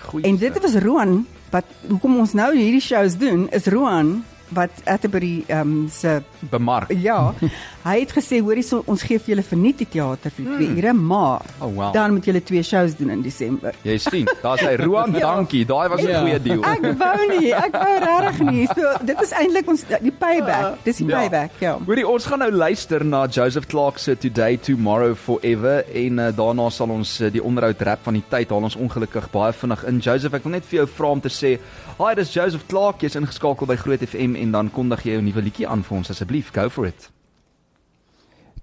Goeie. 0.00 0.24
En 0.26 0.36
dit 0.36 0.60
was 0.62 0.74
Roan 0.74 1.26
wat 1.50 1.64
hoekom 1.88 2.18
ons 2.18 2.32
nou 2.32 2.56
hierdie 2.56 2.80
shows 2.80 3.16
doen, 3.16 3.48
is 3.50 3.66
Roan 3.66 4.24
wat 4.48 4.70
Atterbury 4.84 5.44
um 5.48 5.88
se 5.88 6.22
bemark. 6.50 6.92
Ja, 6.92 7.34
hy 7.84 8.00
het 8.00 8.12
gesê 8.12 8.40
hoorie 8.42 8.62
so, 8.62 8.82
ons 8.86 9.02
gee 9.02 9.18
vir 9.18 9.34
julle 9.34 9.42
verniet 9.42 9.78
die 9.78 9.86
teater 9.88 10.30
vir 10.30 10.44
2 10.58 10.76
ure, 10.76 10.92
maar 10.92 11.42
Oh, 11.60 11.72
wow. 11.74 11.92
dan 11.92 12.12
moet 12.12 12.24
julle 12.24 12.42
twee 12.42 12.62
shows 12.62 12.94
doen 12.96 13.10
in 13.10 13.22
Desember. 13.22 13.74
Jy 13.82 13.98
sien, 13.98 14.28
daar's 14.42 14.60
hy 14.60 14.76
Roan, 14.76 15.12
dankie. 15.20 15.64
Daai 15.64 15.88
was 15.88 16.00
'n 16.02 16.08
Ja. 16.08 16.20
goeie 16.20 16.42
deal. 16.42 16.64
Ek 16.64 16.82
wou 16.98 17.40
nie, 17.40 17.52
ek 17.54 17.72
wou 17.72 17.98
regtig 17.98 18.40
nie. 18.50 18.66
So 18.66 19.04
dit 19.04 19.20
is 19.22 19.32
eintlik 19.32 19.68
ons 19.68 19.84
die 20.02 20.10
payback. 20.12 20.84
Dis 20.84 20.96
die 20.98 21.06
Ja. 21.06 21.18
payback, 21.20 21.50
ja. 21.60 21.78
Hoorie, 21.86 22.06
ons 22.08 22.26
gaan 22.26 22.38
nou 22.38 22.50
luister 22.50 23.04
na 23.04 23.26
Joseph 23.26 23.66
Clark 23.66 23.98
se 23.98 24.16
Today 24.16 24.56
Tomorrow 24.56 25.14
Forever 25.14 25.84
en 25.94 26.18
uh, 26.18 26.30
daarna 26.36 26.70
sal 26.70 26.88
ons 26.90 27.20
uh, 27.20 27.30
die 27.32 27.42
onderhoud 27.42 27.80
rap 27.82 27.98
van 28.02 28.14
die 28.14 28.24
tyd 28.28 28.50
haal 28.50 28.62
ons 28.62 28.76
ongelukkig 28.76 29.30
baie 29.30 29.52
vinnig 29.52 29.84
in. 29.84 29.98
Joseph, 30.00 30.34
ek 30.34 30.42
wil 30.44 30.52
net 30.52 30.64
vir 30.64 30.76
jou 30.80 30.86
vra 30.86 31.10
om 31.10 31.20
te 31.20 31.28
sê, 31.28 31.58
"Hi, 31.98 32.14
dis 32.14 32.32
Joseph 32.34 32.66
Clark, 32.68 33.00
jy's 33.02 33.14
ingeskakel 33.16 33.66
by 33.66 33.76
Groot 33.76 34.00
FM 34.02 34.34
en 34.36 34.50
dan 34.52 34.70
kondig 34.70 35.02
jy 35.04 35.12
jou 35.12 35.22
nuwe 35.22 35.42
liedjie 35.42 35.66
aan 35.68 35.82
vir 35.82 35.96
ons 35.98 36.10
asseblief. 36.10 36.50
Go 36.52 36.68
for 36.68 36.86
it." 36.86 37.10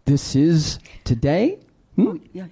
This 0.07 0.35
is 0.35 0.79
today. 1.03 1.57
Hmm? 1.97 2.21
Ja, 2.31 2.47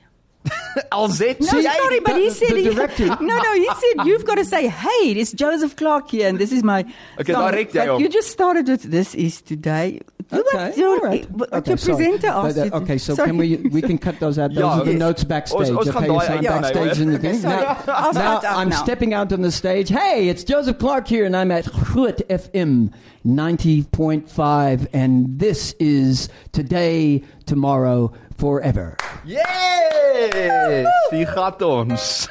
ja. 0.75 0.81
Alzet, 0.91 1.39
No, 1.39 1.47
sorry, 1.61 1.99
but 2.01 2.15
he 2.15 2.29
said 2.29 2.49
the 2.51 2.61
he- 2.61 2.69
director- 2.73 3.07
No, 3.21 3.35
no, 3.37 3.53
he 3.53 3.67
said 3.83 4.05
you've 4.05 4.25
got 4.25 4.35
to 4.35 4.45
say, 4.45 4.67
"Hey, 4.67 5.11
it's 5.21 5.31
Joseph 5.31 5.75
Clark 5.75 6.09
here 6.11 6.27
and 6.29 6.37
this 6.39 6.51
is 6.51 6.63
my 6.63 6.83
Okay, 7.19 7.33
song." 7.33 7.51
direct 7.51 7.73
jy 7.73 7.85
You 7.99 8.09
just 8.09 8.29
started 8.31 8.67
with 8.67 8.83
this 8.83 9.15
is 9.15 9.41
today. 9.41 9.99
Okay, 10.33 10.73
Your, 10.75 10.89
all 10.89 10.99
right. 11.05 11.29
What 11.31 11.53
Okay, 11.53 11.71
your 11.71 11.77
sorry. 11.77 11.95
presenter 11.97 12.27
But, 12.33 12.45
asked 12.45 12.57
uh, 12.57 12.63
you 12.65 12.71
okay, 12.81 12.97
so 12.97 13.13
Sorry. 13.13 13.27
can 13.29 13.37
we 13.37 13.57
we 13.75 13.81
can 13.81 13.97
cut 13.99 14.19
those 14.19 14.39
out? 14.39 14.53
Those 14.57 14.63
Ja, 14.63 14.79
are 14.79 14.85
the 14.85 14.91
yes. 14.97 14.99
notes 14.99 15.23
backstage. 15.23 15.69
Ons- 15.69 15.77
ons 15.81 15.89
gaan 15.95 16.03
okay, 16.03 16.07
daai 16.13 16.25
so 16.25 16.33
I'm 16.33 16.43
uitknip, 16.43 16.61
backstage 16.73 17.01
in 17.03 17.09
the 17.13 17.19
Okay, 17.19 17.31
thing. 17.31 17.41
sorry. 17.41 17.61
Now, 17.61 17.77
I'll 17.93 18.13
now 18.13 18.21
start 18.39 18.45
up 18.51 18.57
I'm 18.57 18.69
now. 18.69 18.83
stepping 18.83 19.13
out 19.13 19.31
on 19.37 19.41
the 19.47 19.51
stage. 19.51 19.89
Hey, 19.89 20.27
it's 20.33 20.43
Joseph 20.43 20.79
Clark 20.79 21.07
here, 21.07 21.25
and 21.29 21.37
I'm 21.37 21.51
at 21.51 21.65
Groot 21.71 22.25
FM 22.27 22.89
90.5, 23.23 24.87
and 24.93 25.39
this 25.39 25.73
is 25.79 26.27
today, 26.51 27.21
tomorrow, 27.45 28.11
forever. 28.37 28.97
Yes! 29.25 30.85
Hier 31.09 31.27
gaan 31.27 31.61
ons. 31.61 32.27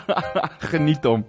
Geniet 0.70 1.04
hom. 1.04 1.26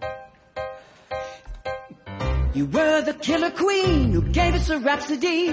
You 2.54 2.66
were 2.72 3.02
the 3.02 3.14
killer 3.14 3.52
queen 3.52 4.14
who 4.14 4.22
gave 4.22 4.56
us 4.56 4.70
a 4.70 4.80
rhapsody. 4.80 5.50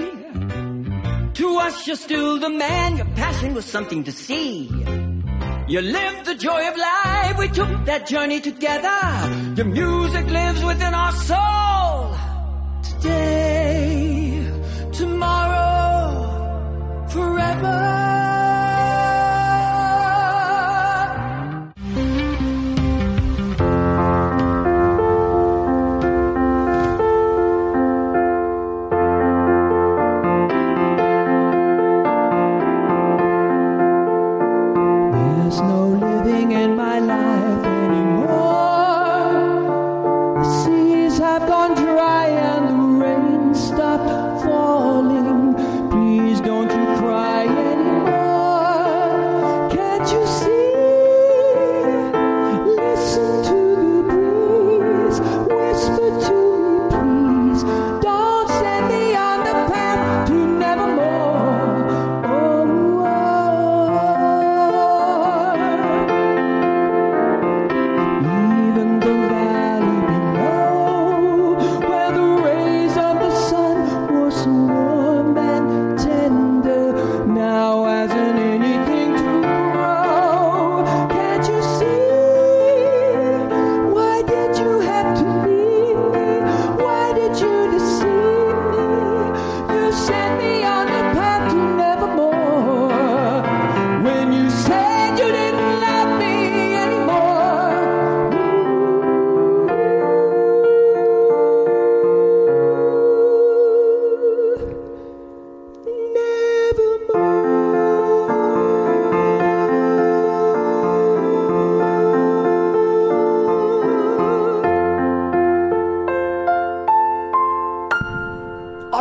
To 1.33 1.59
us, 1.59 1.85
you're 1.85 1.97
still 1.97 2.39
the 2.39 2.49
man. 2.49 2.97
Your 2.97 3.07
passion 3.15 3.53
was 3.53 3.65
something 3.65 4.03
to 4.05 4.11
see. 4.11 4.69
You 5.67 5.81
lived 5.81 6.25
the 6.25 6.35
joy 6.35 6.67
of 6.67 6.77
life. 6.77 7.37
We 7.37 7.49
took 7.49 7.85
that 7.85 8.07
journey 8.07 8.39
together. 8.39 8.97
Your 9.55 9.65
music 9.65 10.29
lives 10.29 10.63
within 10.63 10.93
our 10.93 11.11
soul. 11.11 12.15
Today, 12.83 14.49
tomorrow, 14.93 16.25
forever. 17.09 18.06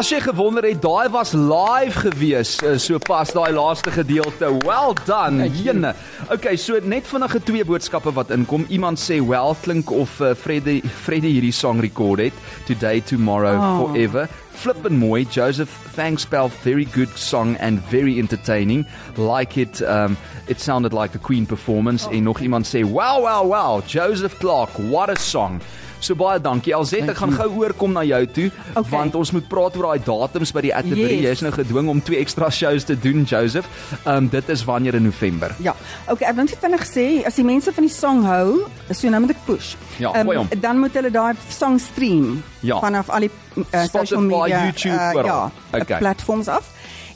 As 0.07 0.13
jy 0.15 0.21
gewonder 0.23 0.63
het, 0.63 0.79
daai 0.85 1.09
was 1.11 1.33
live 1.35 1.99
gewees, 1.99 2.53
eh, 2.63 2.77
so 2.79 2.95
pas 3.03 3.33
daai 3.35 3.51
laaste 3.57 3.91
gedeelte. 3.91 4.53
Well 4.63 4.95
done. 5.05 5.49
Jene. 5.51 5.97
Okay, 6.31 6.55
so 6.57 6.79
net 6.79 7.09
vinnige 7.11 7.41
twee 7.43 7.65
boodskappe 7.67 8.13
wat 8.15 8.31
inkom. 8.31 8.69
Iemand 8.71 9.03
sê 9.03 9.19
well 9.19 9.57
klink 9.65 9.91
of 9.91 10.15
uh, 10.23 10.31
Freddy 10.39 10.79
Freddy 11.03 11.33
hierdie 11.35 11.51
song 11.53 11.83
rekord 11.83 12.23
het. 12.23 12.39
Today, 12.71 13.01
tomorrow, 13.01 13.59
Oh. 13.59 13.79
forever. 13.89 14.29
Flippin' 14.57 14.97
mooi, 14.97 15.27
Joseph. 15.27 15.75
Thanks, 15.97 16.25
pal. 16.25 16.53
Very 16.63 16.87
good 16.95 17.11
song 17.19 17.57
and 17.59 17.83
very 17.91 18.17
entertaining. 18.21 18.87
Like 19.17 19.57
it. 19.61 19.83
Um, 19.83 20.17
it 20.49 20.61
sounded 20.61 20.93
like 20.93 21.15
a 21.15 21.19
Queen 21.19 21.47
performance. 21.47 22.09
En 22.11 22.23
nog 22.23 22.41
iemand 22.41 22.67
sê, 22.67 22.83
wow, 22.83 23.21
wow, 23.23 23.47
wow. 23.49 23.83
Joseph 23.87 24.39
Clark, 24.39 24.71
what 24.91 25.09
a 25.11 25.17
song. 25.17 25.61
So 25.99 26.15
baie 26.15 26.39
dankie. 26.41 26.75
Alzet, 26.77 27.09
ek 27.09 27.17
gaan 27.17 27.33
gou 27.33 27.47
oorkom 27.65 27.93
na 27.97 28.03
jou 28.05 28.27
toe 28.27 28.51
Okay. 28.77 28.91
want 28.93 29.15
ons 29.17 29.31
moet 29.33 29.47
praat 29.49 29.77
oor 29.81 29.87
daai 29.97 30.03
datums 30.05 30.53
by 30.53 30.61
die 30.67 30.75
Atterbury. 30.77 31.17
Yes. 31.23 31.41
Jy's 31.41 31.43
nou 31.47 31.53
gedwing 31.57 31.89
om 31.89 32.03
twee 32.05 32.21
ekstra 32.21 32.51
shows 32.53 32.85
te 32.85 32.99
doen, 33.01 33.25
Joseph. 33.25 33.67
Um 34.07 34.29
dit 34.29 34.49
is 34.53 34.65
wanneer 34.69 34.95
in 34.95 35.03
November. 35.09 35.55
Ja. 35.59 35.73
Okay, 36.07 36.29
ek 36.29 36.37
wil 36.37 36.45
net 36.45 36.59
vinnig 36.61 36.85
sê 36.87 37.07
as 37.27 37.35
die 37.41 37.45
mense 37.49 37.73
van 37.73 37.89
die 37.89 37.93
song 37.95 38.23
hou, 38.29 38.67
so 38.93 39.09
nou 39.09 39.21
moet 39.25 39.31
ek 39.35 39.43
push. 39.49 39.73
Ja, 39.99 40.13
Ehm, 40.13 40.29
hom. 40.37 40.49
dan 40.61 40.79
moet 40.85 40.93
hulle 40.95 41.11
daai 41.11 41.35
song 41.49 41.79
stream 41.81 42.43
Ja. 42.61 42.79
vanaf 42.81 43.09
al 43.11 43.21
die 43.21 43.31
uh, 43.57 43.65
social 43.89 44.05
Spotify, 44.05 44.27
media 44.37 44.63
YouTube, 44.65 45.19
uh, 45.19 45.25
ja, 45.25 45.51
Okay. 45.81 45.99
platforms 45.99 46.49
af. 46.49 46.69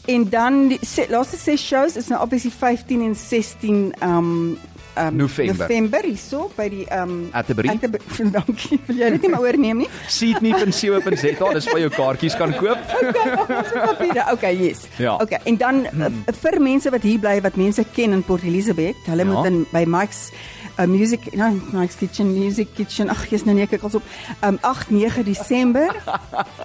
En 0.06 0.28
dan 0.28 0.68
die 0.68 0.78
se, 0.86 1.06
laaste 1.08 1.36
ses 1.36 1.60
shows 1.66 1.96
is 1.96 2.08
nou 2.08 2.20
obviously 2.22 2.50
15 2.50 3.02
en 3.02 3.14
16 3.14 3.92
um 4.02 4.58
um 4.98 5.16
November. 5.16 5.56
November 5.68 6.02
hierso 6.04 6.50
by 6.56 6.68
die 6.68 6.86
um 6.96 7.28
Atterbury. 7.32 7.68
Atterbury. 7.68 8.30
Dankie. 8.36 8.80
Wil 8.88 8.96
jy 9.04 9.10
dit 9.14 9.22
nie 9.22 9.30
maar 9.30 9.44
oorneem 9.46 9.84
nie? 9.84 9.88
Seedme.co.za, 10.18 11.52
dis 11.54 11.68
waar 11.70 11.80
jy 11.80 11.90
kaartjies 11.94 12.36
kan 12.40 12.54
koop. 12.58 12.78
papiere. 13.90 14.24
Okay, 14.34 14.54
yes. 14.58 14.86
Ja. 14.98 15.14
Okay, 15.22 15.38
en 15.44 15.56
dan 15.60 15.84
uh, 15.94 16.10
vir 16.42 16.58
mense 16.60 16.90
wat 16.90 17.06
hier 17.06 17.20
bly 17.22 17.36
wat 17.44 17.56
mense 17.60 17.84
ken 17.94 18.16
in 18.18 18.24
Port 18.26 18.42
Elizabeth, 18.42 18.98
hulle 19.06 19.24
Ja. 19.24 19.30
moet 19.30 19.46
in 19.52 19.62
by 19.70 19.84
Mike's 19.86 20.30
uh, 20.78 20.86
Music, 20.86 21.32
no, 21.34 21.50
Mike's 21.72 21.96
Kitchen 21.96 22.32
Music 22.38 22.68
Kitchen. 22.74 23.08
Ag, 23.08 23.26
jy's 23.30 23.44
nou 23.44 23.54
nie 23.54 23.66
ek 23.66 23.76
kyk 23.76 23.88
op. 23.94 24.02
Um 24.46 24.58
8 24.62 24.90
9 24.90 25.24
Desember 25.24 25.94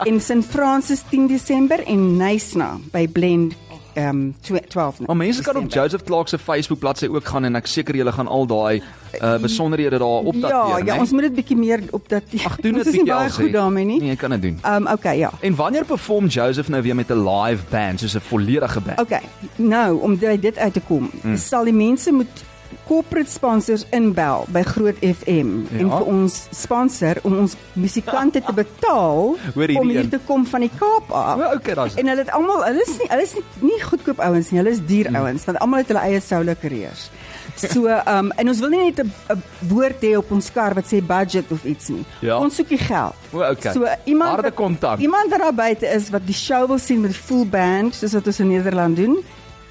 en 0.05 0.19
St 0.21 0.45
Francis 0.49 1.03
10 1.09 1.27
Desember 1.27 1.83
en 1.85 2.17
Nysna 2.17 2.75
by 2.91 3.07
Blend 3.07 3.55
um 3.95 4.35
12. 4.67 4.99
Maar 5.05 5.17
mense 5.17 5.41
kan 5.41 5.55
op. 5.55 5.71
Joseph 5.71 6.03
Clark 6.03 6.27
se 6.27 6.37
Facebook 6.37 6.79
bladsy 6.79 7.07
ook 7.07 7.25
gaan 7.25 7.43
en 7.43 7.55
ek 7.55 7.67
seker 7.67 7.95
julle 7.95 8.11
gaan 8.11 8.27
al 8.27 8.47
daai 8.47 8.81
uh, 9.21 9.35
besonderhede 9.39 9.97
daar 9.97 10.27
opdateer, 10.31 10.79
Ja, 10.79 10.93
ja, 10.93 10.97
ons 10.99 11.11
moet 11.11 11.27
dit 11.29 11.35
bietjie 11.35 11.57
meer 11.57 11.83
opdateer. 11.91 12.45
Ag, 12.45 12.57
doen 12.63 12.73
dit 12.79 12.85
is 12.85 12.91
bietjie 12.91 13.13
baie 13.13 13.31
goed 13.31 13.53
daarmee 13.53 13.85
nie. 13.85 13.99
Nee, 13.99 14.11
jy 14.13 14.17
kan 14.19 14.35
dit 14.35 14.41
doen. 14.41 14.59
Um 14.67 14.89
okay, 14.91 15.17
ja. 15.17 15.31
En 15.39 15.55
wanneer 15.55 15.85
perform 15.85 16.27
Joseph 16.27 16.69
nou 16.69 16.81
weer 16.83 16.95
met 16.95 17.11
'n 17.11 17.23
live 17.23 17.63
band, 17.69 17.99
soos 17.99 18.15
'n 18.15 18.25
volledige 18.27 18.81
band? 18.81 18.99
Okay. 18.99 19.23
Nou, 19.55 20.01
om 20.01 20.17
dit 20.17 20.57
uit 20.57 20.73
te 20.73 20.81
kom, 20.87 21.09
mm. 21.21 21.37
sal 21.37 21.63
die 21.63 21.73
mense 21.73 22.11
moet 22.11 22.43
corporate 22.87 23.29
sponsors 23.31 23.85
inbel 23.91 24.45
by 24.49 24.61
Groot 24.63 24.95
FM 25.01 25.49
Ja. 25.71 25.79
en 25.79 25.89
vir 25.89 26.05
ons 26.05 26.47
sponsor 26.51 27.15
om 27.23 27.37
ons 27.39 27.55
musikante 27.73 28.41
te 28.41 28.53
betaal 28.53 29.35
hierdie 29.55 29.79
om 29.79 29.89
hier 29.89 29.99
een. 29.99 30.09
te 30.09 30.19
kom 30.25 30.45
van 30.45 30.59
die 30.59 30.71
Kaap 30.79 31.11
af. 31.11 31.37
Ja, 31.39 31.53
okay, 31.53 31.73
daar's- 31.73 31.95
En 31.95 32.07
hulle 32.07 32.21
het 32.21 32.31
almal, 32.31 32.63
hulle 32.65 32.81
is 32.81 32.97
nie 32.97 33.07
hulle 33.09 33.21
is 33.23 33.33
nie, 33.33 33.43
nie 33.71 33.81
goedkoop 33.81 34.19
ouens 34.19 34.51
nie, 34.51 34.59
hulle 34.59 34.71
is 34.71 34.85
duur 34.85 35.09
Mm. 35.09 35.15
ouens 35.15 35.45
want 35.45 35.59
almal 35.59 35.79
het 35.79 35.87
hulle 35.87 35.99
eie 36.01 36.19
solo 36.21 36.53
karriers. 36.61 37.09
So, 37.55 37.87
um 37.87 38.31
en 38.35 38.47
ons 38.49 38.59
wil 38.59 38.69
nie 38.69 38.83
net 38.91 38.99
'n 38.99 39.41
woord 39.69 40.01
hê 40.01 40.17
op 40.17 40.31
ons 40.31 40.51
kar 40.51 40.73
wat 40.73 40.85
sê 40.85 41.01
budget 41.05 41.51
of 41.51 41.63
iets 41.63 41.87
nie. 41.89 42.03
Ja. 42.21 42.37
Ons 42.39 42.55
soek 42.55 42.67
die 42.67 42.77
geld. 42.77 43.13
O, 43.31 43.39
okay. 43.39 43.71
So 43.73 43.85
iemand 44.05 44.31
Harde 44.31 44.51
kontak. 44.51 44.99
Iemand 44.99 45.29
wat 45.29 45.39
daar 45.39 45.53
buite 45.53 45.85
is 45.87 46.09
wat 46.09 46.25
die 46.25 46.33
show 46.35 46.67
wil 46.67 46.77
sien 46.79 47.01
met 47.01 47.11
'n 47.11 47.13
full 47.13 47.45
band 47.45 47.95
soos 47.95 48.13
wat 48.13 48.27
ons 48.27 48.39
in 48.39 48.47
Nederland 48.47 48.95
doen, 48.97 49.23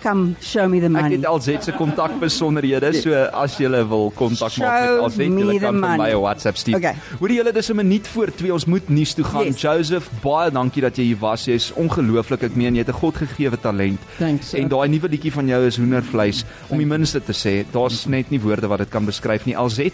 come 0.05 0.37
show 0.45 0.69
me 0.69 0.81
the 0.83 0.91
Ek 0.91 0.93
money. 0.93 1.17
het 1.17 1.27
LZ 1.29 1.65
se 1.65 1.73
kontakbesonderhede, 1.73 2.93
so 3.01 3.25
as 3.33 3.57
jy 3.59 3.71
wil 3.89 4.11
kontak 4.17 4.57
maak 4.61 4.81
met 4.85 5.03
LZ, 5.09 5.19
me 5.33 5.47
jy 5.49 5.59
kan 5.63 5.73
vir 5.73 5.81
my 5.81 5.97
money. 5.97 6.13
'n 6.13 6.21
WhatsApp 6.21 6.61
stuur. 6.61 6.77
Okay. 6.77 6.95
Hoorie 7.21 7.39
julle, 7.41 7.53
dis 7.53 7.71
'n 7.71 7.77
minuut 7.77 8.07
voor 8.07 8.31
2, 8.31 8.53
ons 8.53 8.67
moet 8.67 8.89
nuus 8.89 9.15
toe 9.15 9.25
gaan. 9.25 9.45
Yes. 9.45 9.61
Joseph, 9.61 10.11
baie 10.23 10.51
dankie 10.51 10.83
dat 10.83 10.97
jy 10.97 11.05
hier 11.05 11.21
was. 11.21 11.45
Jy's 11.45 11.73
ongelooflik. 11.73 12.43
Ek 12.43 12.57
meen 12.57 12.75
jy 12.75 12.85
het 12.85 12.89
'n 12.89 13.01
godgegewe 13.01 13.61
talent. 13.61 14.01
Thanks. 14.19 14.53
En 14.55 14.69
daai 14.69 14.89
nuwe 14.89 15.09
liedjie 15.09 15.33
van 15.33 15.47
jou 15.47 15.67
is 15.67 15.77
hoendervleis 15.77 16.45
om 16.69 16.79
die 16.79 16.87
minste 16.87 17.21
te 17.21 17.33
sê. 17.33 17.65
Daar's 17.73 18.07
net 18.07 18.31
nie 18.31 18.41
woorde 18.41 18.69
wat 18.69 18.79
dit 18.79 18.91
kan 18.91 19.05
beskryf 19.05 19.47
nie. 19.47 19.57
LZ 19.57 19.91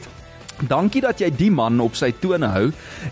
Dankie 0.68 1.00
dat 1.00 1.20
jy 1.20 1.30
die 1.32 1.50
man 1.50 1.80
op 1.80 1.94
sy 1.96 2.10
tone 2.20 2.48
hou 2.52 2.66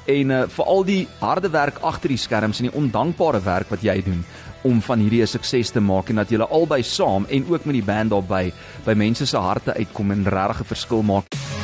en 0.04 0.30
uh, 0.30 0.42
vir 0.52 0.64
al 0.68 0.84
die 0.84 1.08
harde 1.20 1.48
werk 1.48 1.78
agter 1.86 2.12
die 2.12 2.20
skerms 2.20 2.60
en 2.60 2.68
die 2.68 2.76
ondankbare 2.76 3.40
werk 3.44 3.70
wat 3.72 3.84
jy 3.86 4.02
doen 4.04 4.24
om 4.62 4.82
van 4.82 4.98
hierdie 4.98 5.22
'n 5.22 5.26
sukses 5.26 5.70
te 5.70 5.80
maak 5.80 6.08
en 6.08 6.16
dat 6.16 6.30
julle 6.30 6.48
albei 6.48 6.82
saam 6.82 7.26
en 7.28 7.44
ook 7.48 7.64
met 7.64 7.74
die 7.74 7.84
band 7.84 8.10
daarbey 8.10 8.52
by 8.84 8.92
mense 8.92 9.26
se 9.26 9.36
harte 9.36 9.74
uitkom 9.74 10.10
en 10.10 10.24
regtig 10.24 10.60
'n 10.60 10.64
verskil 10.64 11.02
maak. 11.02 11.57